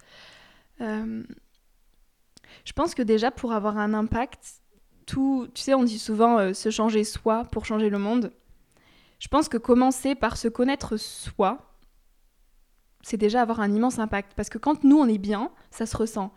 Je 2.65 2.73
pense 2.75 2.95
que 2.95 3.03
déjà, 3.03 3.31
pour 3.31 3.53
avoir 3.53 3.79
un 3.79 3.95
impact, 3.95 4.64
tu 5.07 5.49
sais, 5.55 5.75
on 5.75 5.85
dit 5.85 5.99
souvent 5.99 6.39
euh, 6.39 6.53
se 6.53 6.71
changer 6.71 7.05
soi 7.05 7.45
pour 7.45 7.65
changer 7.65 7.91
le 7.91 7.99
monde. 7.99 8.33
Je 9.19 9.29
pense 9.29 9.49
que 9.49 9.57
commencer 9.57 10.15
par 10.15 10.37
se 10.37 10.49
connaître 10.49 10.97
soi, 10.97 11.59
c'est 13.03 13.17
déjà 13.17 13.43
avoir 13.43 13.61
un 13.61 13.73
immense 13.73 13.99
impact. 13.99 14.33
Parce 14.35 14.49
que 14.49 14.59
quand 14.59 14.85
nous, 14.85 14.99
on 14.99 15.07
est 15.07 15.19
bien, 15.19 15.51
ça 15.71 15.87
se 15.87 15.97
ressent. 15.97 16.33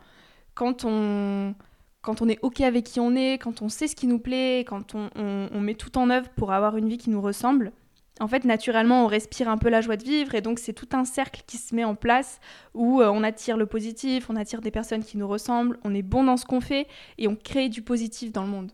Quand 0.54 0.84
on, 0.84 1.54
quand 2.02 2.22
on 2.22 2.28
est 2.28 2.38
OK 2.42 2.60
avec 2.60 2.84
qui 2.84 3.00
on 3.00 3.14
est, 3.14 3.38
quand 3.38 3.62
on 3.62 3.68
sait 3.68 3.88
ce 3.88 3.96
qui 3.96 4.06
nous 4.06 4.18
plaît, 4.18 4.64
quand 4.66 4.94
on, 4.94 5.10
on 5.16 5.60
met 5.60 5.74
tout 5.74 5.96
en 5.98 6.10
œuvre 6.10 6.28
pour 6.30 6.52
avoir 6.52 6.76
une 6.76 6.88
vie 6.88 6.98
qui 6.98 7.10
nous 7.10 7.20
ressemble, 7.20 7.72
en 8.20 8.28
fait, 8.28 8.44
naturellement, 8.44 9.04
on 9.04 9.06
respire 9.06 9.48
un 9.48 9.58
peu 9.58 9.68
la 9.68 9.80
joie 9.80 9.96
de 9.96 10.04
vivre 10.04 10.34
et 10.34 10.40
donc 10.40 10.58
c'est 10.58 10.72
tout 10.72 10.88
un 10.92 11.04
cercle 11.04 11.42
qui 11.46 11.56
se 11.56 11.74
met 11.74 11.84
en 11.84 11.94
place 11.94 12.40
où 12.74 13.00
euh, 13.00 13.10
on 13.10 13.22
attire 13.22 13.56
le 13.56 13.66
positif, 13.66 14.28
on 14.28 14.36
attire 14.36 14.60
des 14.60 14.70
personnes 14.70 15.04
qui 15.04 15.16
nous 15.16 15.28
ressemblent, 15.28 15.78
on 15.84 15.94
est 15.94 16.02
bon 16.02 16.24
dans 16.24 16.36
ce 16.36 16.44
qu'on 16.44 16.60
fait 16.60 16.86
et 17.18 17.28
on 17.28 17.36
crée 17.36 17.68
du 17.68 17.82
positif 17.82 18.32
dans 18.32 18.42
le 18.42 18.48
monde. 18.48 18.72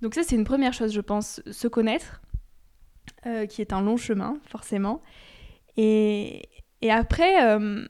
Donc 0.00 0.14
ça, 0.14 0.22
c'est 0.24 0.34
une 0.34 0.44
première 0.44 0.72
chose, 0.72 0.92
je 0.92 1.00
pense, 1.00 1.40
se 1.50 1.68
connaître, 1.68 2.20
euh, 3.26 3.46
qui 3.46 3.60
est 3.60 3.72
un 3.72 3.80
long 3.80 3.96
chemin, 3.96 4.38
forcément. 4.46 5.00
Et, 5.76 6.42
après, 6.90 7.46
euh, 7.46 7.86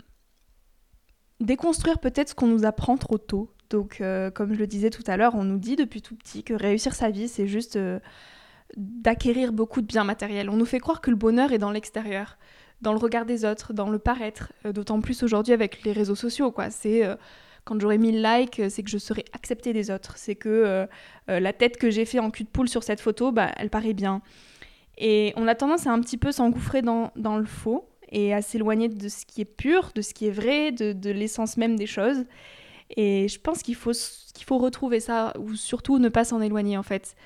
déconstruire 1.40 1.98
peut-être 1.98 2.28
ce 2.28 2.34
qu'on 2.34 2.46
nous 2.46 2.66
apprend 2.66 2.98
trop 2.98 3.16
tôt. 3.16 3.50
Donc, 3.70 4.02
comme 4.34 4.52
je 4.52 4.58
le 4.58 4.66
disais 4.66 4.90
tout 4.90 5.02
à 5.06 5.16
l'heure, 5.16 5.34
on 5.34 5.44
nous 5.44 5.56
dit 5.56 5.76
depuis 5.76 6.02
tout 6.02 6.14
petit 6.14 6.44
que 6.44 6.52
réussir 6.52 6.92
sa 6.92 7.08
vie, 7.08 7.26
c'est 7.26 7.46
juste 7.46 7.78
d'acquérir 8.76 9.52
beaucoup 9.52 9.80
de 9.80 9.86
biens 9.86 10.04
matériels. 10.04 10.48
On 10.50 10.56
nous 10.56 10.66
fait 10.66 10.80
croire 10.80 11.00
que 11.00 11.10
le 11.10 11.16
bonheur 11.16 11.52
est 11.52 11.58
dans 11.58 11.70
l'extérieur, 11.70 12.38
dans 12.80 12.92
le 12.92 12.98
regard 12.98 13.24
des 13.24 13.44
autres, 13.44 13.72
dans 13.72 13.88
le 13.88 13.98
paraître, 13.98 14.52
euh, 14.66 14.72
d'autant 14.72 15.00
plus 15.00 15.22
aujourd'hui 15.22 15.52
avec 15.52 15.84
les 15.84 15.92
réseaux 15.92 16.14
sociaux. 16.14 16.50
quoi. 16.50 16.70
C'est 16.70 17.04
euh, 17.04 17.14
quand 17.64 17.80
j'aurai 17.80 17.98
1000 17.98 18.22
likes, 18.22 18.60
euh, 18.60 18.68
c'est 18.68 18.82
que 18.82 18.90
je 18.90 18.98
serai 18.98 19.24
acceptée 19.32 19.72
des 19.72 19.90
autres. 19.90 20.14
C'est 20.16 20.34
que 20.34 20.86
la 21.28 21.52
tête 21.52 21.76
que 21.76 21.90
j'ai 21.90 22.04
fait 22.04 22.18
en 22.18 22.30
cul 22.30 22.44
de 22.44 22.48
poule 22.48 22.68
sur 22.68 22.82
cette 22.82 23.00
photo, 23.00 23.32
bah, 23.32 23.52
elle 23.56 23.70
paraît 23.70 23.94
bien. 23.94 24.20
Et 24.98 25.32
on 25.36 25.48
a 25.48 25.54
tendance 25.54 25.86
à 25.86 25.92
un 25.92 26.00
petit 26.00 26.18
peu 26.18 26.32
s'engouffrer 26.32 26.82
dans, 26.82 27.10
le 27.16 27.44
faux 27.46 27.88
et 28.10 28.34
à 28.34 28.42
s'éloigner 28.42 28.88
de 28.88 29.08
ce 29.08 29.24
qui 29.24 29.40
est 29.40 29.46
pur, 29.46 29.92
de 29.94 30.02
ce 30.02 30.12
qui 30.12 30.26
est 30.26 30.30
vrai, 30.30 30.70
de, 30.70 31.10
l'essence 31.10 31.56
même 31.56 31.76
des 31.76 31.86
choses. 31.86 32.24
Et 32.96 33.26
je 33.28 33.38
pense 33.40 33.62
qu'il 33.62 33.74
faut 33.74 34.58
retrouver 34.58 35.00
ça, 35.00 35.32
ou 35.38 35.54
surtout 35.54 35.98
ne 35.98 36.10
pas 36.10 36.24
s'en 36.24 36.42
éloigner 36.42 36.76
en 36.76 36.82
fait. 36.82 37.16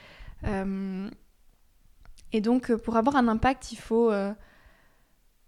Et 2.37 2.43
donc, 2.43 2.71
euh, 2.71 2.77
pour 2.77 2.99
avoir 2.99 3.17
un 3.17 3.29
impact, 3.29 3.73
il 3.73 3.79
faut 3.79 4.13
euh, 4.13 4.31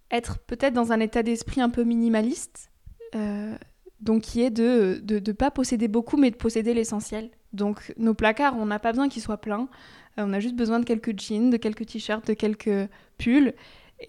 être 0.09 0.39
peut-être 0.39 0.73
dans 0.73 0.91
un 0.91 0.99
état 0.99 1.21
d'esprit 1.21 1.61
un 1.61 1.69
peu 1.69 1.83
minimaliste, 1.83 2.71
euh, 3.13 3.55
donc 4.01 4.23
qui 4.23 4.41
est 4.41 4.49
de 4.49 4.99
ne 5.07 5.19
de, 5.19 5.31
pas 5.31 5.51
posséder 5.51 5.87
beaucoup, 5.87 6.17
mais 6.17 6.31
de 6.31 6.35
posséder 6.35 6.73
l'essentiel. 6.73 7.29
Donc, 7.53 7.93
nos 7.97 8.15
placards, 8.15 8.57
on 8.57 8.65
n'a 8.65 8.79
pas 8.79 8.91
besoin 8.91 9.07
qu'ils 9.07 9.21
soient 9.21 9.37
pleins. 9.37 9.69
On 10.17 10.33
a 10.33 10.39
juste 10.39 10.55
besoin 10.55 10.79
de 10.79 10.83
quelques 10.83 11.15
jeans, 11.15 11.51
de 11.51 11.57
quelques 11.57 11.85
t-shirts, 11.85 12.25
de 12.25 12.33
quelques 12.33 12.89
pulls. 13.19 13.53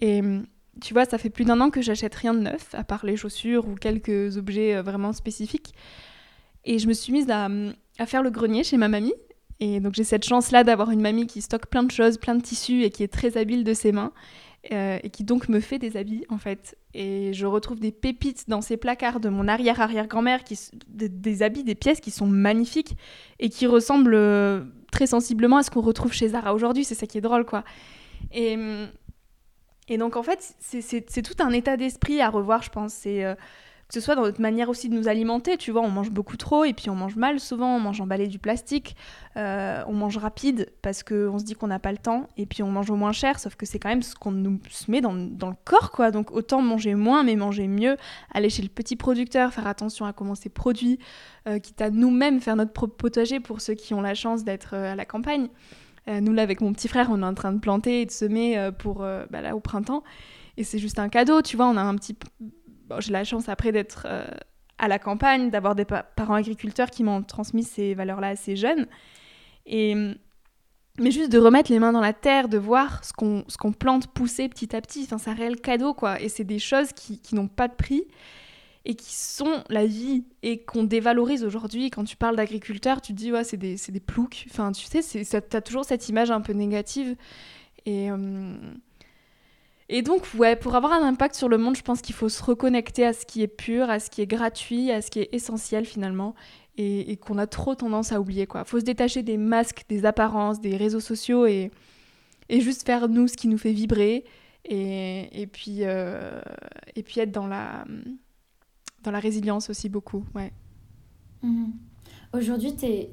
Et 0.01 0.21
hum, 0.21 0.47
tu 0.81 0.95
vois, 0.95 1.05
ça 1.05 1.19
fait 1.19 1.29
plus 1.29 1.45
d'un 1.45 1.61
an 1.61 1.69
que 1.69 1.83
j'achète 1.83 2.15
rien 2.15 2.33
de 2.33 2.39
neuf, 2.39 2.73
à 2.73 2.83
part 2.83 3.05
les 3.05 3.15
chaussures 3.15 3.67
ou 3.67 3.75
quelques 3.75 4.37
objets 4.37 4.81
vraiment 4.81 5.13
spécifiques. 5.13 5.75
Et 6.65 6.79
je 6.79 6.87
me 6.87 6.93
suis 6.93 7.13
mise 7.13 7.29
à, 7.29 7.45
hum, 7.45 7.75
à 7.99 8.07
faire 8.07 8.23
le 8.23 8.31
grenier 8.31 8.63
chez 8.63 8.77
ma 8.77 8.87
mamie. 8.87 9.13
Et 9.61 9.79
donc 9.79 9.93
j'ai 9.93 10.03
cette 10.03 10.25
chance-là 10.25 10.65
d'avoir 10.65 10.91
une 10.91 11.01
mamie 11.01 11.27
qui 11.27 11.41
stocke 11.41 11.67
plein 11.67 11.83
de 11.83 11.91
choses, 11.91 12.17
plein 12.17 12.35
de 12.35 12.41
tissus 12.41 12.83
et 12.83 12.89
qui 12.89 13.03
est 13.03 13.07
très 13.13 13.37
habile 13.37 13.63
de 13.63 13.73
ses 13.73 13.93
mains. 13.93 14.11
euh, 14.71 14.99
et 15.03 15.09
qui 15.09 15.23
donc 15.23 15.49
me 15.49 15.59
fait 15.59 15.79
des 15.79 15.97
habits 15.97 16.23
en 16.29 16.37
fait. 16.37 16.77
Et 16.93 17.33
je 17.33 17.47
retrouve 17.47 17.79
des 17.79 17.91
pépites 17.91 18.47
dans 18.49 18.61
ces 18.61 18.77
placards 18.77 19.19
de 19.19 19.29
mon 19.29 19.47
arrière-arrière-grand-mère, 19.47 20.43
qui 20.43 20.59
des, 20.87 21.09
des 21.09 21.41
habits, 21.41 21.63
des 21.63 21.73
pièces 21.75 21.99
qui 21.99 22.11
sont 22.11 22.27
magnifiques 22.27 22.95
et 23.39 23.49
qui 23.49 23.65
ressemblent 23.67 24.13
euh, 24.15 24.63
très 24.91 25.07
sensiblement 25.07 25.57
à 25.57 25.63
ce 25.63 25.71
qu'on 25.71 25.81
retrouve 25.81 26.13
chez 26.13 26.27
Zara 26.29 26.53
aujourd'hui. 26.53 26.83
C'est 26.85 26.95
ça 26.95 27.07
qui 27.07 27.17
est 27.17 27.21
drôle 27.21 27.45
quoi. 27.45 27.63
Et, 28.33 28.55
et 29.87 29.97
donc 29.97 30.15
en 30.15 30.23
fait, 30.23 30.55
c'est- 30.59 31.21
tout 31.23 31.43
un 31.43 31.51
état 31.51 31.75
d'esprit 31.77 32.21
à 32.21 32.29
revoir, 32.29 32.61
je 32.63 32.69
pense. 32.69 33.03
Euh, 33.07 33.35
que 33.91 33.99
ce 33.99 34.05
soit 34.05 34.15
dans 34.15 34.21
notre 34.21 34.39
manière 34.39 34.69
aussi 34.69 34.87
de 34.87 34.95
nous 34.95 35.09
alimenter, 35.09 35.57
tu 35.57 35.71
vois, 35.71 35.81
on 35.81 35.89
mange 35.89 36.11
beaucoup 36.11 36.37
trop 36.37 36.63
et 36.63 36.71
puis 36.71 36.89
on 36.89 36.95
mange 36.95 37.17
mal 37.17 37.41
souvent, 37.41 37.75
on 37.75 37.79
mange 37.81 37.99
emballé 37.99 38.27
du 38.27 38.39
plastique, 38.39 38.95
euh, 39.35 39.83
on 39.85 39.91
mange 39.91 40.15
rapide 40.15 40.71
parce 40.81 41.03
qu'on 41.03 41.37
se 41.37 41.43
dit 41.43 41.55
qu'on 41.55 41.67
n'a 41.67 41.77
pas 41.77 41.91
le 41.91 41.97
temps 41.97 42.29
et 42.37 42.45
puis 42.45 42.63
on 42.63 42.71
mange 42.71 42.89
au 42.89 42.95
moins 42.95 43.11
cher, 43.11 43.37
sauf 43.37 43.55
que 43.55 43.65
c'est 43.65 43.79
quand 43.79 43.89
même 43.89 44.01
ce 44.01 44.15
qu'on 44.15 44.31
nous 44.31 44.61
se 44.69 44.89
met 44.89 45.01
dans, 45.01 45.13
dans 45.13 45.49
le 45.49 45.57
corps, 45.65 45.91
quoi. 45.91 46.09
Donc 46.11 46.31
autant 46.31 46.61
manger 46.61 46.95
moins 46.95 47.25
mais 47.25 47.35
manger 47.35 47.67
mieux, 47.67 47.97
aller 48.33 48.49
chez 48.49 48.61
le 48.61 48.69
petit 48.69 48.95
producteur, 48.95 49.51
faire 49.51 49.67
attention 49.67 50.05
à 50.05 50.13
comment 50.13 50.35
c'est 50.35 50.47
produit, 50.47 50.97
euh, 51.49 51.59
quitte 51.59 51.81
à 51.81 51.89
nous-mêmes 51.89 52.39
faire 52.39 52.55
notre 52.55 52.87
potager 52.87 53.41
pour 53.41 53.59
ceux 53.59 53.73
qui 53.73 53.93
ont 53.93 54.01
la 54.01 54.13
chance 54.13 54.45
d'être 54.45 54.73
euh, 54.73 54.93
à 54.93 54.95
la 54.95 55.03
campagne. 55.03 55.49
Nous 56.07 56.33
là 56.33 56.41
avec 56.41 56.61
mon 56.61 56.73
petit 56.73 56.87
frère, 56.87 57.09
on 57.11 57.21
est 57.21 57.25
en 57.25 57.35
train 57.35 57.53
de 57.53 57.59
planter 57.59 58.01
et 58.01 58.05
de 58.07 58.11
semer 58.11 58.71
pour 58.79 59.05
bah, 59.29 59.41
là 59.41 59.55
au 59.55 59.59
printemps 59.59 60.01
et 60.57 60.63
c'est 60.63 60.79
juste 60.79 60.99
un 60.99 61.09
cadeau, 61.09 61.41
tu 61.41 61.57
vois, 61.57 61.67
on 61.67 61.77
a 61.77 61.81
un 61.81 61.95
petit 61.95 62.15
j'ai 62.99 63.11
la 63.11 63.23
chance 63.23 63.47
après 63.49 63.71
d'être 63.71 64.05
euh, 64.09 64.25
à 64.77 64.87
la 64.87 64.99
campagne, 64.99 65.49
d'avoir 65.49 65.75
des 65.75 65.85
pa- 65.85 66.03
parents 66.03 66.33
agriculteurs 66.33 66.89
qui 66.89 67.03
m'ont 67.03 67.23
transmis 67.23 67.63
ces 67.63 67.93
valeurs-là 67.93 68.29
assez 68.29 68.55
jeunes. 68.55 68.87
Et, 69.65 69.95
mais 70.99 71.11
juste 71.11 71.31
de 71.31 71.37
remettre 71.37 71.71
les 71.71 71.79
mains 71.79 71.93
dans 71.93 72.01
la 72.01 72.13
terre, 72.13 72.49
de 72.49 72.57
voir 72.57 73.03
ce 73.05 73.13
qu'on 73.13 73.45
qu'on 73.59 73.71
plante 73.71 74.07
pousser 74.07 74.49
petit 74.49 74.75
à 74.75 74.81
petit, 74.81 75.05
c'est 75.05 75.29
un 75.29 75.33
réel 75.33 75.61
cadeau, 75.61 75.93
quoi. 75.93 76.19
Et 76.19 76.29
c'est 76.29 76.43
des 76.43 76.59
choses 76.59 76.91
qui, 76.93 77.19
qui 77.19 77.35
n'ont 77.35 77.47
pas 77.47 77.67
de 77.67 77.75
prix 77.75 78.03
et 78.83 78.95
qui 78.95 79.13
sont 79.13 79.63
la 79.69 79.85
vie 79.85 80.25
et 80.41 80.63
qu'on 80.63 80.83
dévalorise 80.83 81.43
aujourd'hui. 81.43 81.91
Quand 81.91 82.03
tu 82.03 82.17
parles 82.17 82.35
d'agriculteurs, 82.35 82.99
tu 83.01 83.13
te 83.13 83.17
dis, 83.17 83.31
ouais, 83.31 83.43
c'est 83.43 83.57
des, 83.57 83.75
des 83.75 83.99
ploucs. 83.99 84.47
Enfin, 84.49 84.71
tu 84.71 84.85
sais, 84.85 85.01
ça- 85.23 85.41
t'as 85.41 85.61
toujours 85.61 85.85
cette 85.85 86.09
image 86.09 86.31
un 86.31 86.41
peu 86.41 86.53
négative. 86.53 87.15
Et... 87.85 88.11
euh, 88.11 88.57
et 89.93 90.03
donc, 90.03 90.25
ouais, 90.37 90.55
pour 90.55 90.75
avoir 90.75 90.93
un 90.93 91.05
impact 91.05 91.35
sur 91.35 91.49
le 91.49 91.57
monde, 91.57 91.75
je 91.75 91.81
pense 91.81 92.01
qu'il 92.01 92.15
faut 92.15 92.29
se 92.29 92.41
reconnecter 92.41 93.05
à 93.05 93.11
ce 93.11 93.25
qui 93.25 93.43
est 93.43 93.47
pur, 93.47 93.89
à 93.89 93.99
ce 93.99 94.09
qui 94.09 94.21
est 94.21 94.25
gratuit, 94.25 94.89
à 94.89 95.01
ce 95.01 95.11
qui 95.11 95.19
est 95.19 95.27
essentiel 95.33 95.83
finalement, 95.85 96.33
et, 96.77 97.17
qu'on 97.17 97.37
a 97.37 97.45
trop 97.45 97.75
tendance 97.75 98.13
à 98.13 98.21
oublier. 98.21 98.47
Il 98.55 98.65
faut 98.65 98.79
se 98.79 98.85
détacher 98.85 99.21
des 99.21 99.35
masques, 99.35 99.83
des 99.89 100.05
apparences, 100.05 100.61
des 100.61 100.77
réseaux 100.77 101.01
sociaux, 101.01 101.45
et, 101.45 101.71
et 102.47 102.61
juste 102.61 102.85
faire 102.85 103.09
nous 103.09 103.27
ce 103.27 103.35
qui 103.35 103.49
nous 103.49 103.57
fait 103.57 103.73
vibrer, 103.73 104.23
et, 104.63 105.41
et, 105.41 105.45
puis, 105.45 105.79
euh, 105.81 106.41
et 106.95 107.03
puis 107.03 107.19
être 107.19 107.33
dans 107.33 107.47
la, 107.47 107.83
dans 109.03 109.11
la 109.11 109.19
résilience 109.19 109.69
aussi 109.69 109.89
beaucoup. 109.89 110.23
Ouais. 110.33 110.53
Mhm. 111.43 111.73
Aujourd'hui, 112.33 112.77
tu 112.77 112.85
es, 112.85 113.09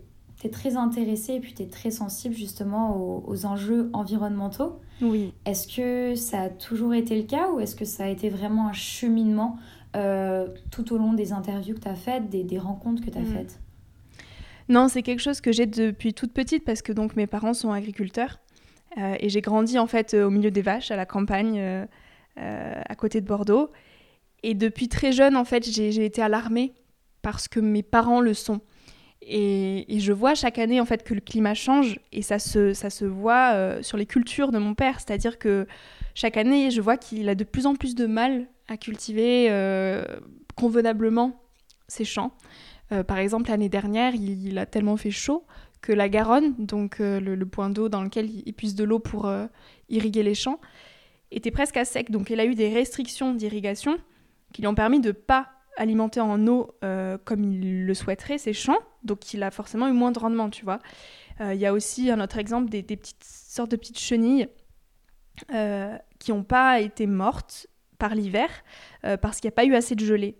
très 0.46 0.76
intéressée 0.76 1.34
et 1.34 1.40
puis 1.40 1.52
tu 1.54 1.62
es 1.64 1.66
très 1.66 1.90
sensible 1.90 2.34
justement 2.36 2.96
aux, 2.96 3.24
aux 3.26 3.44
enjeux 3.44 3.90
environnementaux. 3.92 4.78
Oui. 5.02 5.32
Est-ce 5.44 5.66
que 5.66 6.14
ça 6.14 6.42
a 6.42 6.48
toujours 6.48 6.94
été 6.94 7.16
le 7.16 7.24
cas 7.26 7.50
ou 7.50 7.58
est-ce 7.58 7.74
que 7.74 7.84
ça 7.84 8.04
a 8.04 8.08
été 8.08 8.28
vraiment 8.28 8.68
un 8.68 8.72
cheminement 8.72 9.56
euh, 9.96 10.46
tout 10.70 10.92
au 10.92 10.98
long 10.98 11.12
des 11.14 11.32
interviews 11.32 11.74
que 11.74 11.80
tu 11.80 11.88
as 11.88 11.96
faites, 11.96 12.28
des, 12.30 12.44
des 12.44 12.58
rencontres 12.58 13.04
que 13.04 13.10
tu 13.10 13.18
as 13.18 13.22
Mm. 13.22 13.34
faites? 13.34 13.58
Non, 14.68 14.86
c'est 14.88 15.02
quelque 15.02 15.20
chose 15.20 15.40
que 15.40 15.50
j'ai 15.50 15.66
depuis 15.66 16.14
toute 16.14 16.32
petite 16.32 16.64
parce 16.64 16.82
que 16.82 16.92
donc 16.92 17.16
mes 17.16 17.26
parents 17.26 17.54
sont 17.54 17.72
agriculteurs 17.72 18.38
euh, 18.98 19.16
et 19.18 19.28
j'ai 19.30 19.40
grandi 19.40 19.78
en 19.78 19.86
fait 19.86 20.14
euh, 20.14 20.26
au 20.26 20.30
milieu 20.30 20.50
des 20.50 20.62
vaches 20.62 20.90
à 20.90 20.96
la 20.96 21.06
campagne 21.06 21.58
euh, 21.58 21.84
à 22.36 22.94
côté 22.94 23.20
de 23.20 23.26
Bordeaux 23.26 23.70
et 24.42 24.54
depuis 24.54 24.88
très 24.88 25.10
jeune 25.10 25.36
en 25.36 25.44
fait 25.44 25.68
j'ai 25.68 25.90
j'ai 25.90 26.04
été 26.04 26.22
à 26.22 26.28
l'armée 26.28 26.74
parce 27.22 27.48
que 27.48 27.58
mes 27.60 27.82
parents 27.82 28.20
le 28.20 28.34
sont 28.34 28.60
et, 29.28 30.00
je 30.00 30.12
vois 30.12 30.34
chaque 30.34 30.58
année 30.58 30.80
en 30.80 30.84
fait 30.84 31.02
que 31.02 31.14
le 31.14 31.20
climat 31.20 31.54
change 31.54 31.98
et 32.12 32.22
ça 32.22 32.38
se, 32.38 32.72
ça 32.72 32.90
se 32.90 33.04
voit 33.04 33.52
euh, 33.54 33.82
sur 33.82 33.96
les 33.96 34.06
cultures 34.06 34.52
de 34.52 34.58
mon 34.58 34.74
père 34.74 35.00
c'est-à-dire 35.00 35.38
que 35.38 35.66
chaque 36.14 36.36
année 36.36 36.70
je 36.70 36.80
vois 36.80 36.96
qu'il 36.96 37.28
a 37.28 37.34
de 37.34 37.44
plus 37.44 37.66
en 37.66 37.74
plus 37.74 37.94
de 37.94 38.06
mal 38.06 38.46
à 38.68 38.76
cultiver 38.76 39.48
euh, 39.50 40.04
convenablement 40.56 41.40
ses 41.88 42.04
champs 42.04 42.32
euh, 42.90 43.04
par 43.04 43.18
exemple, 43.18 43.50
l'année 43.50 43.68
dernière, 43.68 44.14
il, 44.14 44.56
a 44.56 44.64
tellement 44.64 44.96
fait 44.96 45.10
chaud 45.10 45.44
que 45.82 45.92
la 45.92 46.08
Garonne, 46.08 46.54
donc 46.56 47.00
le, 47.00 47.36
point 47.44 47.68
d'eau 47.68 47.90
dans 47.90 48.02
lequel 48.02 48.30
il, 48.30 48.54
puise 48.54 48.74
de 48.74 48.82
l'eau 48.82 48.98
pour 48.98 49.30
irriguer 49.90 50.22
les 50.22 50.34
champs, 50.34 50.58
était 51.30 51.50
presque 51.50 51.76
à 51.76 51.84
sec. 51.84 52.10
Donc 52.10 52.30
il 52.30 52.40
a 52.40 52.46
eu 52.46 52.54
des 52.54 52.72
restrictions 52.72 53.34
d'irrigation 53.34 53.98
qui 54.54 54.62
lui 54.62 54.68
ont 54.68 54.74
permis 54.74 55.00
de 55.00 55.12
pas 55.12 55.50
alimenter 55.78 56.20
en 56.20 56.46
eau 56.46 56.70
euh, 56.84 57.16
comme 57.24 57.44
il 57.44 57.86
le 57.86 57.94
souhaiterait 57.94 58.38
ses 58.38 58.52
champs. 58.52 58.78
Donc 59.02 59.32
il 59.32 59.42
a 59.42 59.50
forcément 59.50 59.88
eu 59.88 59.92
moins 59.92 60.12
de 60.12 60.18
rendement, 60.18 60.50
tu 60.50 60.64
vois. 60.64 60.80
Euh, 61.40 61.54
Il 61.54 61.60
y 61.60 61.66
a 61.66 61.72
aussi 61.72 62.10
un 62.10 62.20
autre 62.20 62.38
exemple 62.38 62.68
des, 62.68 62.82
petites 62.82 63.24
sortes 63.24 63.70
de 63.70 63.76
petites 63.76 63.98
chenilles 63.98 64.48
euh, 65.54 65.96
qui 66.18 66.32
n'ont 66.32 66.42
pas 66.42 66.80
été 66.80 67.06
mortes 67.06 67.66
par 67.98 68.14
l'hiver 68.14 68.48
parce 69.20 69.40
qu'il 69.40 69.48
n'y 69.48 69.52
a 69.54 69.56
pas 69.56 69.64
eu 69.64 69.74
assez 69.74 69.94
de 69.96 70.04
gelée. 70.04 70.36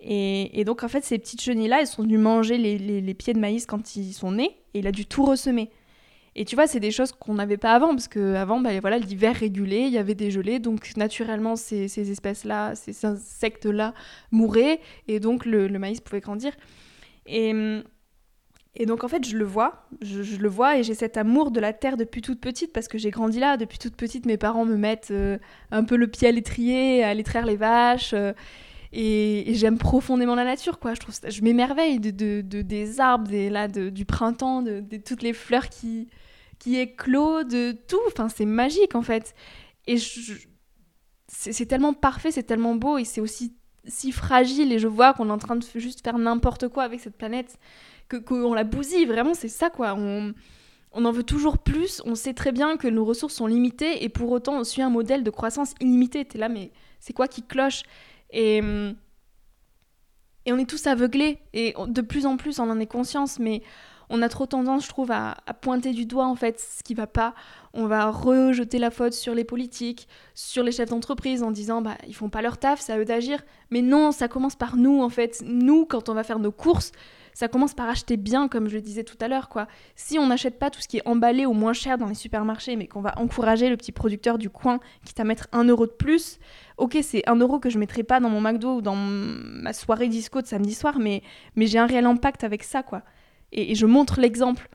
Et, 0.00 0.62
donc, 0.64 0.84
en 0.84 0.88
fait, 0.88 1.04
ces 1.04 1.18
petites 1.18 1.40
chenilles-là, 1.40 1.80
elles 1.80 1.86
sont 1.86 2.02
venues 2.02 2.18
manger 2.18 2.58
les, 2.58 2.78
les- 2.78 3.00
les 3.00 3.14
pieds 3.14 3.32
de 3.32 3.38
maïs 3.38 3.66
quand 3.66 3.96
ils 3.96 4.12
sont 4.12 4.32
nés, 4.32 4.56
et 4.74 4.80
il 4.80 4.86
a 4.86 4.92
dû 4.92 5.06
tout 5.06 5.24
ressemer. 5.24 5.70
Et 6.40 6.44
tu 6.44 6.54
vois, 6.54 6.68
c'est 6.68 6.78
des 6.78 6.92
choses 6.92 7.10
qu'on 7.10 7.34
n'avait 7.34 7.56
pas 7.56 7.72
avant, 7.72 7.88
parce 7.88 8.06
qu'avant, 8.06 8.60
bah, 8.60 8.78
voilà, 8.80 8.96
l'hiver 8.98 9.34
régulé, 9.34 9.78
il 9.80 9.92
y 9.92 9.98
avait 9.98 10.14
des 10.14 10.30
gelées, 10.30 10.60
donc 10.60 10.96
naturellement, 10.96 11.56
ces, 11.56 11.88
ces 11.88 12.12
espèces-là, 12.12 12.76
ces 12.76 13.04
insectes-là 13.04 13.92
mouraient, 14.30 14.78
et 15.08 15.18
donc 15.18 15.44
le, 15.44 15.66
maïs 15.80 16.00
pouvait 16.00 16.20
grandir. 16.20 16.52
Et, 17.26 17.52
et 18.76 18.86
donc, 18.86 19.02
en 19.02 19.08
fait, 19.08 19.26
je 19.26 19.36
le 19.36 19.44
vois, 19.44 19.88
je, 20.00 20.36
le 20.36 20.48
vois, 20.48 20.78
et 20.78 20.84
j'ai 20.84 20.94
cet 20.94 21.16
amour 21.16 21.50
de 21.50 21.58
la 21.58 21.72
terre 21.72 21.96
depuis 21.96 22.22
toute 22.22 22.40
petite, 22.40 22.72
parce 22.72 22.86
que 22.86 22.98
j'ai 22.98 23.10
grandi 23.10 23.40
là, 23.40 23.56
depuis 23.56 23.78
toute 23.78 23.96
petite, 23.96 24.24
mes 24.24 24.36
parents 24.36 24.64
me 24.64 24.76
mettent 24.76 25.10
euh, 25.10 25.38
un 25.72 25.82
peu 25.82 25.96
le 25.96 26.06
pied 26.06 26.28
à 26.28 26.30
l'étrier, 26.30 27.02
à 27.02 27.08
aller 27.08 27.24
les 27.46 27.56
vaches. 27.56 28.12
euh, 28.14 28.32
et, 28.92 29.54
j'aime 29.54 29.76
profondément 29.76 30.36
la 30.36 30.44
nature, 30.44 30.78
quoi. 30.78 30.94
Je, 30.94 31.00
trouve 31.00 31.16
je 31.28 31.42
m'émerveille 31.42 31.98
de, 31.98 32.12
de- 32.12 32.42
de- 32.42 32.62
des 32.62 33.00
arbres, 33.00 33.26
des, 33.26 33.50
là, 33.50 33.66
de- 33.66 33.88
du 33.88 34.04
printemps, 34.04 34.62
de 34.62 34.82
toutes 35.04 35.22
les 35.22 35.32
fleurs 35.32 35.68
qui, 35.68 36.06
qui 36.58 36.76
éclosent, 36.78 37.46
de 37.46 37.72
tout. 37.72 38.00
Enfin, 38.08 38.28
c'est 38.28 38.46
magique, 38.46 38.94
en 38.94 39.02
fait. 39.02 39.34
Et 39.86 39.96
c'est 41.28 41.66
tellement 41.66 41.92
parfait, 41.92 42.30
c'est 42.30 42.42
tellement 42.42 42.74
beau, 42.74 42.98
et 42.98 43.04
c'est 43.04 43.20
aussi 43.20 43.56
si 43.86 44.12
fragile. 44.12 44.72
Et 44.72 44.78
je 44.78 44.88
vois 44.88 45.14
qu'on 45.14 45.28
est 45.28 45.32
en 45.32 45.38
train 45.38 45.56
de 45.56 45.64
juste 45.76 46.02
faire 46.02 46.18
n'importe 46.18 46.68
quoi 46.68 46.84
avec 46.84 47.00
cette 47.00 47.16
planète, 47.16 47.58
qu'on 48.26 48.54
la 48.54 48.64
bousille. 48.64 49.06
Vraiment, 49.06 49.34
c'est 49.34 49.48
ça, 49.48 49.70
quoi. 49.70 49.94
On, 49.96 50.34
on 50.92 51.04
en 51.04 51.12
veut 51.12 51.22
toujours 51.22 51.58
plus. 51.58 52.02
On 52.04 52.14
sait 52.14 52.34
très 52.34 52.52
bien 52.52 52.76
que 52.76 52.88
nos 52.88 53.04
ressources 53.04 53.34
sont 53.34 53.46
limitées, 53.46 54.04
et 54.04 54.08
pour 54.08 54.30
autant, 54.30 54.58
on 54.58 54.64
suit 54.64 54.82
un 54.82 54.90
modèle 54.90 55.22
de 55.24 55.30
croissance 55.30 55.74
illimité. 55.80 56.24
T'es 56.24 56.38
là, 56.38 56.48
mais 56.48 56.72
c'est 57.00 57.12
quoi 57.12 57.28
qui 57.28 57.42
cloche? 57.42 57.82
Et, 58.30 58.60
hum, 58.60 58.94
et 60.44 60.52
on 60.52 60.58
est 60.58 60.68
tous 60.68 60.86
aveuglés, 60.86 61.38
et 61.52 61.74
de 61.86 62.00
plus 62.00 62.24
en 62.24 62.36
plus 62.36 62.58
on 62.58 62.70
en 62.70 62.80
est 62.80 62.86
conscience, 62.86 63.38
mais 63.38 63.62
on 64.10 64.22
a 64.22 64.28
trop 64.28 64.46
tendance, 64.46 64.84
je 64.84 64.88
trouve, 64.88 65.10
à, 65.10 65.36
pointer 65.60 65.92
du 65.92 66.06
doigt 66.06 66.26
en 66.26 66.34
fait 66.34 66.60
ce 66.60 66.82
qui 66.82 66.94
va 66.94 67.06
pas. 67.06 67.34
On 67.74 67.86
va 67.86 68.10
rejeter 68.10 68.78
la 68.78 68.90
faute 68.90 69.12
sur 69.12 69.34
les 69.34 69.44
politiques, 69.44 70.08
sur 70.34 70.62
les 70.62 70.72
chefs 70.72 70.88
d'entreprise 70.88 71.42
en 71.42 71.50
disant 71.50 71.82
bah 71.82 71.96
ils 72.06 72.14
font 72.14 72.30
pas 72.30 72.42
leur 72.42 72.58
taf, 72.58 72.80
c'est 72.80 72.92
à 72.92 72.98
eux 72.98 73.04
d'agir. 73.04 73.42
Mais 73.70 73.82
non, 73.82 74.12
ça 74.12 74.28
commence 74.28 74.56
par 74.56 74.76
nous 74.76 75.02
en 75.02 75.10
fait. 75.10 75.42
Nous, 75.44 75.84
quand 75.84 76.08
on 76.08 76.14
va 76.14 76.24
faire 76.24 76.38
nos 76.38 76.52
courses, 76.52 76.92
ça 77.34 77.46
commence 77.46 77.74
par 77.74 77.88
acheter 77.88 78.16
bien, 78.16 78.48
comme 78.48 78.68
je 78.68 78.74
le 78.74 78.80
disais 78.80 79.04
tout 79.04 79.16
à 79.20 79.28
l'heure 79.28 79.48
quoi. 79.48 79.68
Si 79.94 80.18
on 80.18 80.26
n'achète 80.26 80.58
pas 80.58 80.70
tout 80.70 80.80
ce 80.80 80.88
qui 80.88 80.96
est 80.96 81.06
emballé 81.06 81.46
au 81.46 81.52
moins 81.52 81.72
cher 81.72 81.98
dans 81.98 82.06
les 82.06 82.14
supermarchés, 82.14 82.74
mais 82.74 82.88
qu'on 82.88 83.00
va 83.00 83.14
encourager 83.18 83.68
le 83.68 83.76
petit 83.76 83.92
producteur 83.92 84.38
du 84.38 84.50
coin, 84.50 84.80
quitte 85.04 85.20
à 85.20 85.24
mettre 85.24 85.46
un 85.52 85.64
euro 85.64 85.86
de 85.86 85.92
plus, 85.92 86.38
ok, 86.78 86.98
c'est 87.02 87.28
un 87.28 87.36
euro 87.36 87.60
que 87.60 87.70
je 87.70 87.78
mettrai 87.78 88.02
pas 88.02 88.18
dans 88.18 88.30
mon 88.30 88.40
McDo 88.40 88.76
ou 88.76 88.82
dans 88.82 88.96
ma 88.96 89.72
soirée 89.72 90.08
disco 90.08 90.40
de 90.40 90.46
samedi 90.46 90.74
soir, 90.74 90.98
mais, 90.98 91.22
mais 91.54 91.66
j'ai 91.66 91.78
un 91.78 91.86
réel 91.86 92.06
impact 92.06 92.42
avec 92.42 92.64
ça, 92.64 92.82
quoi. 92.82 93.02
Et, 93.52 93.74
je 93.74 93.86
montre 93.86 94.20
l'exemple. 94.20 94.68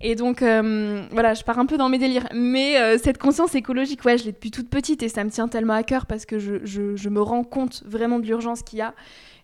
Et 0.00 0.14
donc, 0.14 0.42
euh, 0.42 1.06
voilà, 1.10 1.34
je 1.34 1.42
pars 1.42 1.58
un 1.58 1.66
peu 1.66 1.78
dans 1.78 1.88
mes 1.88 1.98
délires. 1.98 2.28
Mais 2.34 2.78
euh, 2.78 2.98
cette 2.98 3.18
conscience 3.18 3.54
écologique, 3.54 4.04
ouais, 4.04 4.18
je 4.18 4.24
l'ai 4.24 4.32
depuis 4.32 4.50
toute 4.50 4.68
petite 4.68 5.02
et 5.02 5.08
ça 5.08 5.24
me 5.24 5.30
tient 5.30 5.48
tellement 5.48 5.74
à 5.74 5.82
cœur 5.82 6.06
parce 6.06 6.26
que 6.26 6.38
je, 6.38 7.08
me 7.08 7.20
rends 7.20 7.44
compte 7.44 7.82
vraiment 7.86 8.18
de 8.18 8.26
l'urgence 8.26 8.62
qu'il 8.62 8.78
y 8.78 8.82
a. 8.82 8.94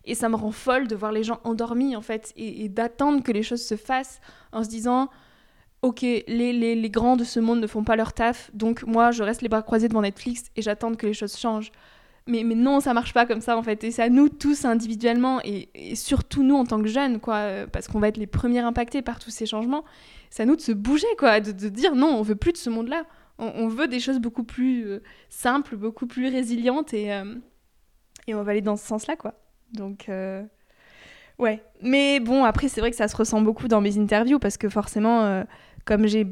Et 0.05 0.15
ça 0.15 0.29
me 0.29 0.35
rend 0.35 0.51
folle 0.51 0.87
de 0.87 0.95
voir 0.95 1.11
les 1.11 1.23
gens 1.23 1.39
endormis, 1.43 1.95
en 1.95 2.01
fait, 2.01 2.33
et, 2.35 2.67
d'attendre 2.69 3.23
que 3.23 3.31
les 3.31 3.43
choses 3.43 3.63
se 3.65 3.75
fassent 3.75 4.19
en 4.51 4.63
se 4.63 4.69
disant 4.69 5.09
Ok, 5.81 6.01
les, 6.01 6.89
grands 6.89 7.17
de 7.17 7.23
ce 7.23 7.39
monde 7.39 7.59
ne 7.59 7.67
font 7.67 7.83
pas 7.83 7.97
leur 7.97 8.13
taf, 8.13 8.51
donc 8.53 8.83
moi, 8.83 9.11
je 9.11 9.21
reste 9.21 9.41
les 9.41 9.49
bras 9.49 9.61
croisés 9.61 9.89
devant 9.89 10.01
Netflix 10.01 10.45
et 10.55 10.61
j'attends 10.61 10.93
que 10.95 11.05
les 11.05 11.13
choses 11.13 11.35
changent. 11.37 11.71
Mais, 12.25 12.43
non, 12.43 12.79
ça 12.79 12.93
marche 12.93 13.13
pas 13.13 13.25
comme 13.25 13.41
ça 13.41 13.57
en 13.57 13.63
fait. 13.63 13.83
Et 13.83 13.91
c'est 13.91 14.03
à 14.03 14.09
nous 14.09 14.29
tous 14.29 14.63
individuellement 14.65 15.41
et, 15.43 15.95
surtout 15.95 16.43
nous 16.43 16.55
en 16.55 16.65
tant 16.65 16.81
que 16.81 16.87
jeunes, 16.87 17.19
quoi, 17.19 17.65
parce 17.71 17.87
qu'on 17.87 17.99
va 17.99 18.07
être 18.07 18.17
les 18.17 18.27
premiers 18.27 18.59
impactés 18.59 19.01
par 19.01 19.19
tous 19.19 19.29
ces 19.29 19.45
changements 19.45 19.83
c'est 20.33 20.41
à 20.41 20.45
nous 20.47 20.55
de 20.55 20.61
se 20.61 20.71
bouger, 20.71 21.05
quoi, 21.19 21.39
de, 21.39 21.51
dire 21.69 21.93
non, 21.93 22.07
on 22.07 22.23
veut 22.23 22.33
plus 22.35 22.53
de 22.53 22.57
ce 22.57 22.71
monde-là. 22.71 23.05
On, 23.37 23.67
veut 23.67 23.87
des 23.87 23.99
choses 23.99 24.17
beaucoup 24.17 24.43
plus 24.43 24.87
euh, 24.87 25.03
simples, 25.29 25.75
beaucoup 25.75 26.07
plus 26.07 26.27
résilientes 26.27 26.91
et, 26.91 27.13
euh, 27.13 27.35
et 28.25 28.33
on 28.33 28.41
va 28.41 28.51
aller 28.51 28.61
dans 28.61 28.75
ce 28.75 28.83
sens-là, 28.83 29.15
quoi. 29.15 29.35
Donc, 29.73 30.09
euh, 30.09 30.41
ouais. 31.37 31.61
Mais 31.83 32.19
bon, 32.19 32.45
après, 32.45 32.67
c'est 32.67 32.81
vrai 32.81 32.89
que 32.89 32.97
ça 32.97 33.07
se 33.07 33.15
ressent 33.15 33.41
beaucoup 33.41 33.67
dans 33.67 33.79
mes 33.79 33.99
interviews 33.99 34.39
parce 34.39 34.57
que 34.57 34.69
forcément, 34.69 35.21
euh, 35.21 35.43
comme 35.85 36.07
j'ai 36.07 36.25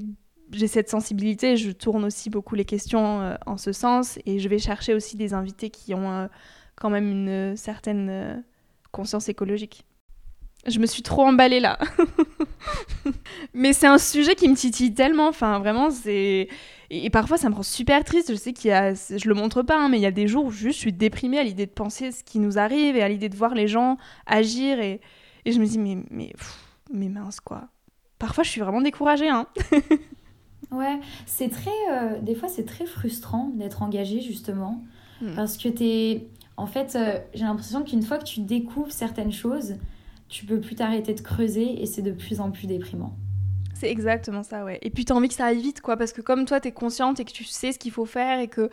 j'ai 0.52 0.68
cette 0.68 0.90
sensibilité, 0.90 1.58
je 1.58 1.72
tourne 1.72 2.04
aussi 2.06 2.30
beaucoup 2.30 2.56
les 2.56 2.66
questions 2.66 3.22
euh, 3.22 3.36
en 3.46 3.58
ce 3.58 3.72
sens 3.72 4.20
et 4.26 4.40
je 4.40 4.50
vais 4.50 4.60
chercher 4.60 4.94
aussi 4.94 5.18
des 5.18 5.34
invités 5.34 5.70
qui 5.70 5.94
ont 5.94 6.12
euh, 6.12 6.28
quand 6.76 6.90
même 6.90 7.10
une 7.10 7.56
certaine 7.56 8.44
conscience 8.92 9.30
écologique. 9.30 9.86
Je 10.68 10.80
me 10.80 10.86
suis 10.86 11.02
trop 11.02 11.24
emballée 11.24 11.60
là. 11.60 11.80
Mais 13.54 13.74
c'est 13.74 13.88
un 13.88 13.98
sujet 13.98 14.36
qui 14.36 14.48
me 14.48 14.56
titille 14.56 14.94
tellement. 14.94 15.28
Enfin, 15.28 15.60
vraiment, 15.60 15.90
c'est. 15.90 16.48
Et, 16.92 17.10
parfois, 17.10 17.38
ça 17.38 17.50
me 17.50 17.56
rend 17.56 17.64
super 17.64 18.04
triste. 18.04 18.32
Je 18.32 18.36
sais 18.36 18.54
qu'il 18.54 18.70
y 18.70 18.74
a. 18.74 18.94
Je 18.94 19.28
le 19.28 19.34
montre 19.34 19.64
pas, 19.64 19.78
hein, 19.78 19.90
mais 19.90 19.98
il 19.98 20.02
y 20.02 20.06
a 20.06 20.12
des 20.12 20.28
jours 20.28 20.46
où 20.46 20.52
juste 20.52 20.76
je 20.76 20.82
suis 20.82 20.94
déprimée 20.94 21.40
à 21.40 21.44
l'idée 21.44 21.66
de 21.66 21.72
penser 21.72 22.12
ce 22.12 22.24
qui 22.24 22.38
nous 22.38 22.60
arrive 22.60 22.96
et 22.96 23.02
à 23.02 23.10
l'idée 23.10 23.30
de 23.30 23.36
voir 23.36 23.56
les 23.56 23.68
gens 23.68 23.98
agir. 24.28 24.80
Et, 24.80 25.02
je 25.46 25.58
me 25.60 25.66
dis, 25.66 25.80
mais, 25.80 25.98
mais, 26.12 26.34
mais 26.94 27.10
mince, 27.10 27.40
quoi. 27.40 27.70
Parfois, 28.20 28.44
je 28.44 28.50
suis 28.50 28.62
vraiment 28.62 28.82
découragée, 28.82 29.30
hein. 29.30 29.48
ouais, 30.72 31.00
c'est 31.26 31.50
très. 31.50 31.72
Euh, 31.92 32.20
des 32.22 32.36
fois, 32.36 32.50
c'est 32.50 32.66
très 32.66 32.86
frustrant 32.86 33.52
d'être 33.56 33.82
engagée, 33.82 34.22
justement. 34.22 34.82
Hmm. 35.22 35.36
Parce 35.36 35.58
que 35.58 35.70
t'es. 35.70 36.28
En 36.58 36.68
fait, 36.68 36.96
euh, 36.96 37.18
j'ai 37.34 37.44
l'impression 37.44 37.84
qu'une 37.84 38.04
fois 38.04 38.18
que 38.18 38.26
tu 38.26 38.42
découvres 38.42 38.92
certaines 38.92 39.32
choses, 39.32 39.76
tu 40.30 40.46
peux 40.46 40.60
plus 40.60 40.76
t'arrêter 40.76 41.14
de 41.14 41.22
creuser 41.22 41.82
et 41.82 41.86
c'est 41.86 42.02
de 42.02 42.12
plus 42.12 42.40
en 42.40 42.52
plus 42.52 42.68
déprimant. 42.68 43.16
C'est 43.74 43.90
exactement 43.90 44.44
ça, 44.44 44.64
ouais. 44.64 44.78
Et 44.84 44.92
puis 44.92 45.06
t'as 45.06 45.16
envie 45.16 45.28
que 45.28 45.34
ça 45.34 45.46
aille 45.46 45.62
vite, 45.62 45.82
quoi, 45.82 45.98
parce 45.98 46.14
que 46.14 46.22
comme 46.22 46.46
toi, 46.46 46.60
t'es 46.60 46.72
consciente 46.72 47.20
et 47.20 47.26
que 47.26 47.32
tu 47.32 47.44
sais 47.46 47.72
ce 47.72 47.80
qu'il 47.80 47.92
faut 47.92 48.06
faire 48.06 48.40
et 48.40 48.48
que 48.48 48.70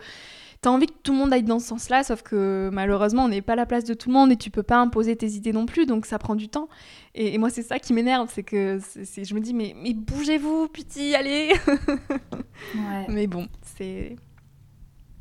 t'as 0.60 0.70
envie 0.70 0.86
que 0.86 0.92
tout 1.02 1.12
le 1.12 1.18
monde 1.18 1.32
aille 1.32 1.42
dans 1.42 1.58
ce 1.58 1.68
sens-là, 1.68 2.02
sauf 2.02 2.22
que 2.22 2.70
malheureusement, 2.72 3.24
on 3.24 3.28
n'est 3.28 3.42
pas 3.42 3.52
à 3.52 3.56
la 3.56 3.66
place 3.66 3.84
de 3.84 3.94
tout 3.94 4.08
le 4.08 4.14
monde 4.14 4.32
et 4.32 4.36
tu 4.36 4.50
peux 4.50 4.62
pas 4.62 4.78
imposer 4.78 5.16
tes 5.16 5.30
idées 5.32 5.52
non 5.52 5.66
plus, 5.66 5.86
donc 5.86 6.06
ça 6.06 6.18
prend 6.18 6.34
du 6.34 6.48
temps. 6.48 6.68
Et, 7.14 7.34
et 7.34 7.38
moi, 7.38 7.50
c'est 7.50 7.62
ça 7.62 7.78
qui 7.78 7.92
m'énerve, 7.92 8.30
c'est 8.32 8.42
que 8.42 8.80
c'est, 8.80 9.24
je 9.24 9.34
me 9.34 9.40
dis, 9.40 9.54
mais, 9.54 9.74
mais 9.80 9.94
bougez-vous, 9.94 10.68
petit, 10.68 11.14
allez 11.14 11.52
ouais. 12.74 13.06
Mais 13.08 13.26
bon, 13.26 13.46
c'est... 13.62 14.16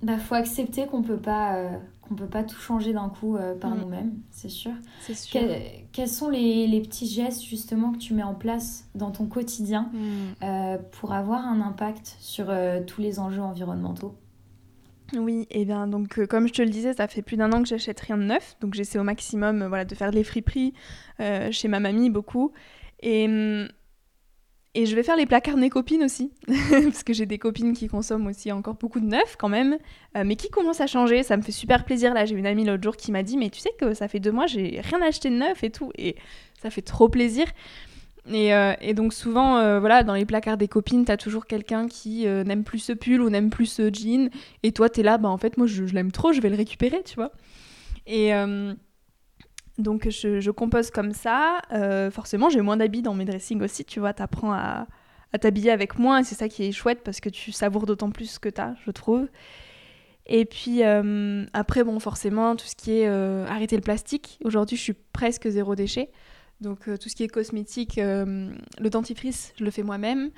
Bah, 0.01 0.17
faut 0.17 0.35
accepter 0.35 0.85
qu'on 0.87 1.01
peut 1.01 1.19
pas... 1.19 1.55
Euh 1.55 1.69
qu'on 2.07 2.15
peut 2.15 2.27
pas 2.27 2.43
tout 2.43 2.61
changer 2.61 2.93
d'un 2.93 3.09
coup 3.09 3.35
euh, 3.35 3.53
par 3.53 3.71
mmh. 3.71 3.81
nous-mêmes, 3.81 4.13
c'est 4.31 4.47
sûr. 4.47 4.71
C'est 5.01 5.13
sûr. 5.13 5.41
Que, 5.41 5.47
quels 5.91 6.07
sont 6.07 6.29
les, 6.29 6.65
les, 6.65 6.79
petits 6.79 7.05
gestes 7.05 7.43
justement 7.43 7.91
que 7.91 7.97
tu 7.97 8.13
mets 8.13 8.23
en 8.23 8.33
place 8.33 8.87
dans 8.95 9.11
ton 9.11 9.25
quotidien 9.25 9.91
mmh. 9.91 9.97
euh, 10.41 10.77
pour 11.01 11.11
avoir 11.11 11.45
un 11.45 11.59
impact 11.59 12.15
sur 12.21 12.49
tous 12.85 13.01
les 13.01 13.19
enjeux 13.19 13.41
environnementaux? 13.41 14.15
Oui, 15.15 15.47
et 15.49 15.65
bien 15.65 15.87
donc 15.87 16.25
comme 16.25 16.47
je 16.47 16.53
te 16.53 16.61
le 16.61 16.69
disais, 16.69 16.93
ça 16.93 17.07
fait 17.07 17.21
plus 17.21 17.37
d'un 17.37 17.51
an 17.53 17.61
que 17.61 17.67
j'achète 17.67 17.99
rien 18.01 18.17
de 18.17 18.23
neuf, 18.23 18.57
donc 18.59 18.73
j'essaie 18.73 18.99
au 18.99 19.03
maximum 19.03 19.65
voilà 19.67 19.85
de 19.85 19.95
faire 19.95 20.11
les 20.11 20.23
friperies 20.23 20.73
chez 21.51 21.67
ma 21.67 21.79
mamie 21.79 22.09
beaucoup. 22.09 22.51
Et 22.99 23.27
mmh, 23.27 23.67
et 24.77 24.85
je 24.85 24.95
vais 24.95 25.01
faire 25.01 25.15
les 25.15 25.25
placards 25.25 25.55
de 25.55 25.59
mes 25.59 25.71
copines 25.71 26.03
aussi, 26.03 26.31
parce 26.69 27.01
que 27.01 27.11
j'ai 27.11 27.25
des 27.25 27.39
copines 27.39 27.73
qui 27.73 27.87
consomment 27.87 28.27
aussi 28.27 28.51
encore 28.51 28.75
beaucoup 28.75 28.99
de 28.99 29.07
neuf 29.07 29.35
quand 29.35 29.49
même, 29.49 29.79
euh, 30.15 30.23
mais 30.23 30.35
qui 30.35 30.51
commencent 30.51 30.81
à 30.81 30.85
changer. 30.85 31.23
Ça 31.23 31.35
me 31.35 31.41
fait 31.41 31.51
super 31.51 31.83
plaisir. 31.83 32.13
Là, 32.13 32.25
j'ai 32.25 32.35
une 32.35 32.45
amie 32.45 32.63
l'autre 32.63 32.83
jour 32.83 32.95
qui 32.95 33.11
m'a 33.11 33.23
dit, 33.23 33.37
mais 33.37 33.49
tu 33.49 33.59
sais 33.59 33.71
que 33.79 33.95
ça 33.95 34.07
fait 34.07 34.19
deux 34.19 34.31
mois, 34.31 34.45
j'ai 34.45 34.79
rien 34.81 35.01
acheté 35.01 35.31
de 35.31 35.35
neuf 35.35 35.63
et 35.63 35.71
tout, 35.71 35.91
et 35.97 36.15
ça 36.61 36.69
fait 36.69 36.83
trop 36.83 37.09
plaisir. 37.09 37.47
Et, 38.29 38.53
euh, 38.53 38.73
et 38.81 38.93
donc 38.93 39.13
souvent, 39.13 39.57
euh, 39.57 39.79
voilà, 39.79 40.03
dans 40.03 40.13
les 40.13 40.25
placards 40.25 40.57
des 40.57 40.67
copines, 40.67 41.05
t'as 41.05 41.17
toujours 41.17 41.45
quelqu'un 41.45 41.87
qui 41.87 42.27
euh, 42.27 42.43
n'aime 42.43 42.63
plus 42.63 42.79
ce 42.79 42.93
pull 42.93 43.21
ou 43.21 43.29
n'aime 43.29 43.49
plus 43.49 43.67
ce 43.67 43.93
jean, 43.93 44.29
et 44.63 44.71
toi, 44.71 44.89
t'es 44.89 45.03
là, 45.03 45.17
bah 45.17 45.29
en 45.29 45.37
fait, 45.37 45.57
moi, 45.57 45.67
je, 45.67 45.85
je 45.85 45.93
l'aime 45.93 46.11
trop, 46.11 46.33
je 46.33 46.41
vais 46.41 46.49
le 46.49 46.55
récupérer, 46.55 47.03
tu 47.03 47.15
vois. 47.15 47.31
Et 48.05 48.31
donc 49.77 50.09
je, 50.09 50.49
compose 50.49 50.91
comme 50.91 51.11
ça. 51.11 51.59
Forcément, 52.11 52.49
j'ai 52.49 52.61
moins 52.61 52.77
d'habits 52.77 53.01
dans 53.01 53.13
mes 53.13 53.25
dressings 53.25 53.61
aussi, 53.61 53.83
tu 53.83 53.99
vois, 53.99 54.13
t'apprends 54.13 54.53
à, 54.53 54.87
à 55.33 55.37
t'habiller 55.37 55.71
avec 55.71 55.99
moins 55.99 56.19
et 56.19 56.23
c'est 56.23 56.35
ça 56.35 56.47
qui 56.47 56.63
est 56.63 56.71
chouette 56.71 57.01
parce 57.03 57.19
que 57.19 57.27
tu 57.27 57.51
savoures 57.51 57.85
d'autant 57.85 58.09
plus 58.09 58.31
ce 58.31 58.39
que 58.39 58.47
t'as, 58.47 58.75
je 58.85 58.91
trouve. 58.91 59.27
Et 60.25 60.45
puis 60.45 60.83
après, 60.83 61.83
bon, 61.83 61.99
forcément, 61.99 62.55
tout 62.55 62.65
ce 62.65 62.77
qui 62.77 62.99
est 62.99 63.07
arrêter 63.07 63.75
le 63.75 63.81
plastique. 63.81 64.39
Aujourd'hui, 64.45 64.77
je 64.77 64.83
suis 64.83 64.95
presque 65.11 65.49
zéro 65.49 65.75
déchet. 65.75 66.09
Donc 66.61 66.87
euh, 66.87 66.97
tout 66.97 67.09
ce 67.09 67.15
qui 67.15 67.23
est 67.23 67.27
cosmétique, 67.27 67.97
euh, 67.97 68.51
le 68.79 68.89
dentifrice, 68.89 69.53
je 69.57 69.63
le 69.63 69.71
fais 69.71 69.83
moi-même. 69.83 70.31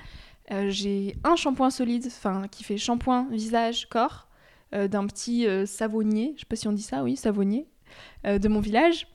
Euh, 0.50 0.68
j'ai 0.68 1.16
un 1.24 1.36
shampoing 1.36 1.70
solide, 1.70 2.04
enfin 2.06 2.46
qui 2.48 2.64
fait 2.64 2.76
shampoing, 2.76 3.28
visage, 3.30 3.88
corps, 3.88 4.26
d'un 4.72 5.04
petit 5.08 5.48
savonnier, 5.66 6.34
je 6.36 6.42
sais 6.42 6.46
pas 6.46 6.54
si 6.54 6.68
on 6.68 6.72
dit 6.72 6.82
ça, 6.82 7.02
oui, 7.02 7.16
savonnier, 7.16 7.66
de 8.24 8.46
mon 8.46 8.60
village 8.60 9.08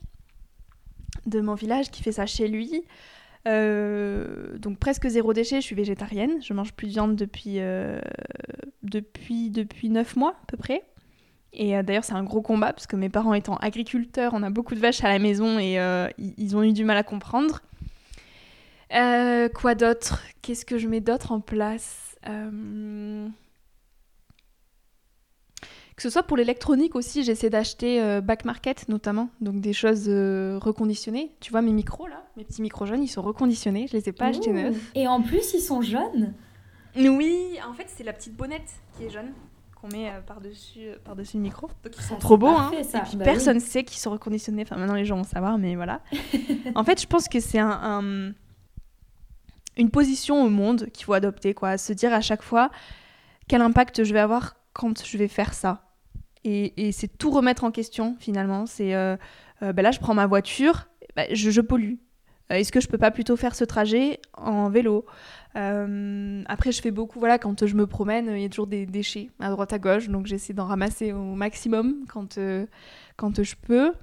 de 1.26 1.40
mon 1.40 1.56
village 1.56 1.92
qui 1.92 2.04
fait 2.04 2.12
ça 2.12 2.26
chez 2.26 2.50
lui. 2.50 2.84
Donc 3.46 4.80
presque 4.80 5.08
zéro 5.08 5.32
déchet, 5.32 5.62
je 5.62 5.66
suis 5.66 5.76
végétarienne, 5.76 6.42
je 6.44 6.54
mange 6.54 6.74
plus 6.74 6.88
de 6.88 6.92
viande 6.92 7.16
depuis, 7.16 7.62
depuis, 8.84 9.50
depuis 9.50 9.90
9 9.90 10.18
mois 10.18 10.32
à 10.32 10.46
peu 10.46 10.58
près. 10.58 10.84
Et 11.56 11.76
euh, 11.76 11.84
d'ailleurs 11.84 12.04
c'est 12.04 12.14
un 12.14 12.24
gros 12.24 12.42
combat 12.42 12.74
parce 12.74 12.86
que 12.86 12.98
mes 12.98 13.10
parents 13.10 13.34
étant 13.34 13.56
agriculteurs, 13.58 14.34
on 14.34 14.44
a 14.44 14.50
beaucoup 14.50 14.76
de 14.76 14.80
vaches 14.80 15.04
à 15.04 15.08
la 15.08 15.20
maison 15.20 15.58
et 15.58 15.80
euh, 15.80 16.10
ils 16.18 16.56
ont 16.56 16.64
eu 16.64 16.74
du 16.74 16.84
mal 16.84 16.98
à 16.98 17.04
comprendre. 17.04 17.62
Euh, 18.94 19.50
quoi 19.50 19.74
d'autre? 19.74 20.22
Qu'est-ce 20.42 20.66
que 20.66 20.78
je 20.78 20.88
mets 20.88 21.00
d'autre 21.00 21.32
en 21.32 21.40
place? 21.40 22.18
Euh, 22.28 23.28
que 25.96 26.02
ce 26.02 26.10
soit 26.10 26.24
pour 26.24 26.36
l'électronique 26.36 26.94
aussi, 26.96 27.24
j'essaie 27.24 27.50
d'acheter 27.50 28.20
back 28.22 28.44
market 28.44 28.90
notamment, 28.90 29.30
donc 29.40 29.62
des 29.62 29.72
choses 29.72 30.10
reconditionnées. 30.10 31.32
Tu 31.40 31.52
vois 31.52 31.62
mes 31.62 31.72
micros 31.72 32.08
là, 32.08 32.26
mes 32.36 32.44
petits 32.44 32.62
micros 32.62 32.86
jaunes, 32.86 33.02
ils 33.02 33.08
sont 33.08 33.22
reconditionnés, 33.22 33.88
je 33.88 33.96
les 33.96 34.10
ai 34.10 34.12
pas 34.12 34.26
Ouh. 34.26 34.30
achetés 34.32 34.52
neufs. 34.52 34.92
Et 34.94 35.08
en 35.08 35.22
plus, 35.22 35.54
ils 35.54 35.62
sont 35.62 35.82
jaunes? 35.82 36.34
Oui, 36.98 37.58
en 37.66 37.74
fait, 37.74 37.86
c'est 37.88 38.04
la 38.04 38.12
petite 38.12 38.36
bonnette 38.36 38.74
qui 38.98 39.06
est 39.06 39.10
jaune 39.10 39.32
qu'on 39.86 39.98
met 39.98 40.10
euh, 40.10 40.22
par-dessus 40.22 40.88
par 41.04 41.16
-dessus 41.16 41.36
le 41.36 41.42
micro. 41.42 41.68
Donc 41.84 41.94
ils 41.98 42.02
sont 42.04 42.18
trop 42.18 42.38
beaux 42.38 42.48
hein. 42.48 42.72
Ça. 42.84 43.00
Et 43.00 43.02
puis 43.02 43.18
bah 43.18 43.26
personne 43.26 43.58
oui. 43.58 43.64
sait 43.64 43.84
qu'ils 43.84 44.00
sont 44.00 44.12
reconditionnés. 44.12 44.64
Enfin 44.64 44.78
maintenant 44.78 44.96
les 44.96 45.06
gens 45.06 45.18
vont 45.18 45.24
savoir 45.24 45.58
mais 45.58 45.76
voilà. 45.76 46.02
en 46.76 46.84
fait, 46.84 47.02
je 47.02 47.08
pense 47.08 47.28
que 47.28 47.40
c'est 47.40 47.60
un, 47.60 47.70
un, 47.70 48.32
une 49.78 49.92
position 49.92 50.44
au 50.44 50.50
monde 50.50 50.88
qu'il 50.94 51.06
faut 51.06 51.14
adopter 51.14 51.54
quoi, 51.54 51.78
se 51.78 51.94
dire 51.94 52.14
à 52.14 52.22
chaque 52.22 52.44
fois 52.44 52.72
quel 53.48 53.62
impact 53.62 54.04
je 54.04 54.14
vais 54.14 54.20
avoir 54.20 54.56
quand 54.74 55.06
je 55.06 55.18
vais 55.18 55.28
faire 55.28 55.54
ça 55.54 55.86
et, 56.46 56.88
et 56.88 56.92
c'est 56.92 57.08
tout 57.08 57.32
remettre 57.32 57.64
en 57.64 57.72
question 57.72 58.16
finalement. 58.20 58.66
C'est 58.68 58.94
euh, 58.94 59.18
euh, 59.64 59.74
ben 59.74 59.82
là, 59.82 59.92
je 59.92 60.00
prends 60.00 60.14
ma 60.14 60.28
voiture, 60.28 60.88
ben, 61.16 61.28
je, 61.32 61.50
je, 61.50 61.62
pollue. 61.62 61.96
Euh, 62.52 62.56
Est-ce 62.56 62.72
que 62.72 62.80
je 62.80 62.88
peux 62.88 63.00
pas 63.00 63.12
plutôt 63.12 63.36
faire 63.36 63.56
ce 63.56 63.66
trajet 63.66 64.20
en 64.34 64.70
vélo? 64.70 65.06
Euh, 65.56 66.44
Après, 66.48 66.72
je 66.72 66.82
fais 66.82 66.92
beaucoup, 66.92 67.20
voilà, 67.20 67.38
quand 67.38 67.66
je 67.66 67.76
me 67.76 67.88
promène, 67.88 68.30
il 68.32 68.42
y 68.42 68.46
a 68.46 68.50
toujours 68.50 68.68
des 68.68 68.86
déchets 68.86 69.30
à 69.40 69.50
droite 69.50 69.74
à 69.74 69.80
gauche, 69.80 70.10
donc 70.10 70.26
j'essaie 70.26 70.54
d'en 70.54 70.66
ramasser 70.66 71.12
au 71.12 71.36
maximum 71.36 72.06
quand, 72.08 72.38
euh, 72.38 72.66
quand 73.18 73.42
je 73.42 73.56
peux. 73.56 73.94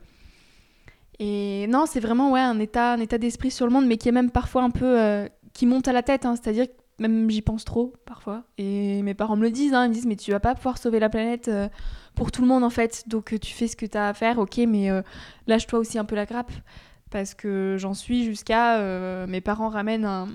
Et 1.19 1.67
non, 1.69 1.85
c'est 1.87 2.01
vraiment 2.01 2.33
ouais, 2.33 2.41
un 2.41 2.59
état, 2.59 2.93
un 2.93 3.01
état 3.01 3.19
d'esprit 3.19 3.51
sur 3.51 3.67
le 3.67 3.73
monde, 3.73 3.87
mais 3.87 3.97
qui 3.97 4.09
est 4.09 4.13
même 4.13 4.31
parfois 4.31 4.63
un 4.63 4.71
peu. 4.71 5.01
Euh, 5.01 5.29
qui 5.53 5.67
monte 5.67 5.87
à 5.87 5.93
la 5.93 6.03
tête, 6.03 6.25
hein, 6.25 6.35
c'est-à-dire 6.35 6.67
que 6.67 6.73
même 6.99 7.29
j'y 7.31 7.43
pense 7.43 7.67
trop 7.67 7.93
parfois. 8.07 8.45
Et 8.57 9.03
mes 9.03 9.13
parents 9.13 9.37
me 9.37 9.43
le 9.43 9.51
disent, 9.51 9.75
hein, 9.75 9.85
ils 9.85 9.91
me 9.91 9.95
disent, 9.95 10.07
mais 10.07 10.17
tu 10.17 10.31
vas 10.31 10.41
pas 10.41 10.55
pouvoir 10.55 10.79
sauver 10.79 10.99
la 10.99 11.11
planète 11.11 11.51
pour 12.15 12.33
tout 12.33 12.41
le 12.41 12.49
monde 12.49 12.65
en 12.65 12.71
fait, 12.71 13.07
donc 13.07 13.39
tu 13.39 13.53
fais 13.53 13.69
ce 13.69 13.77
que 13.77 13.85
tu 13.85 13.99
as 13.99 14.09
à 14.09 14.15
faire, 14.15 14.39
ok, 14.39 14.57
mais 14.67 14.89
lâche-toi 15.47 15.79
aussi 15.79 15.99
un 15.99 16.07
peu 16.07 16.17
la 16.17 16.25
grappe. 16.25 16.53
Parce 17.11 17.35
que 17.35 17.77
j'en 17.79 17.93
suis 17.93 18.25
jusqu'à. 18.25 19.27
mes 19.27 19.43
parents 19.43 19.69
ramènent 19.69 20.07
un, 20.07 20.29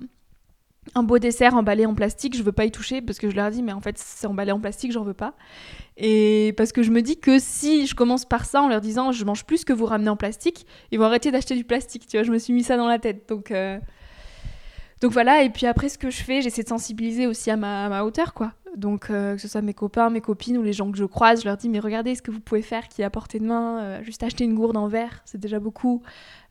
un 0.96 1.04
beau 1.04 1.20
dessert 1.20 1.56
emballé 1.56 1.86
en 1.86 1.94
plastique, 1.94 2.36
je 2.36 2.44
veux 2.44 2.52
pas 2.52 2.66
y 2.66 2.72
toucher 2.72 3.02
parce 3.02 3.20
que 3.20 3.30
je 3.30 3.36
leur 3.36 3.50
dis, 3.52 3.64
mais 3.64 3.74
en 3.74 3.82
fait, 3.82 3.98
c'est 3.98 4.28
emballé 4.28 4.52
en 4.52 4.60
plastique, 4.60 4.92
j'en 4.92 5.04
veux 5.04 5.14
pas. 5.14 5.34
Et 5.98 6.54
parce 6.58 6.72
que 6.72 6.84
je 6.84 6.92
me 6.92 7.02
dis 7.02 7.20
que 7.20 7.40
si 7.40 7.88
je 7.88 7.96
commence 7.96 8.26
par 8.26 8.46
ça 8.46 8.62
en 8.62 8.68
leur 8.68 8.82
disant, 8.82 9.12
je 9.12 9.26
mange 9.26 9.46
plus 9.46 9.66
que 9.66 9.74
vous 9.74 9.86
ramenez 9.86 10.10
en 10.10 10.18
plastique, 10.18 10.66
ils 10.92 11.00
vont 11.00 11.06
arrêter 11.06 11.32
d'acheter 11.32 11.56
du 11.56 11.64
plastique, 11.64 12.08
tu 12.08 12.18
vois, 12.18 12.24
je 12.24 12.32
me 12.32 12.38
suis 12.38 12.54
mis 12.54 12.64
ça 12.64 12.78
dans 12.78 12.88
la 12.88 13.00
tête. 13.00 13.28
Donc. 13.30 13.52
Euh, 13.52 13.80
donc 15.02 15.12
voilà, 15.12 15.44
et 15.44 15.50
puis 15.50 15.68
après 15.68 15.90
ce 15.90 15.98
que 15.98 16.10
je 16.10 16.24
fais, 16.24 16.42
j'essaie 16.42 16.64
de 16.64 16.68
sensibiliser 16.68 17.28
aussi 17.28 17.52
à 17.52 17.56
ma, 17.56 18.04
hauteur, 18.04 18.34
quoi. 18.34 18.54
Donc 18.76 19.10
euh, 19.10 19.36
que 19.36 19.42
ce 19.42 19.48
soit 19.48 19.62
mes 19.62 19.74
copains, 19.74 20.10
mes 20.10 20.22
copines 20.22 20.58
ou 20.58 20.64
les 20.64 20.74
gens 20.74 20.92
que 20.92 20.98
je 20.98 21.06
croise, 21.06 21.42
je 21.42 21.46
leur 21.48 21.58
dis 21.58 21.70
mais 21.70 21.80
regardez 21.80 22.14
ce 22.16 22.22
que 22.22 22.32
vous 22.32 22.40
pouvez 22.40 22.62
faire 22.62 22.88
qui 22.90 23.02
est 23.02 23.06
à 23.06 23.10
portée 23.10 23.40
de 23.40 23.46
main, 23.46 23.80
euh, 23.80 24.04
juste 24.04 24.22
acheter 24.22 24.44
une 24.44 24.54
gourde 24.54 24.78
en 24.78 24.88
verre, 24.88 25.22
c'est 25.26 25.40
déjà 25.40 25.60
beaucoup. 25.60 26.04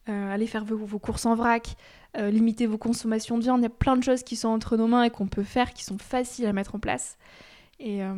Euh, 0.08 0.32
allez 0.32 0.46
faire 0.46 0.64
vos, 0.64 0.76
vos 0.76 0.98
courses 0.98 1.26
en 1.26 1.34
vrac, 1.34 1.76
euh, 2.16 2.30
limiter 2.30 2.66
vos 2.66 2.78
consommations 2.78 3.38
de 3.38 3.42
viande, 3.42 3.60
il 3.60 3.64
y 3.64 3.66
a 3.66 3.70
plein 3.70 3.96
de 3.96 4.02
choses 4.02 4.22
qui 4.22 4.36
sont 4.36 4.48
entre 4.48 4.76
nos 4.76 4.86
mains 4.86 5.02
et 5.02 5.10
qu'on 5.10 5.26
peut 5.26 5.42
faire, 5.42 5.72
qui 5.74 5.82
sont 5.84 5.98
faciles 5.98 6.46
à 6.46 6.52
mettre 6.52 6.74
en 6.76 6.78
place. 6.78 7.18
Et 7.80 8.02
euh, 8.04 8.14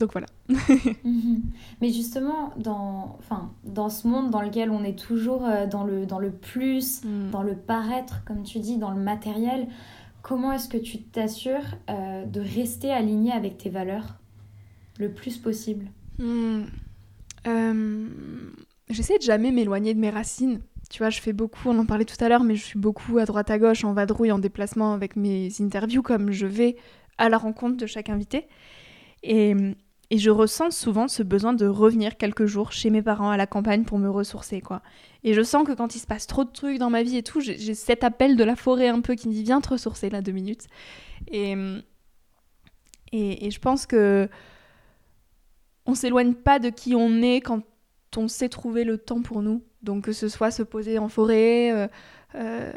donc 0.00 0.12
voilà. 0.12 0.26
Mais 1.80 1.90
justement, 1.90 2.52
dans, 2.56 3.16
enfin, 3.20 3.52
dans 3.64 3.88
ce 3.88 4.08
monde 4.08 4.30
dans 4.30 4.42
lequel 4.42 4.70
on 4.70 4.82
est 4.82 4.98
toujours 4.98 5.46
dans, 5.70 5.84
le, 5.84 6.06
dans 6.06 6.18
le 6.18 6.30
plus, 6.30 7.02
Mm. 7.04 7.30
dans 7.30 7.42
le 7.42 7.54
paraître, 7.54 8.24
comme 8.24 8.42
tu 8.42 8.58
dis, 8.58 8.76
dans 8.76 8.90
le 8.90 9.00
matériel, 9.00 9.68
comment 10.22 10.52
est-ce 10.52 10.68
que 10.68 10.76
tu 10.76 11.00
t'assures 11.02 11.76
de 11.88 12.40
rester 12.40 12.90
aligné 12.92 13.32
avec 13.32 13.58
tes 13.58 13.70
valeurs 13.70 14.16
le 14.98 15.12
plus 15.12 15.38
possible? 15.38 15.86
Euh, 17.46 18.08
J'essaie 18.90 19.18
de 19.18 19.22
jamais 19.22 19.52
m'éloigner 19.52 19.94
de 19.94 20.00
mes 20.00 20.10
racines. 20.10 20.60
Tu 20.88 20.98
vois, 20.98 21.10
je 21.10 21.20
fais 21.20 21.34
beaucoup, 21.34 21.68
on 21.68 21.78
en 21.78 21.84
parlait 21.84 22.06
tout 22.06 22.22
à 22.24 22.28
l'heure, 22.28 22.44
mais 22.44 22.56
je 22.56 22.64
suis 22.64 22.78
beaucoup 22.78 23.18
à 23.18 23.26
droite 23.26 23.50
à 23.50 23.58
gauche, 23.58 23.84
en 23.84 23.92
vadrouille, 23.92 24.32
en 24.32 24.38
déplacement 24.38 24.94
avec 24.94 25.16
mes 25.16 25.50
interviews, 25.60 26.02
comme 26.02 26.30
je 26.30 26.46
vais 26.46 26.76
à 27.18 27.28
la 27.28 27.36
rencontre 27.36 27.76
de 27.76 27.86
chaque 27.86 28.08
invité. 28.08 28.46
Et, 29.22 29.54
et 30.10 30.16
je 30.16 30.30
ressens 30.30 30.70
souvent 30.70 31.06
ce 31.06 31.22
besoin 31.22 31.52
de 31.52 31.66
revenir 31.66 32.16
quelques 32.16 32.46
jours 32.46 32.72
chez 32.72 32.88
mes 32.88 33.02
parents 33.02 33.30
à 33.30 33.36
la 33.36 33.46
campagne 33.46 33.84
pour 33.84 33.98
me 33.98 34.08
ressourcer, 34.08 34.62
quoi. 34.62 34.82
Et 35.24 35.34
je 35.34 35.42
sens 35.42 35.66
que 35.66 35.72
quand 35.72 35.94
il 35.94 35.98
se 35.98 36.06
passe 36.06 36.26
trop 36.26 36.44
de 36.44 36.50
trucs 36.50 36.78
dans 36.78 36.88
ma 36.88 37.02
vie 37.02 37.18
et 37.18 37.22
tout, 37.22 37.40
j'ai 37.40 37.74
cet 37.74 38.02
appel 38.02 38.36
de 38.36 38.44
la 38.44 38.56
forêt 38.56 38.88
un 38.88 39.02
peu 39.02 39.14
qui 39.14 39.28
me 39.28 39.34
dit 39.34 39.42
viens 39.42 39.60
te 39.60 39.68
ressourcer 39.68 40.08
là 40.08 40.22
deux 40.22 40.32
minutes. 40.32 40.68
Et, 41.26 41.52
et, 43.12 43.46
et 43.46 43.50
je 43.50 43.60
pense 43.60 43.84
que 43.84 44.28
on 45.84 45.94
s'éloigne 45.94 46.34
pas 46.34 46.58
de 46.58 46.70
qui 46.70 46.94
on 46.94 47.20
est 47.20 47.40
quand 47.42 47.62
on 48.16 48.28
sait 48.28 48.48
trouver 48.48 48.84
le 48.84 48.96
temps 48.96 49.20
pour 49.20 49.42
nous. 49.42 49.62
Donc 49.82 50.04
que 50.04 50.12
ce 50.12 50.28
soit 50.28 50.50
se 50.50 50.62
poser 50.62 50.98
en 50.98 51.08
forêt, 51.08 51.70
euh, 51.72 51.88
euh, 52.34 52.72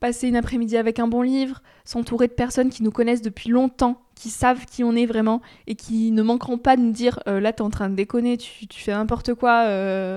passer 0.00 0.28
une 0.28 0.36
après-midi 0.36 0.76
avec 0.76 0.98
un 0.98 1.08
bon 1.08 1.22
livre, 1.22 1.62
s'entourer 1.84 2.28
de 2.28 2.32
personnes 2.32 2.70
qui 2.70 2.82
nous 2.82 2.90
connaissent 2.90 3.22
depuis 3.22 3.50
longtemps, 3.50 4.02
qui 4.14 4.30
savent 4.30 4.64
qui 4.66 4.84
on 4.84 4.94
est 4.94 5.06
vraiment 5.06 5.42
et 5.66 5.74
qui 5.74 6.12
ne 6.12 6.22
manqueront 6.22 6.58
pas 6.58 6.76
de 6.76 6.82
nous 6.82 6.92
dire 6.92 7.20
euh, 7.28 7.40
là 7.40 7.52
t'es 7.52 7.62
en 7.62 7.70
train 7.70 7.90
de 7.90 7.94
déconner, 7.94 8.36
tu, 8.38 8.66
fais 8.70 8.92
n'importe 8.92 9.34
quoi, 9.34 9.64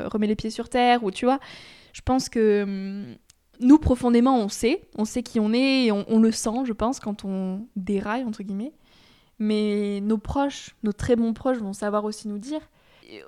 remets 0.08 0.28
les 0.28 0.36
pieds 0.36 0.50
sur 0.50 0.70
terre 0.70 1.04
ou 1.04 1.12
tu 1.12 1.26
vois. 1.26 1.40
Je 1.94 2.02
pense 2.02 2.30
que 2.30 2.64
hum, 2.64 3.16
nous 3.60 3.80
profondément 3.80 4.40
on 4.40 4.50
sait, 4.50 4.82
on 4.98 5.06
sait 5.06 5.24
qui 5.24 5.40
on 5.40 5.52
est 5.54 5.86
et 5.86 5.92
on, 5.92 6.06
on 6.08 6.20
le 6.20 6.32
sent, 6.32 6.66
je 6.66 6.74
pense, 6.74 7.00
quand 7.00 7.26
on 7.26 7.68
déraille 7.76 8.24
entre 8.24 8.44
guillemets. 8.44 8.74
Mais 9.40 10.00
nos 10.02 10.18
proches, 10.18 10.76
nos 10.84 10.94
très 10.94 11.16
bons 11.16 11.34
proches 11.34 11.58
vont 11.58 11.74
savoir 11.74 12.06
aussi 12.06 12.28
nous 12.28 12.40
dire. 12.40 12.62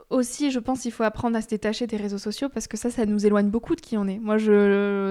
Aussi, 0.09 0.51
je 0.51 0.59
pense 0.59 0.81
qu'il 0.81 0.91
faut 0.91 1.03
apprendre 1.03 1.37
à 1.37 1.41
se 1.41 1.47
détacher 1.47 1.87
des 1.87 1.95
réseaux 1.95 2.17
sociaux 2.17 2.49
parce 2.49 2.67
que 2.67 2.75
ça, 2.75 2.89
ça 2.89 3.05
nous 3.05 3.25
éloigne 3.25 3.49
beaucoup 3.49 3.75
de 3.75 3.81
qui 3.81 3.97
on 3.97 4.07
est. 4.07 4.19
Moi, 4.19 4.37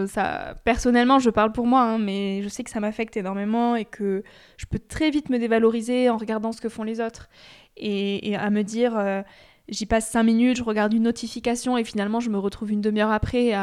ça, 0.09 0.55
personnellement, 0.65 1.19
je 1.19 1.31
parle 1.31 1.53
pour 1.53 1.67
moi, 1.67 1.83
hein, 1.83 1.99
mais 1.99 2.43
je 2.43 2.49
sais 2.49 2.65
que 2.65 2.71
ça 2.71 2.81
m'affecte 2.81 3.17
énormément 3.17 3.77
et 3.77 3.85
que 3.85 4.23
je 4.57 4.67
peux 4.67 4.79
très 4.79 5.11
vite 5.11 5.31
me 5.31 5.39
dévaloriser 5.39 6.11
en 6.11 6.17
regardant 6.17 6.53
ce 6.53 6.61
que 6.61 6.69
font 6.69 6.83
les 6.83 7.01
autres 7.01 7.29
et, 7.77 8.37
à 8.37 8.51
me 8.51 8.63
dire, 8.63 8.99
euh, 8.99 9.23
j'y 9.69 9.87
passe 9.87 10.11
cinq 10.11 10.25
minutes, 10.25 10.57
je 10.59 10.65
regarde 10.65 10.93
une 10.93 11.05
notification 11.05 11.79
et 11.79 11.85
finalement, 11.85 12.21
je 12.21 12.29
me 12.29 12.39
retrouve 12.39 12.73
une 12.73 12.81
demi-heure 12.81 13.13
après 13.13 13.55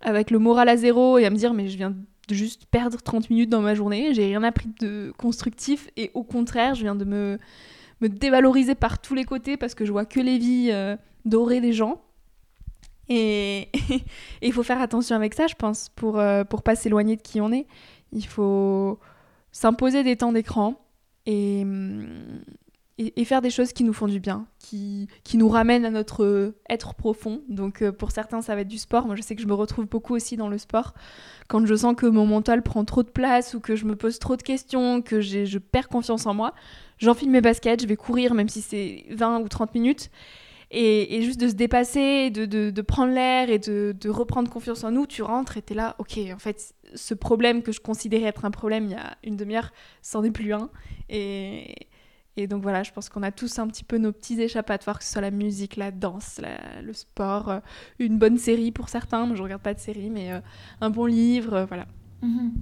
avec 0.00 0.30
le 0.30 0.38
moral 0.38 0.68
à 0.68 0.76
zéro 0.76 1.18
et 1.18 1.24
à 1.24 1.30
me 1.30 1.36
dire, 1.36 1.54
mais 1.54 1.68
je 1.68 1.76
viens 1.76 1.90
de 2.28 2.34
juste 2.34 2.66
perdre 2.66 3.00
30 3.00 3.30
minutes 3.30 3.50
dans 3.50 3.60
ma 3.60 3.74
journée, 3.74 4.14
j'ai 4.14 4.26
rien 4.26 4.42
appris 4.42 4.68
de 4.80 5.12
constructif 5.18 5.88
et 5.96 6.10
au 6.14 6.22
contraire, 6.22 6.74
je 6.74 6.82
viens 6.82 6.94
de 6.94 7.04
me, 7.04 7.38
me 8.04 8.08
dévaloriser 8.08 8.74
par 8.74 9.00
tous 9.00 9.14
les 9.14 9.24
côtés 9.24 9.56
parce 9.56 9.74
que 9.74 9.84
je 9.84 9.92
vois 9.92 10.04
que 10.04 10.20
les 10.20 10.38
vies 10.38 10.70
euh, 10.70 10.96
dorées 11.24 11.60
des 11.60 11.72
gens. 11.72 12.02
Et 13.08 13.68
il 14.42 14.52
faut 14.52 14.62
faire 14.62 14.80
attention 14.80 15.16
avec 15.16 15.34
ça, 15.34 15.46
je 15.46 15.54
pense, 15.54 15.90
pour, 15.90 16.18
euh, 16.18 16.44
pour 16.44 16.62
pas 16.62 16.74
s'éloigner 16.74 17.16
de 17.16 17.22
qui 17.22 17.40
on 17.40 17.52
est. 17.52 17.66
Il 18.12 18.26
faut 18.26 18.98
s'imposer 19.52 20.02
des 20.02 20.16
temps 20.16 20.32
d'écran 20.32 20.80
et, 21.26 21.62
hum, 21.62 22.40
et, 22.98 23.24
faire 23.24 23.42
des 23.42 23.50
choses 23.50 23.72
qui 23.72 23.82
nous 23.82 23.92
font 23.92 24.06
du 24.06 24.20
bien, 24.20 24.46
qui, 24.60 25.08
qui 25.24 25.36
nous 25.36 25.48
ramènent 25.48 25.84
à 25.84 25.90
notre 25.90 26.24
euh, 26.24 26.56
être 26.70 26.94
profond. 26.94 27.42
Donc 27.48 27.82
euh, 27.82 27.90
pour 27.90 28.12
certains, 28.12 28.40
ça 28.40 28.54
va 28.54 28.60
être 28.60 28.68
du 28.68 28.78
sport. 28.78 29.06
Moi, 29.06 29.16
je 29.16 29.22
sais 29.22 29.34
que 29.34 29.42
je 29.42 29.48
me 29.48 29.54
retrouve 29.54 29.86
beaucoup 29.86 30.14
aussi 30.14 30.36
dans 30.36 30.48
le 30.48 30.58
sport. 30.58 30.94
Quand 31.48 31.66
je 31.66 31.74
sens 31.74 31.96
que 31.96 32.06
mon 32.06 32.26
mental 32.26 32.62
prend 32.62 32.84
trop 32.84 33.02
de 33.02 33.10
place 33.10 33.54
ou 33.54 33.60
que 33.60 33.74
je 33.74 33.84
me 33.84 33.96
pose 33.96 34.18
trop 34.20 34.36
de 34.36 34.42
questions, 34.42 35.02
que 35.02 35.20
je 35.20 35.58
perds 35.58 35.88
confiance 35.88 36.26
en 36.26 36.34
moi, 36.34 36.54
j'enfile 36.98 37.30
mes 37.30 37.40
baskets, 37.40 37.82
je 37.82 37.86
vais 37.88 37.96
courir, 37.96 38.32
même 38.34 38.48
si 38.48 38.62
c'est 38.62 39.06
20 39.10 39.40
ou 39.40 39.48
30 39.48 39.74
minutes. 39.74 40.10
Et, 40.70 41.16
et 41.16 41.22
juste 41.22 41.40
de 41.40 41.48
se 41.48 41.54
dépasser, 41.54 42.30
de, 42.30 42.46
de, 42.46 42.70
de 42.70 42.82
prendre 42.82 43.12
l'air 43.12 43.50
et 43.50 43.58
de, 43.58 43.94
de 43.98 44.08
reprendre 44.08 44.50
confiance 44.50 44.82
en 44.82 44.92
nous, 44.92 45.06
tu 45.06 45.22
rentres 45.22 45.56
et 45.56 45.62
t'es 45.62 45.74
là, 45.74 45.94
ok, 45.98 46.18
en 46.32 46.38
fait, 46.38 46.74
ce 46.94 47.14
problème 47.14 47.62
que 47.62 47.70
je 47.70 47.80
considérais 47.80 48.26
être 48.26 48.44
un 48.44 48.50
problème 48.50 48.86
il 48.86 48.92
y 48.92 48.94
a 48.94 49.16
une 49.24 49.36
demi-heure, 49.36 49.72
c'en 50.02 50.24
est 50.24 50.30
plus 50.30 50.52
un. 50.52 50.70
Et, 51.08 51.74
et 52.36 52.46
donc 52.46 52.62
voilà, 52.62 52.82
je 52.82 52.90
pense 52.92 53.08
qu'on 53.08 53.22
a 53.22 53.30
tous 53.30 53.58
un 53.58 53.66
petit 53.68 53.84
peu 53.84 53.98
nos 53.98 54.12
petits 54.12 54.40
échappatoires, 54.40 54.98
que 54.98 55.04
ce 55.04 55.12
soit 55.12 55.22
la 55.22 55.30
musique, 55.30 55.76
la 55.76 55.90
danse, 55.90 56.40
la- 56.40 56.80
le 56.82 56.92
sport, 56.92 57.48
euh, 57.48 57.60
une 57.98 58.18
bonne 58.18 58.38
série 58.38 58.72
pour 58.72 58.88
certains. 58.88 59.26
Moi, 59.26 59.36
je 59.36 59.42
regarde 59.42 59.62
pas 59.62 59.74
de 59.74 59.78
série, 59.80 60.10
mais 60.10 60.32
euh, 60.32 60.40
un 60.80 60.90
bon 60.90 61.06
livre, 61.06 61.54
euh, 61.54 61.64
voilà. 61.66 61.86
Mhm. 62.22 62.52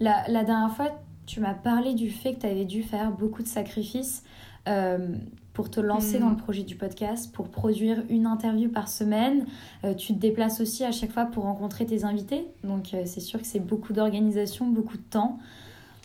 La, 0.00 0.26
la 0.28 0.44
dernière 0.44 0.74
fois, 0.74 1.00
tu 1.26 1.40
m'as 1.40 1.54
parlé 1.54 1.94
du 1.94 2.10
fait 2.10 2.34
que 2.34 2.40
tu 2.40 2.46
avais 2.46 2.64
dû 2.64 2.82
faire 2.82 3.10
beaucoup 3.12 3.42
de 3.42 3.48
sacrifices 3.48 4.24
euh, 4.68 5.14
pour 5.52 5.70
te 5.70 5.80
lancer 5.80 6.14
Mhm. 6.18 6.20
dans 6.24 6.30
le 6.30 6.36
projet 6.36 6.62
du 6.62 6.76
podcast, 6.76 7.32
pour 7.34 7.48
produire 7.48 8.02
une 8.08 8.26
interview 8.26 8.68
par 8.70 8.88
semaine. 8.88 9.44
Euh, 9.84 9.94
tu 9.94 10.14
te 10.14 10.18
déplaces 10.18 10.60
aussi 10.60 10.84
à 10.84 10.92
chaque 10.92 11.12
fois 11.12 11.26
pour 11.26 11.44
rencontrer 11.44 11.86
tes 11.86 12.04
invités. 12.04 12.46
Donc 12.64 12.94
euh, 12.94 13.02
c'est 13.04 13.20
sûr 13.20 13.40
que 13.40 13.46
c'est 13.46 13.60
beaucoup 13.60 13.92
d'organisation, 13.92 14.66
beaucoup 14.68 14.96
de 14.96 15.02
temps. 15.02 15.38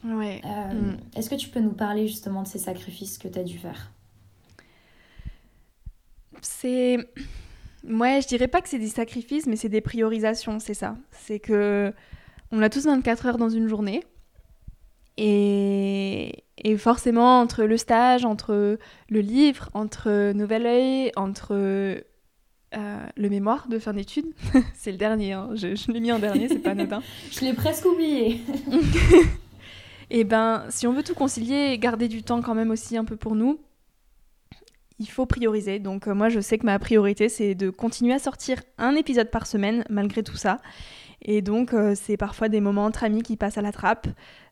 Ouais. 0.06 0.42
Euh, 0.46 0.74
Mm. 0.74 0.98
Est-ce 1.16 1.30
que 1.30 1.36
tu 1.36 1.50
peux 1.50 1.60
nous 1.60 1.74
parler 1.74 2.08
justement 2.08 2.44
de 2.44 2.48
ces 2.48 2.60
sacrifices 2.60 3.18
que 3.18 3.28
tu 3.28 3.40
as 3.40 3.44
dû 3.44 3.58
faire? 3.58 3.92
C'est. 6.42 6.98
Ouais, 7.88 8.20
je 8.22 8.28
dirais 8.28 8.48
pas 8.48 8.62
que 8.62 8.70
c'est 8.70 8.80
des 8.80 8.88
sacrifices, 8.88 9.46
mais 9.48 9.56
c'est 9.56 9.70
des 9.70 9.82
priorisations, 9.82 10.60
c'est 10.60 10.74
ça. 10.74 10.96
C'est 11.12 11.40
que. 11.40 11.94
On 12.52 12.62
a 12.62 12.70
tous 12.70 12.86
24 12.86 13.26
heures 13.26 13.38
dans 13.38 13.50
une 13.50 13.68
journée. 13.68 14.04
Et, 15.18 16.44
et 16.58 16.78
forcément, 16.78 17.40
entre 17.40 17.64
le 17.64 17.78
stage, 17.78 18.26
entre 18.26 18.78
le 19.10 19.20
livre, 19.20 19.70
entre 19.74 20.34
Nouvel 20.34 20.66
Oeil, 20.66 21.12
entre 21.16 21.54
euh, 21.54 22.02
le 23.16 23.30
mémoire 23.30 23.68
de 23.70 23.80
fin 23.80 23.94
d'études, 23.94 24.28
c'est 24.74 24.92
le 24.92 24.98
dernier, 24.98 25.32
hein, 25.34 25.50
je, 25.56 25.74
je 25.76 25.92
l'ai 25.92 26.02
mis 26.02 26.12
en 26.12 26.20
dernier, 26.20 26.50
c'est 26.50 26.60
pas 26.60 26.72
anodin. 26.72 27.02
Je 27.32 27.46
l'ai 27.46 27.54
presque 27.54 27.86
oublié. 27.86 28.42
Et 30.10 30.24
ben, 30.24 30.66
si 30.70 30.88
on 30.88 30.94
veut 30.94 31.04
tout 31.04 31.16
concilier 31.16 31.72
et 31.72 31.78
garder 31.78 32.08
du 32.08 32.24
temps 32.24 32.42
quand 32.42 32.56
même 32.56 32.72
aussi 32.72 32.98
un 32.98 33.06
peu 33.06 33.16
pour 33.16 33.36
nous, 33.36 33.60
il 35.00 35.10
faut 35.10 35.26
prioriser. 35.26 35.80
Donc 35.80 36.08
euh, 36.08 36.14
moi, 36.14 36.30
je 36.30 36.40
sais 36.40 36.58
que 36.58 36.66
ma 36.66 36.80
priorité, 36.80 37.30
c'est 37.30 37.56
de 37.56 37.70
continuer 37.70 38.14
à 38.14 38.20
sortir 38.20 38.62
un 38.78 38.96
épisode 38.96 39.30
par 39.30 39.48
semaine, 39.48 39.84
malgré 39.90 40.24
tout 40.24 40.38
ça. 40.38 40.60
Et 41.22 41.42
donc, 41.42 41.74
euh, 41.74 41.94
c'est 41.96 42.18
parfois 42.18 42.50
des 42.50 42.62
moments 42.62 42.86
entre 42.86 43.04
amis 43.04 43.24
qui 43.24 43.36
passent 43.36 43.58
à 43.58 43.62
la 43.62 43.72
trappe. 43.72 44.08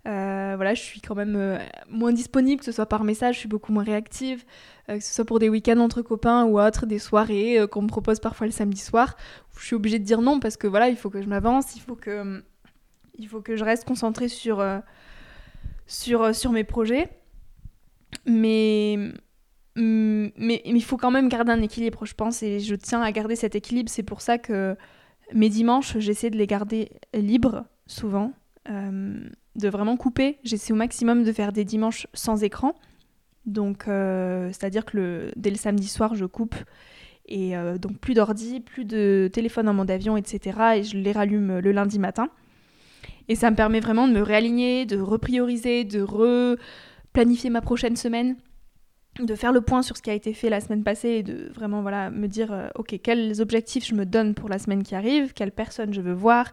Euh, 0.08 0.54
voilà, 0.56 0.74
je 0.74 0.82
suis 0.82 1.02
quand 1.02 1.16
même 1.16 1.60
moins 1.90 2.12
disponible, 2.12 2.60
que 2.60 2.66
ce 2.66 2.72
soit 2.72 2.88
par 2.88 3.04
message, 3.04 3.36
je 3.36 3.40
suis 3.42 3.50
beaucoup 3.50 3.72
moins 3.72 3.84
réactive, 3.84 4.44
que 4.88 5.00
ce 5.00 5.14
soit 5.14 5.26
pour 5.26 5.40
des 5.40 5.50
week-ends 5.50 5.80
entre 5.80 6.02
copains 6.02 6.46
ou 6.46 6.60
autres, 6.60 6.86
des 6.86 7.00
soirées 7.00 7.60
qu'on 7.72 7.84
me 7.84 7.88
propose 7.88 8.20
parfois 8.20 8.48
le 8.48 8.52
samedi 8.52 8.82
soir. 8.82 9.16
où 9.54 9.60
Je 9.60 9.66
suis 9.66 9.76
obligée 9.76 10.00
de 10.00 10.04
dire 10.04 10.22
non 10.22 10.40
parce 10.40 10.58
que 10.58 10.68
voilà, 10.68 10.90
il 10.90 10.98
faut 10.98 11.10
que 11.10 11.22
je 11.22 11.28
m'avance, 11.28 11.76
il 11.76 11.82
faut 11.82 11.96
que, 11.96 12.44
il 13.18 13.28
faut 13.30 13.40
que 13.40 13.56
je 13.56 13.64
reste 13.64 13.86
concentrée 13.86 14.28
sur, 14.28 14.62
sur, 15.88 16.24
euh, 16.24 16.34
sur 16.34 16.52
mes 16.52 16.64
projets. 16.64 17.10
Mais, 18.26 18.98
mm, 19.76 20.28
mais, 20.38 20.62
mais 20.66 20.72
il 20.74 20.84
faut 20.84 20.98
quand 20.98 21.12
même 21.12 21.30
garder 21.30 21.52
un 21.52 21.62
équilibre, 21.62 22.06
je 22.06 22.14
pense, 22.14 22.44
et 22.44 22.60
je 22.60 22.76
tiens 22.76 23.02
à 23.02 23.12
garder 23.12 23.36
cet 23.36 23.56
équilibre. 23.56 23.90
C'est 23.90 24.04
pour 24.04 24.22
ça 24.22 24.38
que 24.38 24.76
mes 25.34 25.50
dimanches, 25.50 25.98
j'essaie 26.00 26.30
de 26.30 26.38
les 26.38 26.48
garder 26.48 26.90
libres, 27.14 27.66
souvent, 27.88 28.34
euh, 28.70 29.20
de 29.56 29.70
vraiment 29.70 29.98
couper. 29.98 30.40
J'essaie 30.44 30.74
au 30.74 30.78
maximum 30.78 31.24
de 31.24 31.32
faire 31.32 31.52
des 31.52 31.66
dimanches 31.66 32.08
sans 32.14 32.44
écran. 32.44 32.76
Donc, 33.46 33.88
euh, 33.88 34.48
c'est-à-dire 34.50 34.86
que 34.86 34.98
le, 34.98 35.32
dès 35.36 35.50
le 35.50 35.58
samedi 35.58 35.88
soir, 35.88 36.16
je 36.16 36.26
coupe. 36.26 36.56
Et 37.26 37.54
donc, 37.80 38.00
plus 38.00 38.16
d'ordi, 38.16 38.60
plus 38.60 38.84
de 38.84 39.30
téléphone 39.32 39.70
en 39.70 39.74
mode 39.74 39.90
avion, 39.90 40.18
etc. 40.18 40.60
Et 40.76 40.84
je 40.84 40.98
les 40.98 41.14
rallume 41.14 41.60
le 41.60 41.72
lundi 41.72 41.98
matin. 41.98 42.30
Et 43.30 43.36
ça 43.36 43.52
me 43.52 43.56
permet 43.56 43.80
vraiment 43.80 44.08
de 44.08 44.14
me 44.14 44.22
réaligner, 44.22 44.86
de 44.86 45.00
reprioriser, 45.00 45.84
de 45.84 46.02
replanifier 46.02 47.50
ma 47.50 47.62
prochaine 47.62 47.96
semaine, 47.96 48.36
de 49.20 49.36
faire 49.36 49.52
le 49.52 49.62
point 49.62 49.82
sur 49.82 49.96
ce 49.96 50.02
qui 50.02 50.10
a 50.10 50.14
été 50.14 50.34
fait 50.34 50.50
la 50.50 50.60
semaine 50.60 50.84
passée 50.84 51.10
et 51.10 51.24
de 51.24 51.52
vraiment 51.54 51.82
voilà, 51.82 52.10
me 52.10 52.28
dire 52.28 52.52
euh, 52.52 52.68
ok 52.76 53.00
quels 53.04 53.42
objectifs 53.42 53.86
je 53.86 53.94
me 53.94 54.06
donne 54.06 54.34
pour 54.34 54.50
la 54.50 54.58
semaine 54.58 54.84
qui 54.84 54.96
arrive, 54.96 55.34
quelle 55.34 55.52
personne 55.52 55.94
je 55.94 56.02
veux 56.02 56.14
voir 56.14 56.52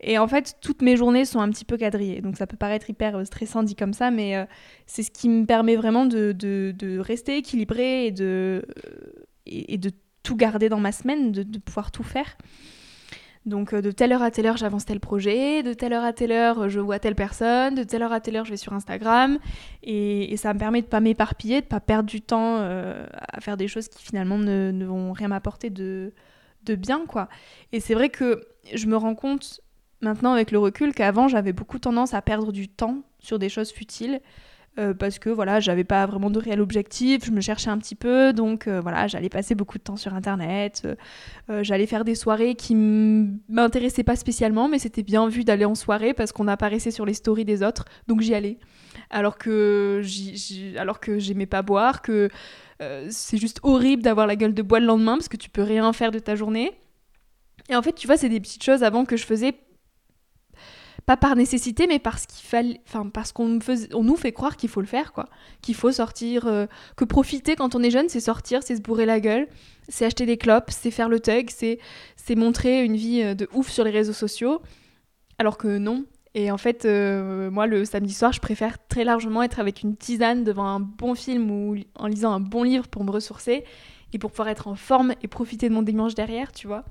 Et 0.00 0.18
en 0.18 0.26
fait, 0.26 0.56
toutes 0.60 0.82
mes 0.82 0.96
journées 0.96 1.24
sont 1.24 1.40
un 1.40 1.48
petit 1.50 1.64
peu 1.64 1.76
quadrillées. 1.76 2.20
Donc 2.20 2.36
ça 2.36 2.46
peut 2.46 2.56
paraître 2.56 2.90
hyper 2.90 3.16
euh, 3.16 3.24
stressant 3.24 3.62
dit 3.62 3.76
comme 3.76 3.92
ça, 3.92 4.10
mais 4.10 4.36
euh, 4.36 4.44
c'est 4.86 5.02
ce 5.04 5.10
qui 5.10 5.28
me 5.28 5.46
permet 5.46 5.76
vraiment 5.76 6.04
de, 6.04 6.32
de, 6.32 6.74
de 6.76 6.98
rester 6.98 7.36
équilibré 7.36 8.06
et 8.06 8.10
de, 8.10 8.64
et, 9.46 9.78
de 9.78 9.90
tout 10.24 10.36
garder 10.36 10.68
dans 10.68 10.80
ma 10.80 10.92
semaine, 10.92 11.32
de 11.32 11.58
pouvoir 11.58 11.90
tout 11.90 12.04
faire. 12.04 12.36
Donc 13.44 13.74
de 13.74 13.90
telle 13.90 14.12
heure 14.12 14.22
à 14.22 14.30
telle 14.30 14.46
heure, 14.46 14.56
j'avance 14.56 14.84
tel 14.84 15.00
projet, 15.00 15.64
de 15.64 15.72
telle 15.72 15.92
heure 15.92 16.04
à 16.04 16.12
telle 16.12 16.30
heure, 16.30 16.68
je 16.68 16.78
vois 16.78 17.00
telle 17.00 17.16
personne, 17.16 17.74
de 17.74 17.82
telle 17.82 18.02
heure 18.02 18.12
à 18.12 18.20
telle 18.20 18.36
heure, 18.36 18.44
je 18.44 18.50
vais 18.50 18.56
sur 18.56 18.72
Instagram. 18.72 19.38
Et, 19.82 20.36
ça 20.36 20.54
me 20.54 20.58
permet 20.58 20.82
de 20.82 20.86
pas 20.86 21.00
m'éparpiller, 21.00 21.60
de 21.60 21.66
pas 21.66 21.80
perdre 21.80 22.08
du 22.08 22.20
temps 22.20 22.58
euh, 22.58 23.04
à 23.18 23.40
faire 23.40 23.56
des 23.56 23.66
choses 23.66 23.88
qui 23.88 24.02
finalement 24.04 24.38
ne, 24.38 24.70
ne 24.70 24.84
vont 24.84 25.12
rien 25.12 25.28
m'apporter 25.28 25.70
de, 25.70 26.12
de 26.64 26.74
bien, 26.76 27.04
quoi. 27.06 27.28
Et 27.72 27.80
c'est 27.80 27.94
vrai 27.94 28.10
que 28.10 28.46
je 28.72 28.86
me 28.86 28.96
rends 28.96 29.14
compte 29.16 29.60
maintenant 30.00 30.32
avec 30.32 30.50
le 30.50 30.58
recul 30.58 30.94
qu'avant, 30.94 31.28
j'avais 31.28 31.52
beaucoup 31.52 31.78
tendance 31.78 32.14
à 32.14 32.22
perdre 32.22 32.52
du 32.52 32.68
temps 32.68 33.02
sur 33.18 33.38
des 33.38 33.48
choses 33.48 33.72
futiles. 33.72 34.20
Euh, 34.78 34.94
parce 34.94 35.18
que 35.18 35.28
voilà, 35.28 35.60
j'avais 35.60 35.84
pas 35.84 36.06
vraiment 36.06 36.30
de 36.30 36.38
réel 36.38 36.58
objectif, 36.58 37.26
je 37.26 37.30
me 37.30 37.42
cherchais 37.42 37.68
un 37.68 37.76
petit 37.76 37.94
peu, 37.94 38.32
donc 38.32 38.66
euh, 38.66 38.80
voilà, 38.80 39.06
j'allais 39.06 39.28
passer 39.28 39.54
beaucoup 39.54 39.76
de 39.76 39.82
temps 39.82 39.96
sur 39.96 40.14
internet, 40.14 40.88
euh, 41.50 41.62
j'allais 41.62 41.86
faire 41.86 42.06
des 42.06 42.14
soirées 42.14 42.54
qui 42.54 42.74
m'intéressaient 42.74 44.02
pas 44.02 44.16
spécialement, 44.16 44.70
mais 44.70 44.78
c'était 44.78 45.02
bien 45.02 45.28
vu 45.28 45.44
d'aller 45.44 45.66
en 45.66 45.74
soirée 45.74 46.14
parce 46.14 46.32
qu'on 46.32 46.48
apparaissait 46.48 46.90
sur 46.90 47.04
les 47.04 47.12
stories 47.12 47.44
des 47.44 47.62
autres, 47.62 47.84
donc 48.08 48.22
j'y 48.22 48.34
allais. 48.34 48.58
Alors 49.10 49.36
que 49.36 50.00
alors 50.78 51.00
que 51.00 51.18
j'aimais 51.18 51.44
pas 51.44 51.60
boire, 51.60 52.00
que 52.00 52.30
c'est 53.10 53.38
juste 53.38 53.60
horrible 53.62 54.02
d'avoir 54.02 54.26
la 54.26 54.36
gueule 54.36 54.54
de 54.54 54.62
bois 54.62 54.80
le 54.80 54.86
lendemain 54.86 55.16
parce 55.16 55.28
que 55.28 55.36
tu 55.36 55.50
peux 55.50 55.62
rien 55.62 55.92
faire 55.92 56.10
de 56.10 56.18
ta 56.18 56.34
journée. 56.34 56.72
Et 57.68 57.76
en 57.76 57.82
fait, 57.82 57.92
tu 57.92 58.08
vois, 58.08 58.16
c'est 58.16 58.28
des 58.28 58.40
petites 58.40 58.64
choses 58.64 58.82
avant 58.82 59.04
que 59.04 59.16
je 59.16 59.24
faisais 59.24 59.54
pas 61.06 61.16
par 61.16 61.36
nécessité, 61.36 61.86
mais 61.86 61.98
parce 61.98 62.26
qu'il 62.26 62.46
fallait, 62.46 62.80
enfin 62.86 63.08
parce 63.08 63.32
qu'on 63.32 63.58
on 63.92 64.04
nous 64.04 64.16
fait 64.16 64.32
croire 64.32 64.56
qu'il 64.56 64.68
faut 64.68 64.80
le 64.80 64.86
faire, 64.86 65.12
quoi, 65.12 65.28
qu'il 65.60 65.74
faut 65.74 65.92
sortir, 65.92 66.46
euh, 66.46 66.66
que 66.96 67.04
profiter 67.04 67.56
quand 67.56 67.74
on 67.74 67.82
est 67.82 67.90
jeune, 67.90 68.08
c'est 68.08 68.20
sortir, 68.20 68.62
c'est 68.62 68.76
se 68.76 68.82
bourrer 68.82 69.06
la 69.06 69.20
gueule, 69.20 69.48
c'est 69.88 70.04
acheter 70.04 70.26
des 70.26 70.36
clopes, 70.36 70.70
c'est 70.70 70.90
faire 70.90 71.08
le 71.08 71.20
tug, 71.20 71.50
c'est 71.50 71.78
c'est 72.16 72.34
montrer 72.34 72.84
une 72.84 72.96
vie 72.96 73.22
euh, 73.22 73.34
de 73.34 73.48
ouf 73.52 73.68
sur 73.68 73.84
les 73.84 73.90
réseaux 73.90 74.12
sociaux, 74.12 74.62
alors 75.38 75.58
que 75.58 75.78
non. 75.78 76.04
Et 76.34 76.50
en 76.50 76.56
fait, 76.56 76.86
euh, 76.86 77.50
moi, 77.50 77.66
le 77.66 77.84
samedi 77.84 78.14
soir, 78.14 78.32
je 78.32 78.40
préfère 78.40 78.78
très 78.88 79.04
largement 79.04 79.42
être 79.42 79.60
avec 79.60 79.82
une 79.82 79.96
tisane 79.96 80.44
devant 80.44 80.66
un 80.66 80.80
bon 80.80 81.14
film 81.14 81.50
ou 81.50 81.76
en 81.94 82.06
lisant 82.06 82.32
un 82.32 82.40
bon 82.40 82.62
livre 82.62 82.88
pour 82.88 83.04
me 83.04 83.10
ressourcer 83.10 83.64
et 84.14 84.18
pour 84.18 84.30
pouvoir 84.30 84.48
être 84.48 84.68
en 84.68 84.74
forme 84.74 85.14
et 85.22 85.28
profiter 85.28 85.68
de 85.68 85.74
mon 85.74 85.82
dimanche 85.82 86.14
derrière, 86.14 86.52
tu 86.52 86.66
vois. 86.66 86.84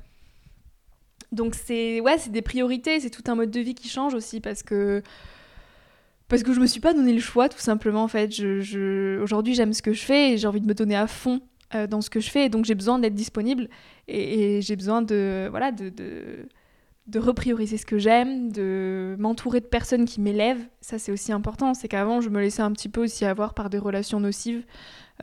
Donc 1.31 1.55
c'est 1.55 2.01
ouais, 2.01 2.17
c'est 2.17 2.31
des 2.31 2.41
priorités, 2.41 2.99
c'est 2.99 3.09
tout 3.09 3.23
un 3.27 3.35
mode 3.35 3.51
de 3.51 3.59
vie 3.59 3.73
qui 3.73 3.87
change 3.87 4.13
aussi 4.13 4.41
parce 4.41 4.63
que 4.63 5.01
parce 6.27 6.43
que 6.43 6.53
je 6.53 6.59
me 6.59 6.65
suis 6.65 6.81
pas 6.81 6.93
donné 6.93 7.13
le 7.13 7.19
choix 7.21 7.47
tout 7.49 7.59
simplement 7.59 8.03
en 8.03 8.07
fait. 8.07 8.31
Je, 8.33 9.19
Aujourd'hui 9.21 9.53
j'aime 9.53 9.73
ce 9.73 9.81
que 9.81 9.93
je 9.93 10.01
fais 10.01 10.33
et 10.33 10.37
j'ai 10.37 10.47
envie 10.47 10.61
de 10.61 10.67
me 10.67 10.73
donner 10.73 10.95
à 10.95 11.07
fond 11.07 11.41
euh, 11.73 11.87
dans 11.87 12.01
ce 12.01 12.09
que 12.09 12.19
je 12.19 12.29
fais 12.29 12.49
donc 12.49 12.65
j'ai 12.65 12.75
besoin 12.75 12.99
d'être 12.99 13.15
disponible 13.15 13.69
et, 14.07 14.57
et 14.57 14.61
j'ai 14.61 14.75
besoin 14.75 15.01
de 15.01 15.47
voilà 15.49 15.71
de, 15.71 15.89
de, 15.89 16.47
de 17.07 17.19
reprioriser 17.19 17.77
ce 17.77 17.85
que 17.85 17.97
j'aime, 17.97 18.51
de 18.51 19.15
m'entourer 19.17 19.59
de 19.59 19.65
personnes 19.65 20.05
qui 20.05 20.19
m'élèvent. 20.21 20.65
Ça 20.81 20.99
c'est 20.99 21.13
aussi 21.13 21.31
important. 21.31 21.73
C'est 21.73 21.87
qu'avant 21.87 22.19
je 22.19 22.29
me 22.29 22.41
laissais 22.41 22.61
un 22.61 22.71
petit 22.73 22.89
peu 22.89 23.03
aussi 23.03 23.23
avoir 23.23 23.53
par 23.53 23.69
des 23.69 23.77
relations 23.77 24.19
nocives. 24.19 24.65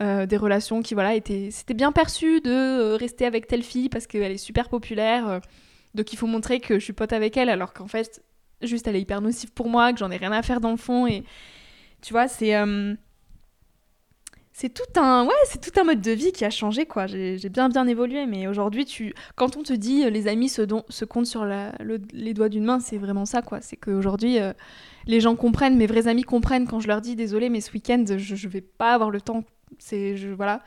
Euh, 0.01 0.25
des 0.25 0.37
relations 0.37 0.81
qui 0.81 0.93
voilà 0.93 1.13
étaient 1.13 1.49
c'était 1.51 1.73
bien 1.73 1.91
perçu 1.91 2.39
de 2.39 2.49
euh, 2.49 2.95
rester 2.95 3.25
avec 3.25 3.47
telle 3.47 3.63
fille 3.63 3.89
parce 3.89 4.07
qu'elle 4.07 4.31
est 4.31 4.37
super 4.37 4.69
populaire 4.69 5.41
donc 5.95 6.13
il 6.13 6.17
faut 6.17 6.27
montrer 6.27 6.59
que 6.59 6.79
je 6.79 6.83
suis 6.83 6.93
pote 6.93 7.13
avec 7.13 7.37
elle, 7.37 7.49
alors 7.49 7.73
qu'en 7.73 7.87
fait, 7.87 8.23
juste 8.61 8.87
elle 8.87 8.95
est 8.95 9.01
hyper 9.01 9.21
nocive 9.21 9.51
pour 9.51 9.69
moi, 9.69 9.93
que 9.93 9.99
j'en 9.99 10.11
ai 10.11 10.17
rien 10.17 10.31
à 10.31 10.41
faire 10.41 10.61
dans 10.61 10.71
le 10.71 10.77
fond. 10.77 11.07
Et 11.07 11.23
tu 12.01 12.13
vois, 12.13 12.27
c'est. 12.27 12.55
Euh, 12.55 12.95
c'est 14.59 14.73
tout 14.73 14.99
un 14.99 15.23
ouais 15.23 15.31
c'est 15.45 15.61
tout 15.61 15.79
un 15.79 15.85
mode 15.85 16.01
de 16.01 16.11
vie 16.11 16.33
qui 16.33 16.43
a 16.43 16.49
changé 16.49 16.85
quoi 16.85 17.07
j'ai 17.07 17.37
bien 17.47 17.69
bien 17.69 17.87
évolué 17.87 18.25
mais 18.25 18.45
aujourd'hui 18.45 18.83
tu 18.83 19.13
quand 19.37 19.55
on 19.55 19.63
te 19.63 19.71
dit 19.71 20.09
les 20.09 20.27
amis 20.27 20.49
se, 20.49 20.63
se 20.89 21.05
comptent 21.05 21.27
sur 21.27 21.45
la, 21.45 21.71
les 22.11 22.33
doigts 22.33 22.49
d'une 22.49 22.65
main 22.65 22.81
c'est 22.81 22.97
vraiment 22.97 23.25
ça 23.25 23.41
quoi 23.41 23.61
c'est 23.61 23.77
qu'aujourd'hui 23.77 24.37
euh, 24.37 24.51
les 25.07 25.21
gens 25.21 25.37
comprennent 25.37 25.77
mes 25.77 25.87
vrais 25.87 26.09
amis 26.09 26.23
comprennent 26.23 26.67
quand 26.67 26.81
je 26.81 26.89
leur 26.89 26.99
dis 26.99 27.15
désolé 27.15 27.47
mais 27.47 27.61
ce 27.61 27.71
week-end 27.71 28.03
je, 28.05 28.35
je 28.35 28.47
vais 28.49 28.59
pas 28.59 28.93
avoir 28.93 29.11
le 29.11 29.21
temps 29.21 29.45
c'est 29.77 30.17
je 30.17 30.29
voilà. 30.29 30.61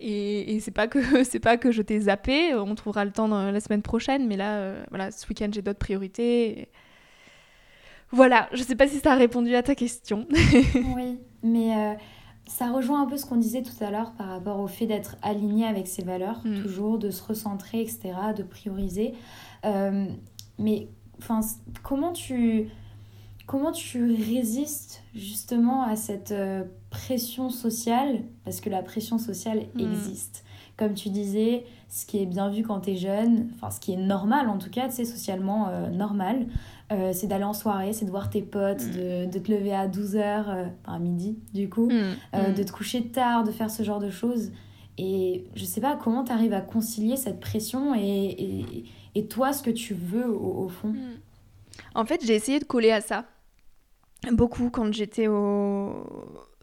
Et, 0.00 0.54
et 0.54 0.60
c'est 0.60 0.70
pas 0.70 0.88
que 0.88 1.24
c'est 1.24 1.40
pas 1.40 1.56
que 1.56 1.70
je 1.70 1.82
t'ai 1.82 2.00
zappé 2.00 2.54
on 2.54 2.74
trouvera 2.74 3.04
le 3.04 3.10
temps 3.10 3.28
dans 3.28 3.50
la 3.50 3.60
semaine 3.60 3.82
prochaine 3.82 4.26
mais 4.26 4.36
là 4.36 4.58
euh, 4.58 4.84
voilà 4.90 5.10
ce 5.10 5.26
week-end 5.28 5.48
j'ai 5.52 5.62
d'autres 5.62 5.78
priorités. 5.78 6.68
Voilà 8.10 8.48
je 8.52 8.62
sais 8.62 8.76
pas 8.76 8.86
si 8.86 8.98
ça 8.98 9.12
a 9.12 9.16
répondu 9.16 9.54
à 9.54 9.62
ta 9.62 9.74
question. 9.74 10.26
Oui 10.96 11.18
mais 11.42 11.76
euh, 11.76 11.94
ça 12.46 12.70
rejoint 12.70 13.02
un 13.02 13.06
peu 13.06 13.16
ce 13.16 13.26
qu'on 13.26 13.36
disait 13.36 13.62
tout 13.62 13.82
à 13.82 13.90
l'heure 13.90 14.12
par 14.12 14.28
rapport 14.28 14.60
au 14.60 14.68
fait 14.68 14.86
d'être 14.86 15.16
aligné 15.22 15.66
avec 15.66 15.88
ses 15.88 16.02
valeurs 16.02 16.40
mm. 16.44 16.62
toujours 16.62 16.98
de 16.98 17.10
se 17.10 17.22
recentrer 17.22 17.80
etc 17.80 18.12
de 18.36 18.42
prioriser. 18.42 19.14
Euh, 19.64 20.06
mais 20.58 20.88
enfin 21.18 21.40
comment 21.82 22.12
tu 22.12 22.68
comment 23.46 23.72
tu 23.72 24.06
résistes 24.06 25.02
justement 25.14 25.82
à 25.82 25.96
cette 25.96 26.32
pression 26.92 27.48
sociale 27.48 28.20
Parce 28.44 28.60
que 28.60 28.70
la 28.70 28.82
pression 28.82 29.18
sociale 29.18 29.66
hmm. 29.74 29.80
existe. 29.80 30.44
Comme 30.76 30.94
tu 30.94 31.08
disais, 31.08 31.64
ce 31.88 32.06
qui 32.06 32.22
est 32.22 32.26
bien 32.26 32.50
vu 32.50 32.62
quand 32.62 32.80
tu 32.80 32.90
es 32.90 32.96
jeune, 32.96 33.50
enfin 33.54 33.70
ce 33.70 33.80
qui 33.80 33.92
est 33.92 33.96
normal 33.96 34.48
en 34.48 34.58
tout 34.58 34.70
cas, 34.70 34.88
tu 34.88 34.96
sais, 34.96 35.04
socialement 35.04 35.68
euh, 35.68 35.88
normal, 35.88 36.46
euh, 36.92 37.12
c'est 37.12 37.26
d'aller 37.26 37.44
en 37.44 37.52
soirée, 37.52 37.92
c'est 37.92 38.04
de 38.04 38.10
voir 38.10 38.30
tes 38.30 38.42
potes, 38.42 38.82
hmm. 38.82 38.92
de, 38.92 39.30
de, 39.30 39.38
te 39.38 39.50
lever 39.50 39.74
à 39.74 39.88
12h, 39.88 40.70
à 40.84 40.98
midi 40.98 41.38
du 41.54 41.68
coup, 41.68 41.90
hmm. 41.90 42.54
de 42.54 42.62
te 42.62 42.72
coucher 42.72 43.08
tard, 43.08 43.44
de 43.44 43.50
faire 43.50 43.70
ce 43.70 43.82
genre 43.82 44.00
de 44.00 44.10
choses. 44.10 44.52
Et 44.98 45.46
je 45.54 45.64
sais 45.64 45.80
pas 45.80 45.96
comment 45.96 46.24
tu 46.24 46.32
arrives 46.32 46.52
à 46.52 46.60
concilier 46.60 47.16
cette 47.16 47.40
pression 47.40 47.94
et, 47.94 48.00
et, 48.02 48.84
et, 49.14 49.26
toi, 49.26 49.54
ce 49.54 49.62
que 49.62 49.70
tu 49.70 49.94
veux 49.94 50.28
au, 50.28 50.64
au 50.64 50.68
fond? 50.68 50.94
En 51.94 52.04
fait, 52.04 52.20
j'ai 52.24 52.34
essayé 52.34 52.58
de 52.58 52.64
coller 52.64 52.90
à 52.90 53.00
ça 53.00 53.24
beaucoup 54.30 54.70
quand 54.70 54.92
j'étais 54.92 55.26
au 55.26 56.06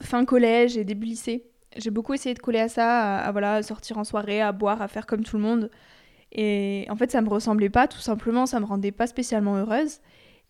fin 0.01 0.25
collège 0.25 0.77
et 0.77 0.83
début 0.83 1.07
lycée. 1.07 1.45
J'ai 1.77 1.91
beaucoup 1.91 2.13
essayé 2.13 2.33
de 2.33 2.39
coller 2.39 2.59
à 2.59 2.69
ça, 2.69 3.17
à, 3.17 3.31
voilà, 3.31 3.61
sortir 3.63 3.97
en 3.97 4.03
soirée, 4.03 4.41
à 4.41 4.51
boire, 4.51 4.81
à 4.81 4.87
faire 4.87 5.05
comme 5.05 5.23
tout 5.23 5.37
le 5.37 5.43
monde. 5.43 5.69
Et 6.31 6.85
en 6.89 6.95
fait, 6.95 7.11
ça 7.11 7.21
me 7.21 7.29
ressemblait 7.29 7.69
pas, 7.69 7.87
tout 7.87 7.99
simplement, 7.99 8.45
ça 8.45 8.59
me 8.59 8.65
rendait 8.65 8.91
pas 8.91 9.07
spécialement 9.07 9.55
heureuse. 9.55 9.99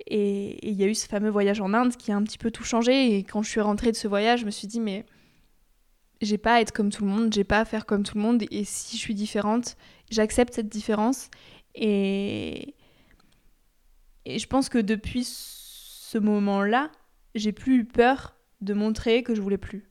Et 0.08 0.66
il 0.68 0.76
y 0.76 0.84
a 0.84 0.88
eu 0.88 0.96
ce 0.96 1.08
fameux 1.08 1.30
voyage 1.30 1.62
en 1.62 1.74
Inde 1.74 1.96
qui 1.96 2.12
a 2.12 2.16
un 2.16 2.24
petit 2.24 2.38
peu 2.38 2.52
tout 2.52 2.64
changé. 2.64 3.16
Et 3.16 3.24
quand 3.24 3.42
je 3.42 3.50
suis 3.50 3.62
rentrée 3.62 3.92
de 3.92 3.98
ce 3.98 4.08
voyage, 4.08 4.42
je 4.42 4.46
me 4.46 4.52
suis 4.52 4.68
dit, 4.68 4.80
mais 4.80 5.06
j'ai 6.22 6.38
pas 6.38 6.56
à 6.56 6.62
être 6.62 6.72
comme 6.72 6.90
tout 6.90 7.04
le 7.04 7.10
monde, 7.12 7.34
j'ai 7.34 7.44
pas 7.44 7.60
à 7.60 7.66
faire 7.66 7.86
comme 7.86 8.04
tout 8.04 8.18
le 8.18 8.24
monde. 8.24 8.44
Et 8.52 8.64
si 8.64 8.98
je 8.98 9.02
suis 9.02 9.16
différente, 9.16 9.76
j'accepte 10.10 10.54
cette 10.54 10.70
différence. 10.70 11.30
Et, 11.76 12.76
et 14.26 14.40
je 14.40 14.48
pense 14.48 14.70
que 14.70 14.78
depuis 14.78 15.26
ce 15.26 16.18
moment-là, 16.18 16.92
j'ai 17.36 17.52
plus 17.52 17.80
eu 17.80 17.86
peur 17.86 18.36
de 18.62 18.74
montrer 18.74 19.24
que 19.24 19.36
je 19.36 19.42
voulais 19.42 19.58
plus. 19.58 19.90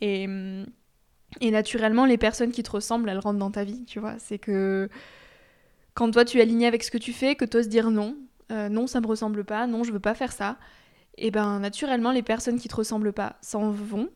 Et, 0.00 0.26
et 1.40 1.50
naturellement, 1.50 2.06
les 2.06 2.18
personnes 2.18 2.50
qui 2.50 2.62
te 2.62 2.70
ressemblent, 2.70 3.08
elles 3.08 3.18
rentrent 3.18 3.38
dans 3.38 3.50
ta 3.50 3.64
vie, 3.64 3.84
tu 3.84 4.00
vois. 4.00 4.18
C'est 4.18 4.38
que 4.38 4.88
quand 5.94 6.10
toi 6.10 6.24
tu 6.24 6.38
es 6.38 6.42
aligné 6.42 6.66
avec 6.66 6.82
ce 6.82 6.90
que 6.90 6.98
tu 6.98 7.12
fais, 7.12 7.34
que 7.34 7.44
tu 7.44 7.56
oses 7.56 7.68
dire 7.68 7.90
non, 7.90 8.16
euh, 8.50 8.68
non, 8.68 8.86
ça 8.86 9.00
me 9.00 9.06
ressemble 9.06 9.44
pas, 9.44 9.66
non, 9.66 9.84
je 9.84 9.92
veux 9.92 10.00
pas 10.00 10.14
faire 10.14 10.32
ça, 10.32 10.58
et 11.18 11.30
ben 11.30 11.60
naturellement, 11.60 12.12
les 12.12 12.22
personnes 12.22 12.58
qui 12.58 12.68
te 12.68 12.76
ressemblent 12.76 13.12
pas 13.12 13.36
s'en 13.42 13.70
vont. 13.70 14.08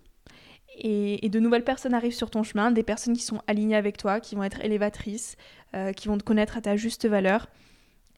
Et, 0.78 1.28
de 1.30 1.40
nouvelles 1.40 1.64
personnes 1.64 1.94
arrivent 1.94 2.14
sur 2.14 2.28
ton 2.28 2.42
chemin, 2.42 2.70
des 2.70 2.82
personnes 2.82 3.16
qui 3.16 3.22
sont 3.22 3.40
alignées 3.46 3.76
avec 3.76 3.96
toi, 3.96 4.20
qui 4.20 4.34
vont 4.34 4.42
être 4.42 4.62
élévatrices, 4.62 5.36
euh, 5.74 5.92
qui 5.92 6.08
vont 6.08 6.18
te 6.18 6.22
connaître 6.22 6.58
à 6.58 6.60
ta 6.60 6.76
juste 6.76 7.08
valeur. 7.08 7.48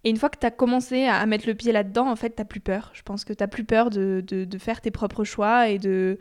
Et 0.04 0.10
une 0.10 0.16
fois 0.16 0.28
que 0.28 0.38
tu 0.38 0.46
as 0.46 0.50
commencé 0.50 1.04
à, 1.04 1.24
mettre 1.26 1.46
le 1.46 1.54
pied 1.54 1.72
là-dedans, 1.72 2.08
en 2.08 2.16
fait, 2.16 2.36
tu 2.36 2.44
plus 2.44 2.60
peur. 2.60 2.90
Je 2.94 3.02
pense 3.02 3.24
que 3.24 3.32
tu 3.32 3.46
plus 3.48 3.64
peur 3.64 3.90
de, 3.90 4.22
de, 4.26 4.58
faire 4.58 4.80
tes 4.80 4.90
propres 4.90 5.24
choix 5.24 5.68
et 5.68 5.78
de, 5.78 6.18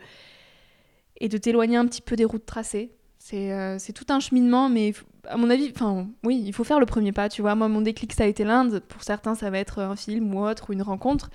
et 1.18 1.28
de 1.28 1.38
t'éloigner 1.38 1.76
un 1.76 1.86
petit 1.86 2.02
peu 2.02 2.16
des 2.16 2.24
routes 2.24 2.46
tracées. 2.46 2.90
C'est 3.18 3.52
euh, 3.52 3.78
tout 3.94 4.06
un 4.08 4.20
cheminement, 4.20 4.68
mais 4.68 4.94
à 5.28 5.36
mon 5.36 5.50
avis, 5.50 5.70
enfin, 5.74 6.08
oui, 6.24 6.42
il 6.44 6.52
faut 6.52 6.64
faire 6.64 6.80
le 6.80 6.86
premier 6.86 7.12
pas, 7.12 7.28
tu 7.28 7.42
vois. 7.42 7.54
Moi, 7.54 7.68
mon 7.68 7.80
déclic, 7.80 8.12
ça 8.12 8.24
a 8.24 8.26
été 8.26 8.44
l'Inde. 8.44 8.80
Pour 8.88 9.02
certains, 9.02 9.34
ça 9.34 9.50
va 9.50 9.58
être 9.58 9.80
un 9.80 9.96
film 9.96 10.34
ou 10.34 10.44
autre, 10.44 10.70
ou 10.70 10.72
une 10.72 10.82
rencontre. 10.82 11.30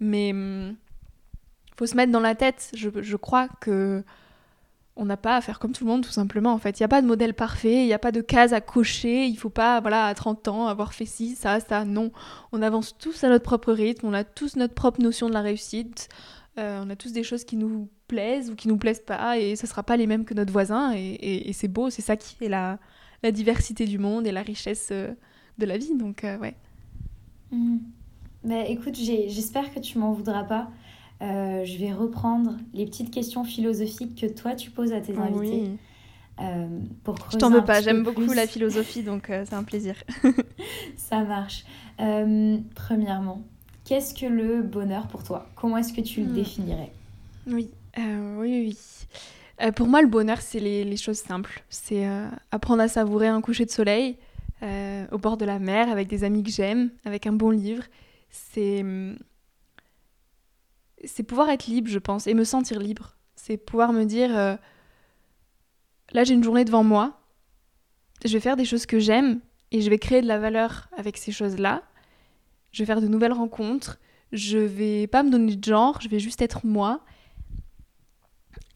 Mais 0.00 0.28
il 0.28 0.34
hum, 0.34 0.76
faut 1.76 1.86
se 1.86 1.96
mettre 1.96 2.12
dans 2.12 2.20
la 2.20 2.34
tête, 2.34 2.72
je, 2.74 2.90
je 3.00 3.16
crois 3.16 3.48
que 3.60 4.02
on 4.96 5.04
n'a 5.04 5.16
pas 5.16 5.36
à 5.36 5.40
faire 5.40 5.58
comme 5.58 5.72
tout 5.72 5.84
le 5.84 5.90
monde, 5.90 6.04
tout 6.04 6.10
simplement. 6.10 6.52
En 6.52 6.58
fait, 6.58 6.80
il 6.80 6.82
n'y 6.82 6.86
a 6.86 6.88
pas 6.88 7.02
de 7.02 7.06
modèle 7.06 7.34
parfait, 7.34 7.82
il 7.82 7.86
n'y 7.86 7.92
a 7.92 7.98
pas 7.98 8.12
de 8.12 8.22
case 8.22 8.54
à 8.54 8.62
cocher. 8.62 9.26
Il 9.26 9.36
faut 9.36 9.50
pas, 9.50 9.80
voilà, 9.80 10.06
à 10.06 10.14
30 10.14 10.48
ans, 10.48 10.66
avoir 10.66 10.94
fait 10.94 11.04
ci, 11.04 11.34
ça, 11.34 11.60
ça. 11.60 11.84
Non, 11.84 12.10
on 12.52 12.62
avance 12.62 12.96
tous 12.96 13.22
à 13.22 13.28
notre 13.28 13.44
propre 13.44 13.72
rythme. 13.72 14.06
On 14.06 14.14
a 14.14 14.24
tous 14.24 14.56
notre 14.56 14.74
propre 14.74 15.02
notion 15.02 15.28
de 15.28 15.34
la 15.34 15.42
réussite. 15.42 16.08
Euh, 16.58 16.82
on 16.82 16.88
a 16.88 16.96
tous 16.96 17.12
des 17.12 17.22
choses 17.22 17.44
qui 17.44 17.56
nous 17.56 17.88
plaisent 18.08 18.50
ou 18.50 18.54
qui 18.54 18.68
nous 18.68 18.78
plaisent 18.78 19.04
pas, 19.04 19.38
et 19.38 19.56
ce 19.56 19.66
sera 19.66 19.82
pas 19.82 19.98
les 19.98 20.06
mêmes 20.06 20.24
que 20.24 20.32
notre 20.32 20.52
voisin. 20.52 20.94
Et, 20.96 21.52
c'est 21.52 21.68
beau, 21.68 21.90
c'est 21.90 22.02
ça 22.02 22.16
qui 22.16 22.42
est 22.42 22.48
la, 22.48 22.78
la, 23.22 23.30
diversité 23.30 23.84
du 23.84 23.98
monde 23.98 24.26
et 24.26 24.32
la 24.32 24.42
richesse 24.42 24.88
euh, 24.92 25.12
de 25.58 25.66
la 25.66 25.76
vie. 25.76 25.94
Donc, 25.94 26.24
euh, 26.24 26.38
ouais. 26.38 26.54
Mmh. 27.50 27.76
Bah, 28.44 28.64
écoute, 28.66 28.94
j'espère 28.94 29.74
que 29.74 29.80
tu 29.80 29.98
m'en 29.98 30.12
voudras 30.12 30.44
pas. 30.44 30.70
Euh, 31.22 31.64
je 31.64 31.78
vais 31.78 31.92
reprendre 31.92 32.56
les 32.74 32.84
petites 32.84 33.10
questions 33.10 33.44
philosophiques 33.44 34.20
que 34.20 34.26
toi 34.26 34.54
tu 34.54 34.70
poses 34.70 34.92
à 34.92 35.00
tes 35.00 35.16
invités. 35.16 35.62
Oui. 35.62 35.78
Euh, 36.38 36.66
pour 37.02 37.16
je 37.32 37.38
t'en 37.38 37.50
veux 37.50 37.64
pas, 37.64 37.80
j'aime 37.80 38.02
beaucoup 38.02 38.32
la 38.34 38.46
philosophie, 38.46 39.02
donc 39.02 39.30
euh, 39.30 39.44
c'est 39.48 39.54
un 39.54 39.62
plaisir. 39.62 39.94
Ça 40.96 41.22
marche. 41.24 41.64
Premièrement, 41.96 43.42
qu'est-ce 43.84 44.14
que 44.14 44.26
le 44.26 44.60
bonheur 44.62 45.08
pour 45.08 45.22
toi? 45.22 45.48
Comment 45.56 45.78
est-ce 45.78 45.94
que 45.94 46.02
tu 46.02 46.20
le 46.20 46.26
hmm. 46.26 46.34
définirais? 46.34 46.92
Oui, 47.46 47.70
oui, 47.96 48.76
oui. 49.58 49.72
pour 49.72 49.86
moi, 49.86 50.02
le 50.02 50.08
bonheur, 50.08 50.42
c'est 50.42 50.60
les, 50.60 50.84
les, 50.84 50.96
choses 50.98 51.18
simples. 51.18 51.62
C'est 51.70 52.06
apprendre 52.50 52.82
à 52.82 52.88
savourer 52.88 53.28
un 53.28 53.40
coucher 53.40 53.64
de 53.64 53.70
soleil 53.70 54.16
au 54.62 55.18
bord 55.18 55.38
de 55.38 55.46
la 55.46 55.58
mer 55.58 55.88
avec 55.88 56.08
des 56.08 56.24
amis 56.24 56.42
que 56.42 56.50
j'aime, 56.50 56.90
avec 57.06 57.26
un 57.26 57.32
bon 57.32 57.48
livre. 57.50 57.84
C'est 58.28 58.82
hmm, 58.82 59.16
c'est 61.06 61.22
pouvoir 61.22 61.48
être 61.50 61.66
libre, 61.66 61.88
je 61.88 61.98
pense, 61.98 62.26
et 62.26 62.34
me 62.34 62.44
sentir 62.44 62.78
libre. 62.78 63.16
C'est 63.34 63.56
pouvoir 63.56 63.92
me 63.92 64.04
dire 64.04 64.58
là 66.12 66.24
j'ai 66.24 66.34
une 66.34 66.44
journée 66.44 66.64
devant 66.64 66.84
moi, 66.84 67.20
je 68.24 68.32
vais 68.32 68.40
faire 68.40 68.56
des 68.56 68.64
choses 68.64 68.86
que 68.86 68.98
j'aime 68.98 69.40
et 69.72 69.80
je 69.80 69.90
vais 69.90 69.98
créer 69.98 70.22
de 70.22 70.26
la 70.26 70.38
valeur 70.38 70.88
avec 70.96 71.16
ces 71.16 71.32
choses-là. 71.32 71.82
Je 72.72 72.82
vais 72.82 72.86
faire 72.86 73.00
de 73.00 73.08
nouvelles 73.08 73.32
rencontres, 73.32 73.98
je 74.32 74.58
vais 74.58 75.06
pas 75.06 75.22
me 75.22 75.30
donner 75.30 75.56
de 75.56 75.64
genre, 75.64 76.00
je 76.00 76.08
vais 76.08 76.18
juste 76.18 76.42
être 76.42 76.64
moi. 76.64 77.00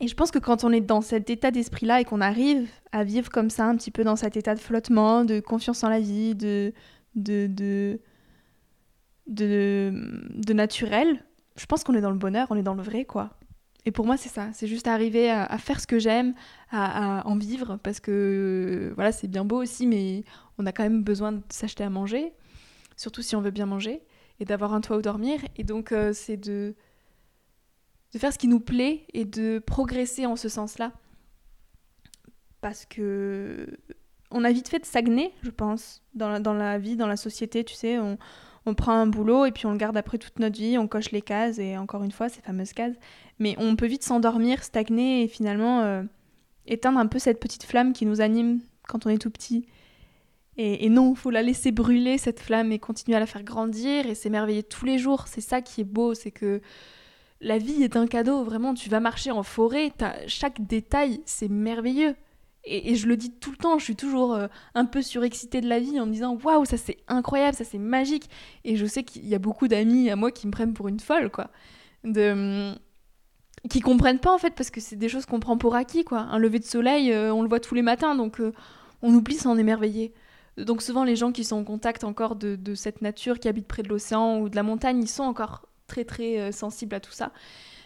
Et 0.00 0.08
je 0.08 0.14
pense 0.14 0.30
que 0.30 0.38
quand 0.38 0.64
on 0.64 0.72
est 0.72 0.80
dans 0.80 1.02
cet 1.02 1.28
état 1.28 1.50
d'esprit-là 1.50 2.00
et 2.00 2.04
qu'on 2.04 2.22
arrive 2.22 2.68
à 2.92 3.04
vivre 3.04 3.30
comme 3.30 3.50
ça, 3.50 3.66
un 3.66 3.76
petit 3.76 3.90
peu 3.90 4.02
dans 4.02 4.16
cet 4.16 4.36
état 4.36 4.54
de 4.54 4.60
flottement, 4.60 5.24
de 5.24 5.40
confiance 5.40 5.84
en 5.84 5.90
la 5.90 6.00
vie, 6.00 6.34
de, 6.34 6.72
de, 7.14 7.46
de, 7.46 8.00
de, 9.26 9.92
de 10.34 10.52
naturel, 10.54 11.22
je 11.60 11.66
pense 11.66 11.84
qu'on 11.84 11.94
est 11.94 12.00
dans 12.00 12.10
le 12.10 12.16
bonheur, 12.16 12.46
on 12.48 12.56
est 12.56 12.62
dans 12.62 12.74
le 12.74 12.82
vrai, 12.82 13.04
quoi. 13.04 13.30
Et 13.84 13.90
pour 13.90 14.06
moi, 14.06 14.16
c'est 14.16 14.30
ça. 14.30 14.48
C'est 14.54 14.66
juste 14.66 14.86
arriver 14.86 15.30
à, 15.30 15.58
faire 15.58 15.78
ce 15.78 15.86
que 15.86 15.98
j'aime, 15.98 16.34
à, 16.70 17.22
en 17.26 17.36
vivre, 17.36 17.78
parce 17.82 18.00
que 18.00 18.92
voilà, 18.94 19.12
c'est 19.12 19.28
bien 19.28 19.44
beau 19.44 19.62
aussi, 19.62 19.86
mais 19.86 20.24
on 20.56 20.64
a 20.64 20.72
quand 20.72 20.82
même 20.82 21.02
besoin 21.02 21.32
de 21.32 21.42
s'acheter 21.50 21.84
à 21.84 21.90
manger, 21.90 22.32
surtout 22.96 23.20
si 23.20 23.36
on 23.36 23.42
veut 23.42 23.50
bien 23.50 23.66
manger, 23.66 24.00
et 24.38 24.46
d'avoir 24.46 24.72
un 24.72 24.80
toit 24.80 24.96
où 24.96 25.02
dormir. 25.02 25.40
Et 25.56 25.64
donc, 25.64 25.92
euh, 25.92 26.14
c'est 26.14 26.38
de, 26.38 26.74
de 28.14 28.18
faire 28.18 28.32
ce 28.32 28.38
qui 28.38 28.48
nous 28.48 28.60
plaît 28.60 29.04
et 29.12 29.26
de 29.26 29.58
progresser 29.58 30.24
en 30.24 30.36
ce 30.36 30.48
sens-là. 30.48 30.92
Parce 32.62 32.86
que 32.86 33.66
on 34.30 34.44
a 34.44 34.52
vite 34.52 34.68
fait 34.68 34.78
de 34.78 34.86
stagner, 34.86 35.34
je 35.42 35.50
pense, 35.50 36.02
dans 36.14 36.30
la, 36.30 36.40
dans 36.40 36.54
la 36.54 36.78
vie, 36.78 36.96
dans 36.96 37.06
la 37.06 37.16
société, 37.16 37.64
tu 37.64 37.74
sais. 37.74 37.98
On, 37.98 38.16
on 38.66 38.74
prend 38.74 38.92
un 38.92 39.06
boulot 39.06 39.46
et 39.46 39.52
puis 39.52 39.66
on 39.66 39.72
le 39.72 39.78
garde 39.78 39.96
après 39.96 40.18
toute 40.18 40.38
notre 40.38 40.58
vie, 40.58 40.76
on 40.78 40.86
coche 40.86 41.10
les 41.12 41.22
cases 41.22 41.58
et 41.58 41.76
encore 41.78 42.02
une 42.02 42.12
fois 42.12 42.28
ces 42.28 42.40
fameuses 42.40 42.72
cases. 42.72 42.94
Mais 43.38 43.54
on 43.58 43.76
peut 43.76 43.86
vite 43.86 44.02
s'endormir, 44.02 44.62
stagner 44.62 45.22
et 45.22 45.28
finalement 45.28 45.80
euh, 45.80 46.02
éteindre 46.66 46.98
un 46.98 47.06
peu 47.06 47.18
cette 47.18 47.40
petite 47.40 47.64
flamme 47.64 47.92
qui 47.92 48.06
nous 48.06 48.20
anime 48.20 48.60
quand 48.86 49.06
on 49.06 49.10
est 49.10 49.18
tout 49.18 49.30
petit. 49.30 49.66
Et, 50.56 50.84
et 50.84 50.88
non, 50.90 51.14
faut 51.14 51.30
la 51.30 51.42
laisser 51.42 51.72
brûler 51.72 52.18
cette 52.18 52.40
flamme 52.40 52.70
et 52.72 52.78
continuer 52.78 53.16
à 53.16 53.20
la 53.20 53.26
faire 53.26 53.44
grandir 53.44 54.06
et 54.06 54.14
s'émerveiller 54.14 54.62
tous 54.62 54.84
les 54.84 54.98
jours. 54.98 55.26
C'est 55.26 55.40
ça 55.40 55.62
qui 55.62 55.80
est 55.80 55.84
beau, 55.84 56.12
c'est 56.14 56.30
que 56.30 56.60
la 57.40 57.56
vie 57.56 57.82
est 57.82 57.96
un 57.96 58.06
cadeau. 58.06 58.44
Vraiment, 58.44 58.74
tu 58.74 58.90
vas 58.90 59.00
marcher 59.00 59.30
en 59.30 59.42
forêt, 59.42 59.92
chaque 60.26 60.60
détail, 60.60 61.20
c'est 61.24 61.48
merveilleux. 61.48 62.14
Et, 62.64 62.94
je 62.94 63.06
le 63.06 63.16
dis 63.16 63.30
tout 63.30 63.50
le 63.50 63.56
temps, 63.56 63.78
je 63.78 63.84
suis 63.84 63.96
toujours 63.96 64.34
euh, 64.34 64.46
un 64.74 64.84
peu 64.84 65.00
surexcitée 65.00 65.60
de 65.60 65.68
la 65.68 65.80
vie 65.80 65.98
en 65.98 66.06
me 66.06 66.12
disant 66.12 66.36
waouh, 66.42 66.64
ça 66.64 66.76
c'est 66.76 66.98
incroyable, 67.08 67.56
ça 67.56 67.64
c'est 67.64 67.78
magique. 67.78 68.28
Et 68.64 68.76
je 68.76 68.84
sais 68.86 69.02
qu'il 69.02 69.26
y 69.26 69.34
a 69.34 69.38
beaucoup 69.38 69.66
d'amis 69.66 70.10
à 70.10 70.16
moi 70.16 70.30
qui 70.30 70.46
me 70.46 70.52
prennent 70.52 70.74
pour 70.74 70.88
une 70.88 71.00
folle, 71.00 71.30
quoi. 71.30 71.50
De, 72.04 72.74
qui 73.68 73.80
comprennent 73.80 74.18
pas 74.20 74.32
en 74.32 74.38
fait, 74.38 74.54
parce 74.54 74.70
que 74.70 74.80
c'est 74.80 74.96
des 74.96 75.08
choses 75.08 75.26
qu'on 75.26 75.40
prend 75.40 75.56
pour 75.56 75.74
acquis, 75.74 76.04
quoi. 76.04 76.20
Un 76.20 76.38
lever 76.38 76.58
de 76.58 76.64
soleil, 76.64 77.12
euh, 77.12 77.32
on 77.32 77.42
le 77.42 77.48
voit 77.48 77.60
tous 77.60 77.74
les 77.74 77.82
matins, 77.82 78.14
donc 78.14 78.40
euh, 78.40 78.52
on 79.02 79.14
oublie 79.14 79.36
s'en 79.36 79.56
émerveiller. 79.56 80.12
Donc 80.58 80.82
souvent, 80.82 81.04
les 81.04 81.16
gens 81.16 81.32
qui 81.32 81.44
sont 81.44 81.56
en 81.56 81.64
contact 81.64 82.04
encore 82.04 82.36
de, 82.36 82.56
de 82.56 82.74
cette 82.74 83.00
nature, 83.00 83.38
qui 83.38 83.48
habitent 83.48 83.68
près 83.68 83.82
de 83.82 83.88
l'océan 83.88 84.38
ou 84.40 84.50
de 84.50 84.56
la 84.56 84.62
montagne, 84.62 85.02
ils 85.02 85.08
sont 85.08 85.22
encore 85.22 85.66
très 85.86 86.04
très 86.04 86.52
sensibles 86.52 86.94
à 86.94 87.00
tout 87.00 87.12
ça. 87.12 87.32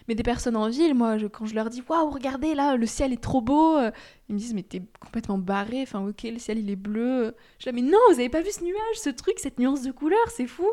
Mais 0.07 0.15
des 0.15 0.23
personnes 0.23 0.57
en 0.57 0.69
ville, 0.69 0.95
moi, 0.95 1.17
quand 1.33 1.47
je 1.47 1.55
leur 1.55 1.71
dis 1.71 1.83
waouh, 1.89 2.11
regardez 2.11 2.55
là, 2.55 2.77
le 2.77 2.87
ciel 2.87 3.13
est 3.13 3.23
trop 3.23 3.41
beau, 3.41 3.77
euh, 3.77 3.91
ils 4.29 4.35
me 4.35 4.39
disent 4.39 4.55
mais 4.55 4.63
t'es 4.63 4.83
complètement 5.01 5.39
barré. 5.39 5.83
Enfin, 5.83 6.07
ok, 6.07 6.23
le 6.25 6.39
ciel 6.39 6.59
il 6.59 6.71
est 6.71 6.77
bleu. 6.77 7.35
Je 7.59 7.71
dis 7.71 7.75
mais 7.75 7.83
non, 7.83 7.99
vous 8.09 8.21
avez 8.21 8.29
pas 8.29 8.43
vu 8.43 8.51
ce 8.51 8.63
nuage, 8.63 8.97
ce 8.97 9.11
truc, 9.11 9.39
cette 9.39 9.59
nuance 9.59 9.83
de 9.83 9.93
couleur, 9.93 10.27
c'est 10.29 10.47
fou. 10.47 10.67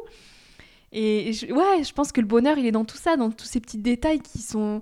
Et, 0.94 1.32
ouais, 1.50 1.84
je 1.84 1.94
pense 1.94 2.12
que 2.12 2.20
le 2.20 2.28
bonheur 2.28 2.58
il 2.58 2.66
est 2.66 2.72
dans 2.72 2.84
tout 2.84 2.98
ça, 2.98 3.16
dans 3.16 3.32
tous 3.32 3.46
ces 3.46 3.62
petits 3.62 3.78
détails 3.78 4.20
qui 4.20 4.40
sont 4.40 4.82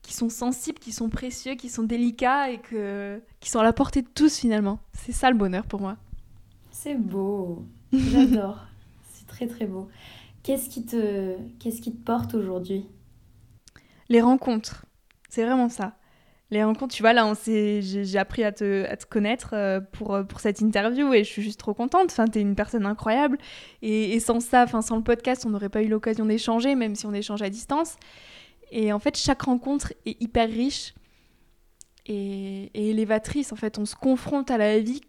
qui 0.00 0.14
sont 0.14 0.30
sensibles, 0.30 0.78
qui 0.78 0.90
sont 0.90 1.10
précieux, 1.10 1.54
qui 1.54 1.68
sont 1.68 1.82
délicats 1.82 2.50
et 2.50 2.56
que, 2.56 3.20
qui 3.40 3.50
sont 3.50 3.58
à 3.58 3.62
la 3.62 3.74
portée 3.74 4.00
de 4.00 4.08
tous 4.08 4.38
finalement. 4.38 4.78
C'est 4.94 5.12
ça 5.12 5.30
le 5.30 5.36
bonheur 5.36 5.66
pour 5.66 5.80
moi. 5.80 5.98
C'est 6.70 6.94
beau, 6.94 7.66
j'adore. 7.92 8.64
C'est 9.12 9.26
très 9.26 9.46
très 9.46 9.66
beau. 9.66 9.88
Qu'est-ce 10.42 10.70
qui 10.70 10.86
te, 10.86 11.36
qu'est-ce 11.58 11.82
qui 11.82 11.92
te 11.92 12.02
porte 12.02 12.34
aujourd'hui? 12.34 12.86
Les 14.08 14.20
rencontres. 14.20 14.86
C'est 15.28 15.44
vraiment 15.44 15.68
ça. 15.68 15.94
Les 16.50 16.64
rencontres, 16.64 16.94
tu 16.94 17.02
vois, 17.02 17.12
là, 17.12 17.30
j'ai 17.44 18.18
appris 18.18 18.42
à 18.42 18.52
te, 18.52 19.04
connaître 19.04 19.50
euh, 19.52 19.80
pour, 19.80 20.14
euh, 20.14 20.22
pour 20.22 20.40
cette 20.40 20.62
interview 20.62 21.12
et 21.12 21.22
je 21.22 21.28
suis 21.28 21.42
juste 21.42 21.60
trop 21.60 21.74
contente. 21.74 22.06
Enfin, 22.10 22.26
t'es 22.26 22.40
une 22.40 22.54
personne 22.54 22.86
incroyable. 22.86 23.36
Et, 23.82 24.18
sans 24.18 24.40
ça, 24.40 24.64
enfin, 24.64 24.80
sans 24.80 24.96
le 24.96 25.02
podcast, 25.02 25.44
on 25.44 25.50
n'aurait 25.50 25.68
pas 25.68 25.82
eu 25.82 25.88
l'occasion 25.88 26.24
d'échanger, 26.24 26.74
même 26.74 26.94
si 26.94 27.04
on 27.04 27.12
échange 27.12 27.42
à 27.42 27.50
distance. 27.50 27.96
Et 28.70 28.94
en 28.94 28.98
fait, 28.98 29.16
chaque 29.18 29.42
rencontre 29.42 29.92
est 30.06 30.20
hyper 30.22 30.48
riche 30.48 30.94
et, 32.06 32.70
et 32.72 32.90
élévatrice. 32.90 33.52
En 33.52 33.56
fait, 33.56 33.78
on 33.78 33.84
se 33.84 33.94
confronte 33.94 34.50
à 34.50 34.56
la 34.56 34.78
vie 34.78 35.02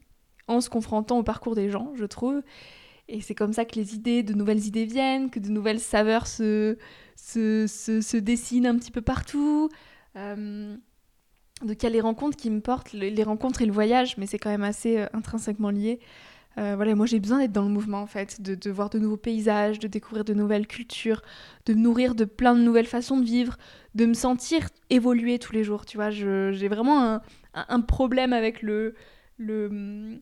en 0.50 0.60
se 0.60 0.70
confrontant 0.70 1.20
au 1.20 1.24
parcours 1.24 1.56
des 1.56 1.70
gens, 1.70 1.94
je 1.96 2.06
trouve. 2.06 2.42
Et 3.08 3.22
c'est 3.22 3.36
comme 3.36 3.54
ça 3.54 3.66
que 3.66 3.76
les 3.76 3.96
idées, 3.96 4.24
de 4.24 4.34
nouvelles 4.34 4.66
idées 4.66 4.86
viennent, 4.86 5.30
que 5.30 5.40
de 5.40 5.50
nouvelles 5.50 5.80
saveurs 5.80 6.28
se, 6.28 6.78
se, 7.20 7.68
se, 7.68 8.18
dessinent 8.18 8.68
un 8.68 8.78
petit 8.78 8.92
peu 8.92 9.02
partout. 9.02 9.70
Euh, 10.16 10.76
donc 11.64 11.82
il 11.82 11.84
y 11.84 11.86
a 11.86 11.90
les 11.90 12.02
rencontres 12.02 12.38
qui 12.38 12.50
me 12.50 12.62
portent, 12.62 12.94
les, 12.94 13.24
rencontres 13.24 13.62
et 13.62 13.66
le 13.66 13.72
voyage, 13.72 14.18
mais 14.18 14.26
c'est 14.26 14.40
quand 14.40 14.50
même 14.50 14.64
assez 14.64 14.98
euh, 14.98 15.06
intrinsèquement 15.14 15.70
lié. 15.70 16.00
Euh, 16.58 16.76
voilà, 16.76 16.96
moi 16.96 17.06
j'ai 17.06 17.20
besoin 17.20 17.40
d'être 17.40 17.52
dans 17.52 17.64
le 17.64 17.70
mouvement 17.70 18.02
en 18.02 18.08
fait, 18.08 18.42
de, 18.42 18.56
de, 18.56 18.72
voir 18.72 18.90
de 18.90 18.98
nouveaux 18.98 19.18
paysages, 19.18 19.80
de 19.80 19.88
découvrir 19.88 20.26
de 20.26 20.34
nouvelles 20.34 20.68
cultures, 20.68 21.22
de 21.66 21.74
me 21.74 21.80
nourrir 21.80 22.16
de 22.16 22.26
plein 22.26 22.56
de 22.56 22.62
nouvelles 22.62 22.88
façons 22.88 23.18
de 23.18 23.26
vivre, 23.26 23.58
de 23.96 24.06
me 24.06 24.14
sentir 24.14 24.68
évoluer 24.90 25.38
tous 25.40 25.54
les 25.54 25.64
jours. 25.64 25.86
Tu 25.86 25.98
vois, 25.98 26.10
j'ai 26.10 26.68
vraiment 26.68 27.04
un, 27.04 27.22
un, 27.54 27.82
problème 27.82 28.34
avec 28.34 28.62
le, 28.62 28.96
le 29.38 30.20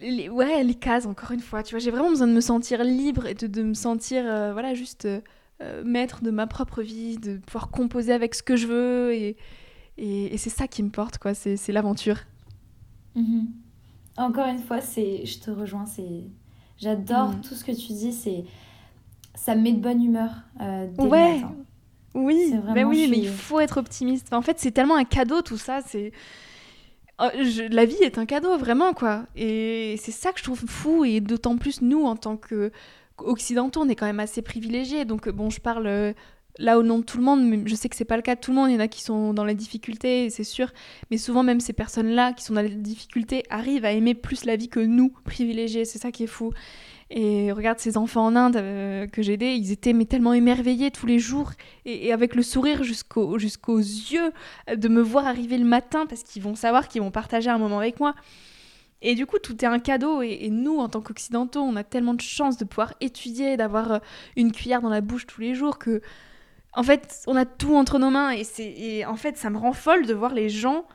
les, 0.00 0.28
ouais, 0.28 0.62
les 0.62 0.74
cases, 0.74 1.06
encore 1.06 1.32
une 1.32 1.40
fois. 1.40 1.62
Tu 1.62 1.74
vois, 1.74 1.80
j'ai 1.80 1.90
vraiment 1.90 2.10
besoin 2.10 2.26
de 2.26 2.32
me 2.32 2.40
sentir 2.40 2.84
libre 2.84 3.26
et 3.26 3.34
de, 3.34 3.62
me 3.62 3.74
sentir, 3.74 4.24
euh, 4.26 4.52
voilà, 4.52 4.74
juste 4.74 5.08
euh, 5.62 5.82
maître 5.84 6.22
de 6.22 6.30
ma 6.30 6.46
propre 6.46 6.82
vie, 6.82 7.18
de 7.18 7.38
pouvoir 7.38 7.70
composer 7.70 8.12
avec 8.12 8.34
ce 8.34 8.42
que 8.42 8.56
je 8.56 8.66
veux. 8.66 9.14
Et, 9.14 9.36
et, 9.98 10.36
c'est 10.36 10.50
ça 10.50 10.68
qui 10.68 10.82
me 10.82 10.90
porte, 10.90 11.18
quoi. 11.18 11.34
C'est 11.34 11.72
l'aventure. 11.72 12.18
Mhm. 13.14 13.48
Encore 14.16 14.46
une 14.46 14.58
fois, 14.58 14.80
c'est, 14.80 15.24
je 15.26 15.38
te 15.38 15.50
rejoins. 15.50 15.86
C'est, 15.86 16.24
j'adore 16.78 17.30
mhm. 17.30 17.40
tout 17.40 17.54
ce 17.54 17.64
que 17.64 17.72
tu 17.72 17.92
dis. 17.92 18.12
C'est, 18.12 18.44
ça 19.34 19.54
me 19.54 19.62
met 19.62 19.72
de 19.72 19.80
bonne 19.80 20.02
humeur 20.02 20.30
dès 20.58 21.02
ouais. 21.02 21.42
Oui, 22.14 22.54
ben 22.72 22.86
oui, 22.86 23.08
mais 23.10 23.18
il 23.18 23.28
faut 23.28 23.60
être 23.60 23.76
optimiste. 23.76 24.32
en 24.32 24.40
fait, 24.40 24.58
c'est 24.58 24.70
tellement 24.70 24.96
un 24.96 25.04
cadeau 25.04 25.42
tout 25.42 25.58
ça. 25.58 25.80
C'est 25.86 26.12
Oh, 27.18 27.28
la 27.70 27.86
vie 27.86 28.02
est 28.02 28.18
un 28.18 28.26
cadeau, 28.26 28.58
vraiment, 28.58 28.92
quoi. 28.92 29.24
Et 29.36 29.96
c'est 29.98 30.12
ça 30.12 30.32
que 30.32 30.38
je 30.38 30.44
trouve 30.44 30.66
fou, 30.66 31.04
et 31.04 31.20
d'autant 31.20 31.56
plus 31.56 31.80
nous, 31.80 32.04
en 32.04 32.14
tant 32.14 32.36
qu'occidentaux, 33.16 33.80
on 33.82 33.88
est 33.88 33.96
quand 33.96 34.06
même 34.06 34.20
assez 34.20 34.42
privilégiés. 34.42 35.04
Donc, 35.04 35.28
bon, 35.28 35.50
je 35.50 35.60
parle 35.60 35.86
euh, 35.86 36.12
là 36.58 36.78
au 36.78 36.82
nom 36.82 36.98
de 36.98 37.04
tout 37.04 37.18
le 37.18 37.24
monde, 37.24 37.46
mais 37.46 37.60
je 37.66 37.74
sais 37.74 37.88
que 37.88 37.96
c'est 37.96 38.04
pas 38.04 38.16
le 38.16 38.22
cas 38.22 38.34
de 38.34 38.40
tout 38.40 38.50
le 38.50 38.56
monde. 38.56 38.70
Il 38.70 38.74
y 38.74 38.76
en 38.76 38.80
a 38.80 38.88
qui 38.88 39.02
sont 39.02 39.34
dans 39.34 39.44
la 39.44 39.54
difficulté, 39.54 40.30
c'est 40.30 40.44
sûr. 40.44 40.72
Mais 41.10 41.18
souvent, 41.18 41.42
même 41.42 41.60
ces 41.60 41.72
personnes-là 41.72 42.32
qui 42.32 42.44
sont 42.44 42.54
dans 42.54 42.62
la 42.62 42.68
difficulté 42.68 43.44
arrivent 43.50 43.84
à 43.84 43.92
aimer 43.92 44.14
plus 44.14 44.44
la 44.44 44.56
vie 44.56 44.68
que 44.68 44.80
nous, 44.80 45.12
privilégiés. 45.24 45.84
C'est 45.84 45.98
ça 45.98 46.12
qui 46.12 46.24
est 46.24 46.28
fou. 46.28 46.52
Et 47.08 47.52
regarde 47.52 47.78
ces 47.78 47.96
enfants 47.96 48.26
en 48.26 48.34
Inde 48.34 48.56
euh, 48.56 49.06
que 49.06 49.22
j'ai 49.22 49.34
aidés, 49.34 49.54
ils 49.54 49.70
étaient 49.70 49.94
tellement 50.06 50.32
émerveillés 50.32 50.90
tous 50.90 51.06
les 51.06 51.20
jours 51.20 51.52
et, 51.84 52.12
avec 52.12 52.34
le 52.34 52.42
sourire 52.42 52.82
jusqu'aux 52.82 53.38
jusqu'aux 53.38 53.78
yeux 53.78 54.32
de 54.74 54.88
me 54.88 55.00
voir 55.00 55.24
arriver 55.24 55.56
le 55.56 55.64
matin 55.64 56.06
parce 56.06 56.24
qu'ils 56.24 56.42
vont 56.42 56.56
savoir 56.56 56.88
qu'ils 56.88 57.02
vont 57.02 57.12
partager 57.12 57.48
un 57.48 57.58
moment 57.58 57.78
avec 57.78 58.00
moi. 58.00 58.16
Et 59.02 59.14
du 59.14 59.26
coup, 59.26 59.38
tout 59.38 59.56
est 59.64 59.68
un 59.68 59.78
cadeau. 59.78 60.22
Et, 60.22 60.48
nous, 60.50 60.78
en 60.78 60.88
tant 60.88 61.00
qu'occidentaux, 61.00 61.60
on 61.60 61.76
a 61.76 61.84
tellement 61.84 62.14
de 62.14 62.20
chance 62.20 62.56
de 62.56 62.64
pouvoir 62.64 62.94
étudier, 63.00 63.56
d'avoir 63.56 63.92
euh, 63.92 63.98
une 64.36 64.52
cuillère 64.52 64.80
dans 64.80 64.88
la 64.88 65.00
bouche 65.00 65.26
tous 65.26 65.40
les 65.40 65.54
jours 65.54 65.78
que, 65.78 66.00
en 66.72 66.82
fait, 66.82 67.22
on 67.26 67.36
a 67.36 67.44
tout 67.44 67.76
entre 67.76 67.98
nos 67.98 68.10
mains. 68.10 68.32
Et, 68.32 68.44
et 68.58 69.04
en 69.06 69.16
fait, 69.16 69.36
ça 69.36 69.50
me 69.50 69.58
rend 69.58 69.72
folle 69.72 70.06
de 70.06 70.14
voir 70.14 70.34
les 70.34 70.48
gens 70.48 70.86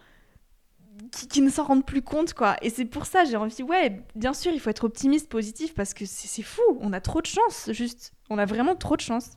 qui, 1.12 1.42
ne 1.42 1.50
s'en 1.50 1.64
rendent 1.64 1.86
plus 1.86 2.02
compte, 2.02 2.34
quoi. 2.34 2.56
Et 2.62 2.70
c'est 2.70 2.86
pour 2.86 3.06
ça, 3.06 3.24
j'ai 3.26 3.36
envie, 3.36 3.64
ouais, 3.64 4.02
bien 4.16 4.34
sûr, 4.34 4.52
il 4.54 4.60
faut 4.60 4.70
être 4.70 4.84
optimiste, 4.84 5.30
positif, 5.30 5.74
parce 5.74 5.94
que 5.94 6.06
c'est 6.06 6.44
fou, 6.44 6.62
on 6.80 6.94
a 6.94 7.02
trop 7.02 7.22
de 7.22 7.26
chance, 7.26 7.70
juste. 7.72 8.14
On 8.30 8.38
a 8.38 8.46
vraiment 8.46 8.76
trop 8.76 8.96
de 8.96 9.02
chance. 9.02 9.32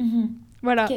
Mhm. 0.00 0.34
Voilà. 0.62 0.88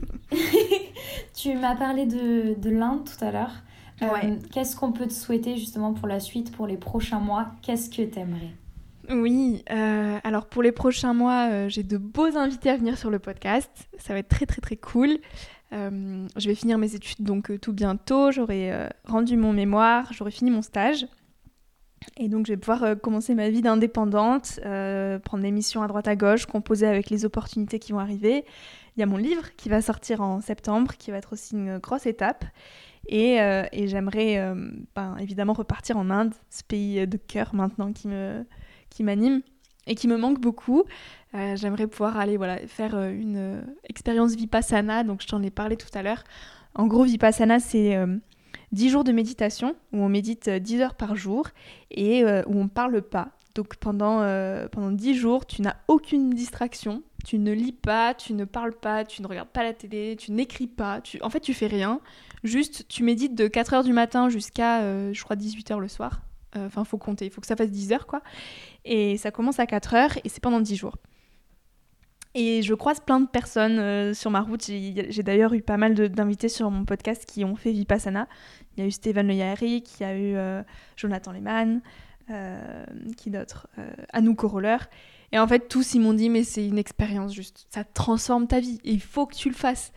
tu 1.34 1.54
m'as 1.54 1.76
parlé 1.76 2.06
de, 2.06 2.54
de 2.58 2.70
l'Inde 2.70 3.04
tout 3.04 3.24
à 3.24 3.30
l'heure. 3.30 3.62
Euh, 4.02 4.36
qu'est-ce 4.52 4.76
qu'on 4.76 4.92
peut 4.92 5.06
te 5.06 5.12
souhaiter 5.12 5.56
justement 5.56 5.92
pour 5.94 6.08
la 6.08 6.20
suite, 6.20 6.52
pour 6.52 6.66
les 6.66 6.76
prochains 6.76 7.20
mois? 7.20 7.48
Qu'est-ce 7.62 7.90
que 7.90 8.02
tu 8.02 8.18
aimerais 8.18 8.52
oui, 9.08 9.62
euh, 9.70 10.18
alors 10.24 10.46
pour 10.46 10.64
les 10.64 10.72
prochains 10.72 11.14
mois, 11.14 11.48
euh, 11.48 11.68
j'ai 11.68 11.84
de 11.84 11.96
beaux 11.96 12.36
invités 12.36 12.70
à 12.70 12.76
venir 12.76 12.98
sur 12.98 13.08
le 13.08 13.20
podcast. 13.20 13.70
Ça 13.98 14.12
va 14.12 14.18
être 14.18 14.28
très 14.28 14.46
très 14.46 14.60
très 14.60 14.74
cool. 14.74 15.18
je 15.70 16.44
vais 16.44 16.56
finir 16.56 16.76
mes 16.76 16.92
études 16.96 17.24
donc 17.24 17.52
tout 17.60 17.72
bientôt. 17.72 18.32
J'aurai 18.32 18.72
rendu 19.04 19.36
mon 19.36 19.52
mémoire, 19.52 20.12
j'aurai 20.12 20.32
fini 20.32 20.50
mon 20.50 20.60
stage. 20.60 21.06
Et 22.16 22.28
donc 22.28 22.46
je 22.46 22.52
vais 22.54 22.56
pouvoir 22.56 23.00
commencer 23.00 23.36
ma 23.36 23.48
vie 23.48 23.62
d'indépendante, 23.62 24.58
prendre 24.64 25.42
des 25.44 25.52
missions 25.52 25.84
à 25.84 25.86
droite 25.86 26.08
à 26.08 26.16
gauche, 26.16 26.46
composer 26.46 26.88
avec 26.88 27.08
les 27.08 27.24
opportunités 27.24 27.78
qui 27.78 27.92
vont 27.92 28.00
arriver. 28.00 28.44
Il 28.96 29.00
y 29.00 29.04
a 29.04 29.06
mon 29.06 29.18
livre 29.18 29.54
qui 29.56 29.68
va 29.68 29.82
sortir 29.82 30.20
en 30.20 30.40
septembre, 30.40 30.94
qui 30.98 31.12
va 31.12 31.18
être 31.18 31.34
aussi 31.34 31.54
une 31.54 31.78
grosse 31.78 32.06
étape. 32.06 32.44
Et, 33.08 33.36
et 33.36 33.86
j'aimerais 33.86 34.54
ben, 34.94 35.16
évidemment 35.18 35.52
repartir 35.52 35.96
en 35.96 36.10
Inde, 36.10 36.34
ce 36.50 36.64
pays 36.64 37.06
de 37.06 37.16
cœur 37.16 37.54
maintenant 37.54 37.92
qui 37.92 38.08
me, 38.08 38.44
qui 38.90 39.04
m'anime 39.04 39.42
et 39.86 39.94
qui 39.94 40.08
me 40.08 40.16
manque 40.16 40.40
beaucoup. 40.40 40.84
Euh, 41.34 41.56
j'aimerais 41.56 41.86
pouvoir 41.86 42.16
aller 42.16 42.36
voilà, 42.36 42.58
faire 42.66 42.94
euh, 42.94 43.10
une 43.10 43.36
euh, 43.36 43.60
expérience 43.88 44.34
Vipassana, 44.34 45.04
donc 45.04 45.22
je 45.22 45.26
t'en 45.26 45.42
ai 45.42 45.50
parlé 45.50 45.76
tout 45.76 45.88
à 45.94 46.02
l'heure. 46.02 46.24
En 46.74 46.86
gros, 46.86 47.04
Vipassana, 47.04 47.58
c'est 47.58 47.98
10 48.72 48.90
jours 48.90 49.02
de 49.02 49.10
méditation 49.10 49.76
où 49.94 50.02
on 50.02 50.10
médite 50.10 50.50
10 50.50 50.82
heures 50.82 50.94
par 50.94 51.16
jour 51.16 51.48
et 51.90 52.22
où 52.22 52.52
on 52.54 52.64
ne 52.64 52.68
parle 52.68 53.00
pas. 53.00 53.30
Donc 53.54 53.76
pendant, 53.76 54.18
pendant 54.70 54.90
10 54.90 55.14
jours, 55.14 55.46
tu 55.46 55.62
n'as 55.62 55.76
aucune 55.88 56.28
distraction, 56.28 57.02
tu 57.24 57.38
ne 57.38 57.50
lis 57.50 57.72
pas, 57.72 58.12
tu 58.12 58.34
ne 58.34 58.44
parles 58.44 58.74
pas, 58.74 59.06
tu 59.06 59.22
ne 59.22 59.26
regardes 59.26 59.48
pas 59.48 59.62
la 59.62 59.72
télé, 59.72 60.16
tu 60.18 60.32
n'écris 60.32 60.66
pas, 60.66 61.00
en 61.22 61.30
fait 61.30 61.40
tu 61.40 61.54
fais 61.54 61.66
rien. 61.66 62.02
Juste, 62.46 62.86
tu 62.88 63.02
médites 63.02 63.34
de 63.34 63.48
4 63.48 63.74
heures 63.74 63.84
du 63.84 63.92
matin 63.92 64.28
jusqu'à, 64.28 64.80
je 65.12 65.22
crois, 65.22 65.36
18 65.36 65.70
heures 65.72 65.80
le 65.80 65.88
soir. 65.88 66.22
Enfin, 66.56 66.84
faut 66.84 66.96
compter, 66.96 67.26
il 67.26 67.30
faut 67.30 67.42
que 67.42 67.46
ça 67.46 67.56
fasse 67.56 67.70
10 67.70 67.92
heures, 67.92 68.06
quoi. 68.06 68.22
Et 68.84 69.18
ça 69.18 69.30
commence 69.30 69.58
à 69.58 69.66
4 69.66 69.94
heures 69.94 70.16
et 70.24 70.28
c'est 70.28 70.40
pendant 70.40 70.60
10 70.60 70.76
jours. 70.76 70.96
Et 72.38 72.60
je 72.60 72.74
croise 72.74 73.00
plein 73.00 73.18
de 73.18 73.26
personnes 73.26 73.78
euh, 73.78 74.12
sur 74.12 74.30
ma 74.30 74.42
route. 74.42 74.62
J'ai 74.66 75.22
d'ailleurs 75.22 75.54
eu 75.54 75.62
pas 75.62 75.78
mal 75.78 75.94
d'invités 75.94 76.50
sur 76.50 76.70
mon 76.70 76.84
podcast 76.84 77.24
qui 77.24 77.46
ont 77.46 77.56
fait 77.56 77.72
Vipassana. 77.72 78.28
Il 78.76 78.80
y 78.80 78.84
a 78.84 78.86
eu 78.86 78.90
Stéphane 78.90 79.30
il 79.30 79.38
y 79.38 79.42
a 79.42 80.14
eu 80.14 80.36
euh, 80.36 80.62
Jonathan 80.96 81.32
Lehmann, 81.32 81.80
euh, 82.28 82.84
qui 83.16 83.30
d'autre 83.30 83.68
Anouk 84.12 84.42
Roller. 84.42 84.86
Et 85.32 85.38
en 85.38 85.46
fait, 85.46 85.66
tous 85.66 85.94
ils 85.94 86.00
m'ont 86.00 86.12
dit, 86.12 86.28
mais 86.28 86.44
c'est 86.44 86.66
une 86.66 86.76
expérience 86.76 87.32
juste. 87.32 87.68
Ça 87.70 87.84
transforme 87.84 88.46
ta 88.46 88.60
vie. 88.60 88.80
il 88.84 89.00
faut 89.00 89.24
que 89.24 89.34
tu 89.34 89.48
le 89.48 89.54
fasses. 89.54 89.94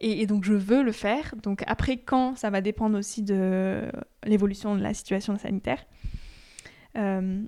Et, 0.00 0.26
donc, 0.26 0.44
je 0.44 0.54
veux 0.54 0.82
le 0.82 0.92
faire. 0.92 1.34
Donc, 1.42 1.64
après, 1.66 1.96
quand 1.96 2.36
ça 2.36 2.50
va 2.50 2.60
dépendre 2.60 2.96
aussi 2.96 3.22
de 3.22 3.90
l'évolution 4.24 4.76
de 4.76 4.82
la 4.82 4.94
situation 4.94 5.36
sanitaire. 5.36 5.84
Euh, 6.96 7.42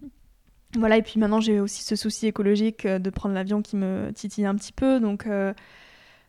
voilà, 0.77 0.97
et 0.97 1.03
puis 1.03 1.19
maintenant 1.19 1.41
j'ai 1.41 1.59
aussi 1.59 1.83
ce 1.83 1.97
souci 1.97 2.29
écologique 2.29 2.87
euh, 2.87 2.99
de 2.99 3.11
prendre 3.11 3.35
l'avion 3.35 3.61
qui 3.63 3.77
me 3.77 4.13
titille 4.13 4.47
un 4.47 4.55
petit 4.55 4.73
peu. 4.73 5.01
Donc, 5.01 5.27
euh, 5.27 5.53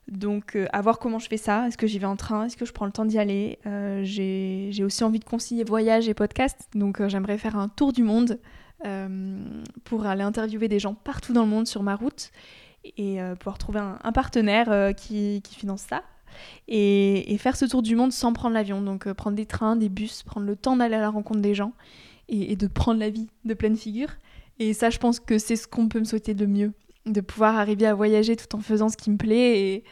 donc 0.07 0.57
à 0.71 0.81
voir 0.81 0.99
comment 0.99 1.19
je 1.19 1.27
fais 1.27 1.37
ça. 1.37 1.67
Est-ce 1.67 1.77
que 1.77 1.87
j'y 1.87 1.99
vais 1.99 2.07
en 2.07 2.15
train? 2.15 2.45
Est-ce 2.45 2.57
que 2.57 2.65
je 2.65 2.73
prends 2.73 2.85
le 2.85 2.91
temps 2.91 3.05
d'y 3.05 3.19
aller? 3.19 3.59
J'ai 4.03 4.83
aussi 4.83 5.03
envie 5.03 5.19
de 5.19 5.25
concilier 5.25 5.63
voyage 5.63 6.09
et 6.09 6.13
podcast. 6.13 6.67
Donc 6.73 7.05
j'aimerais 7.07 7.37
faire 7.37 7.55
un 7.55 7.69
tour 7.69 7.93
du 7.93 8.03
monde 8.03 8.39
pour 9.83 10.05
aller 10.07 10.23
interviewer 10.23 10.67
des 10.67 10.79
gens 10.79 10.95
partout 10.95 11.33
dans 11.33 11.43
le 11.43 11.49
monde 11.49 11.67
sur 11.67 11.83
ma 11.83 11.95
route 11.95 12.31
et 12.83 13.19
pouvoir 13.39 13.57
trouver 13.57 13.79
un, 13.79 14.11
partenaire 14.11 14.93
qui, 14.95 15.41
qui, 15.43 15.55
finance 15.55 15.81
ça. 15.81 16.03
Et, 16.67 17.33
et, 17.33 17.37
faire 17.37 17.55
ce 17.55 17.65
tour 17.65 17.81
du 17.81 17.95
monde 17.95 18.11
sans 18.11 18.33
prendre 18.33 18.53
l'avion. 18.53 18.81
Donc 18.81 19.11
prendre 19.13 19.35
des 19.35 19.45
trains, 19.45 19.75
des 19.75 19.89
bus, 19.89 20.23
prendre 20.23 20.47
le 20.47 20.55
temps 20.55 20.77
d'aller 20.77 20.95
à 20.95 21.01
la 21.01 21.09
rencontre 21.09 21.41
des 21.41 21.53
gens 21.53 21.73
et, 22.31 22.55
de 22.55 22.67
prendre 22.67 22.99
la 22.99 23.09
vie 23.09 23.27
de 23.45 23.53
pleine 23.53 23.75
figure. 23.75 24.09
Et 24.59 24.73
ça, 24.73 24.89
je 24.89 24.97
pense 24.97 25.19
que 25.19 25.37
c'est 25.37 25.55
ce 25.55 25.67
qu'on 25.67 25.87
peut 25.87 25.99
me 25.99 26.05
souhaiter 26.05 26.33
de 26.33 26.45
mieux, 26.45 26.73
de 27.05 27.21
pouvoir 27.21 27.57
arriver 27.57 27.85
à 27.85 27.93
voyager 27.93 28.35
tout 28.35 28.55
en 28.55 28.59
faisant 28.59 28.89
ce 28.89 28.97
qui 28.97 29.11
me 29.11 29.17
plaît 29.17 29.59
et, 29.59 29.83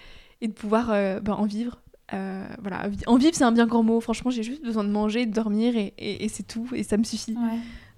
et 0.41 0.47
de 0.47 0.53
pouvoir 0.53 0.91
euh, 0.91 1.19
ben, 1.19 1.33
en 1.33 1.45
vivre. 1.45 1.81
Euh, 2.13 2.47
voilà, 2.61 2.89
en 3.05 3.17
vivre, 3.17 3.35
c'est 3.35 3.43
un 3.43 3.51
bien 3.51 3.67
grand 3.67 3.83
mot. 3.83 3.99
Franchement, 3.99 4.31
j'ai 4.31 4.43
juste 4.43 4.63
besoin 4.63 4.83
de 4.83 4.89
manger, 4.89 5.25
de 5.25 5.33
dormir 5.33 5.75
et, 5.75 5.93
et, 5.97 6.27
c'est 6.29 6.47
tout, 6.47 6.67
et 6.73 6.83
ça 6.83 6.97
me 6.97 7.03
suffit. 7.03 7.37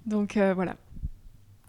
Donc 0.06 0.36
euh, 0.36 0.52
voilà. 0.54 0.76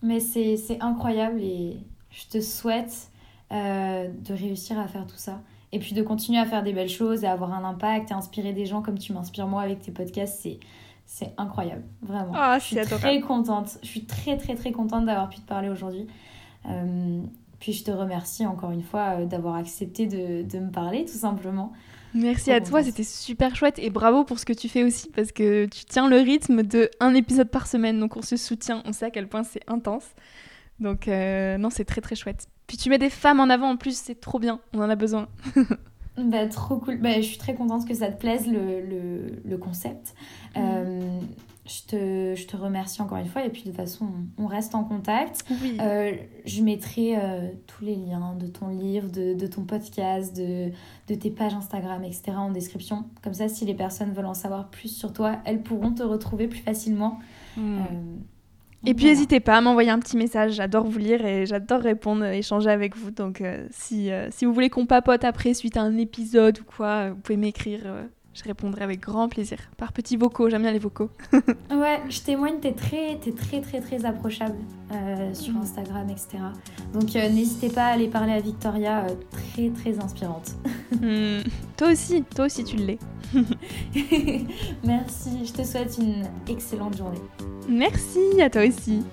Mais 0.01 0.19
c'est 0.19 0.57
incroyable 0.81 1.41
et 1.41 1.77
je 2.09 2.27
te 2.27 2.41
souhaite 2.41 3.09
de 3.53 4.33
réussir 4.33 4.79
à 4.79 4.87
faire 4.87 5.05
tout 5.05 5.17
ça. 5.17 5.41
Et 5.71 5.79
puis 5.79 5.93
de 5.93 6.01
continuer 6.01 6.39
à 6.39 6.45
faire 6.45 6.63
des 6.63 6.73
belles 6.73 6.89
choses 6.89 7.23
et 7.23 7.27
avoir 7.27 7.53
un 7.53 7.63
impact 7.63 8.11
et 8.11 8.13
inspirer 8.13 8.53
des 8.53 8.65
gens 8.65 8.81
comme 8.81 8.97
tu 8.97 9.13
m'inspires 9.13 9.47
moi 9.47 9.61
avec 9.61 9.79
tes 9.79 9.91
podcasts. 9.91 10.39
C'est 10.41 10.59
c'est 11.05 11.33
incroyable, 11.37 11.83
vraiment. 12.01 12.31
Ah, 12.35 12.57
je 12.59 12.65
suis 12.65 12.75
très 12.75 13.19
contente. 13.19 13.77
Je 13.83 13.87
suis 13.87 14.05
très, 14.05 14.37
très, 14.37 14.55
très 14.55 14.71
contente 14.71 15.05
d'avoir 15.05 15.29
pu 15.29 15.37
te 15.39 15.47
parler 15.47 15.69
aujourd'hui. 15.69 16.07
Euh, 16.67 17.21
puis 17.59 17.73
je 17.73 17.83
te 17.83 17.91
remercie 17.91 18.45
encore 18.45 18.71
une 18.71 18.83
fois 18.83 19.19
euh, 19.19 19.25
d'avoir 19.25 19.55
accepté 19.55 20.07
de, 20.07 20.43
de, 20.43 20.59
me 20.59 20.71
parler, 20.71 21.05
tout 21.05 21.17
simplement. 21.17 21.71
Merci 22.13 22.51
à 22.51 22.61
toi, 22.61 22.83
c'était 22.83 23.03
super 23.03 23.55
chouette 23.55 23.79
et 23.79 23.89
bravo 23.89 24.23
pour 24.23 24.37
ce 24.37 24.45
que 24.45 24.53
tu 24.53 24.69
fais 24.69 24.83
aussi 24.83 25.09
parce 25.09 25.31
que 25.31 25.65
tu 25.65 25.83
tiens 25.85 26.07
le 26.07 26.17
rythme 26.17 26.61
de 26.61 26.91
un 26.99 27.15
épisode 27.15 27.49
par 27.49 27.65
semaine, 27.65 27.99
donc 27.99 28.17
on 28.17 28.21
se 28.21 28.37
soutient, 28.37 28.83
on 28.85 28.93
sait 28.93 29.05
à 29.05 29.09
quel 29.09 29.27
point 29.27 29.43
c'est 29.43 29.63
intense. 29.67 30.05
Donc 30.79 31.07
euh, 31.07 31.57
non, 31.57 31.71
c'est 31.71 31.85
très 31.85 32.01
très 32.01 32.15
chouette. 32.15 32.47
Puis 32.67 32.77
tu 32.77 32.89
mets 32.89 32.97
des 32.97 33.09
femmes 33.09 33.39
en 33.39 33.49
avant 33.49 33.69
en 33.69 33.77
plus, 33.77 33.97
c'est 33.97 34.19
trop 34.19 34.39
bien, 34.39 34.59
on 34.73 34.79
en 34.79 34.89
a 34.89 34.95
besoin. 34.95 35.27
Bah, 36.17 36.47
trop 36.47 36.77
cool. 36.77 36.97
Bah, 36.97 37.15
je 37.15 37.25
suis 37.25 37.37
très 37.37 37.55
contente 37.55 37.87
que 37.87 37.93
ça 37.93 38.11
te 38.11 38.19
plaise, 38.19 38.47
le, 38.47 38.81
le, 38.81 39.41
le 39.43 39.57
concept. 39.57 40.13
Mm. 40.55 40.59
Euh, 40.59 41.19
je, 41.65 41.81
te, 41.87 42.35
je 42.35 42.45
te 42.45 42.55
remercie 42.55 43.01
encore 43.01 43.17
une 43.17 43.25
fois. 43.25 43.43
Et 43.45 43.49
puis, 43.49 43.63
de 43.63 43.69
toute 43.69 43.77
façon, 43.77 44.07
on, 44.37 44.45
reste 44.45 44.75
en 44.75 44.83
contact. 44.83 45.43
Euh, 45.81 46.11
je 46.45 46.61
mettrai 46.61 47.17
euh, 47.17 47.49
tous 47.65 47.83
les 47.83 47.95
liens 47.95 48.35
de 48.39 48.45
ton 48.45 48.67
livre, 48.67 49.09
de, 49.09 49.33
de 49.33 49.47
ton 49.47 49.63
podcast, 49.63 50.35
de, 50.35 50.71
de, 51.07 51.15
tes 51.15 51.31
pages 51.31 51.55
Instagram, 51.55 52.03
etc. 52.03 52.33
en 52.37 52.51
description. 52.51 53.05
Comme 53.23 53.33
ça, 53.33 53.49
si 53.49 53.65
les 53.65 53.73
personnes 53.73 54.13
veulent 54.13 54.25
en 54.25 54.35
savoir 54.35 54.69
plus 54.69 54.89
sur 54.89 55.13
toi, 55.13 55.37
elles 55.45 55.63
pourront 55.63 55.93
te 55.93 56.03
retrouver 56.03 56.47
plus 56.47 56.61
facilement. 56.61 57.17
Mm. 57.57 57.77
Et 58.85 58.93
puis 58.93 59.05
n'hésitez 59.05 59.39
pas 59.39 59.57
à 59.57 59.61
m'envoyer 59.61 59.89
un 59.89 59.99
petit 59.99 60.17
message, 60.17 60.53
j'adore 60.53 60.85
vous 60.85 60.99
lire 60.99 61.25
et 61.25 61.45
j'adore 61.45 61.81
répondre, 61.81 62.25
échanger 62.25 62.69
avec 62.69 62.97
vous. 62.97 63.11
Donc 63.11 63.39
euh, 63.39 63.65
si, 63.71 64.11
euh, 64.11 64.27
si 64.29 64.45
vous 64.45 64.53
voulez 64.53 64.69
qu'on 64.69 64.85
papote 64.85 65.23
après 65.23 65.53
suite 65.53 65.77
à 65.77 65.81
un 65.81 65.97
épisode 65.97 66.59
ou 66.59 66.63
quoi, 66.63 67.11
vous 67.11 67.15
pouvez 67.15 67.37
m'écrire, 67.37 67.81
euh, 67.85 68.03
je 68.33 68.43
répondrai 68.43 68.83
avec 68.83 68.99
grand 68.99 69.29
plaisir. 69.29 69.57
Par 69.77 69.93
petits 69.93 70.17
vocaux, 70.17 70.49
j'aime 70.49 70.63
bien 70.63 70.71
les 70.71 70.79
vocaux. 70.79 71.09
ouais, 71.33 72.01
je 72.09 72.21
témoigne, 72.21 72.59
t'es 72.59 72.73
très, 72.73 73.13
es 73.13 73.31
très 73.35 73.61
très 73.61 73.81
très 73.81 74.05
approchable 74.05 74.55
sur 75.33 75.57
Instagram, 75.57 76.07
etc. 76.09 76.37
Donc 76.93 77.15
n'hésitez 77.15 77.69
pas 77.69 77.85
à 77.85 77.93
aller 77.93 78.07
parler 78.07 78.33
à 78.33 78.39
Victoria, 78.39 79.07
très 79.31 79.69
très 79.69 79.99
inspirante. 79.99 80.51
Hmm. 81.01 81.41
Toi 81.75 81.91
aussi, 81.91 82.23
toi 82.35 82.45
aussi 82.45 82.63
tu 82.63 82.75
l'es. 82.75 82.99
Merci, 84.83 85.45
je 85.45 85.51
te 85.51 85.63
souhaite 85.63 85.97
une 85.99 86.23
excellente 86.47 86.95
journée. 86.95 87.21
Merci 87.67 88.41
à 88.41 88.49
toi 88.49 88.67
aussi. 88.67 89.03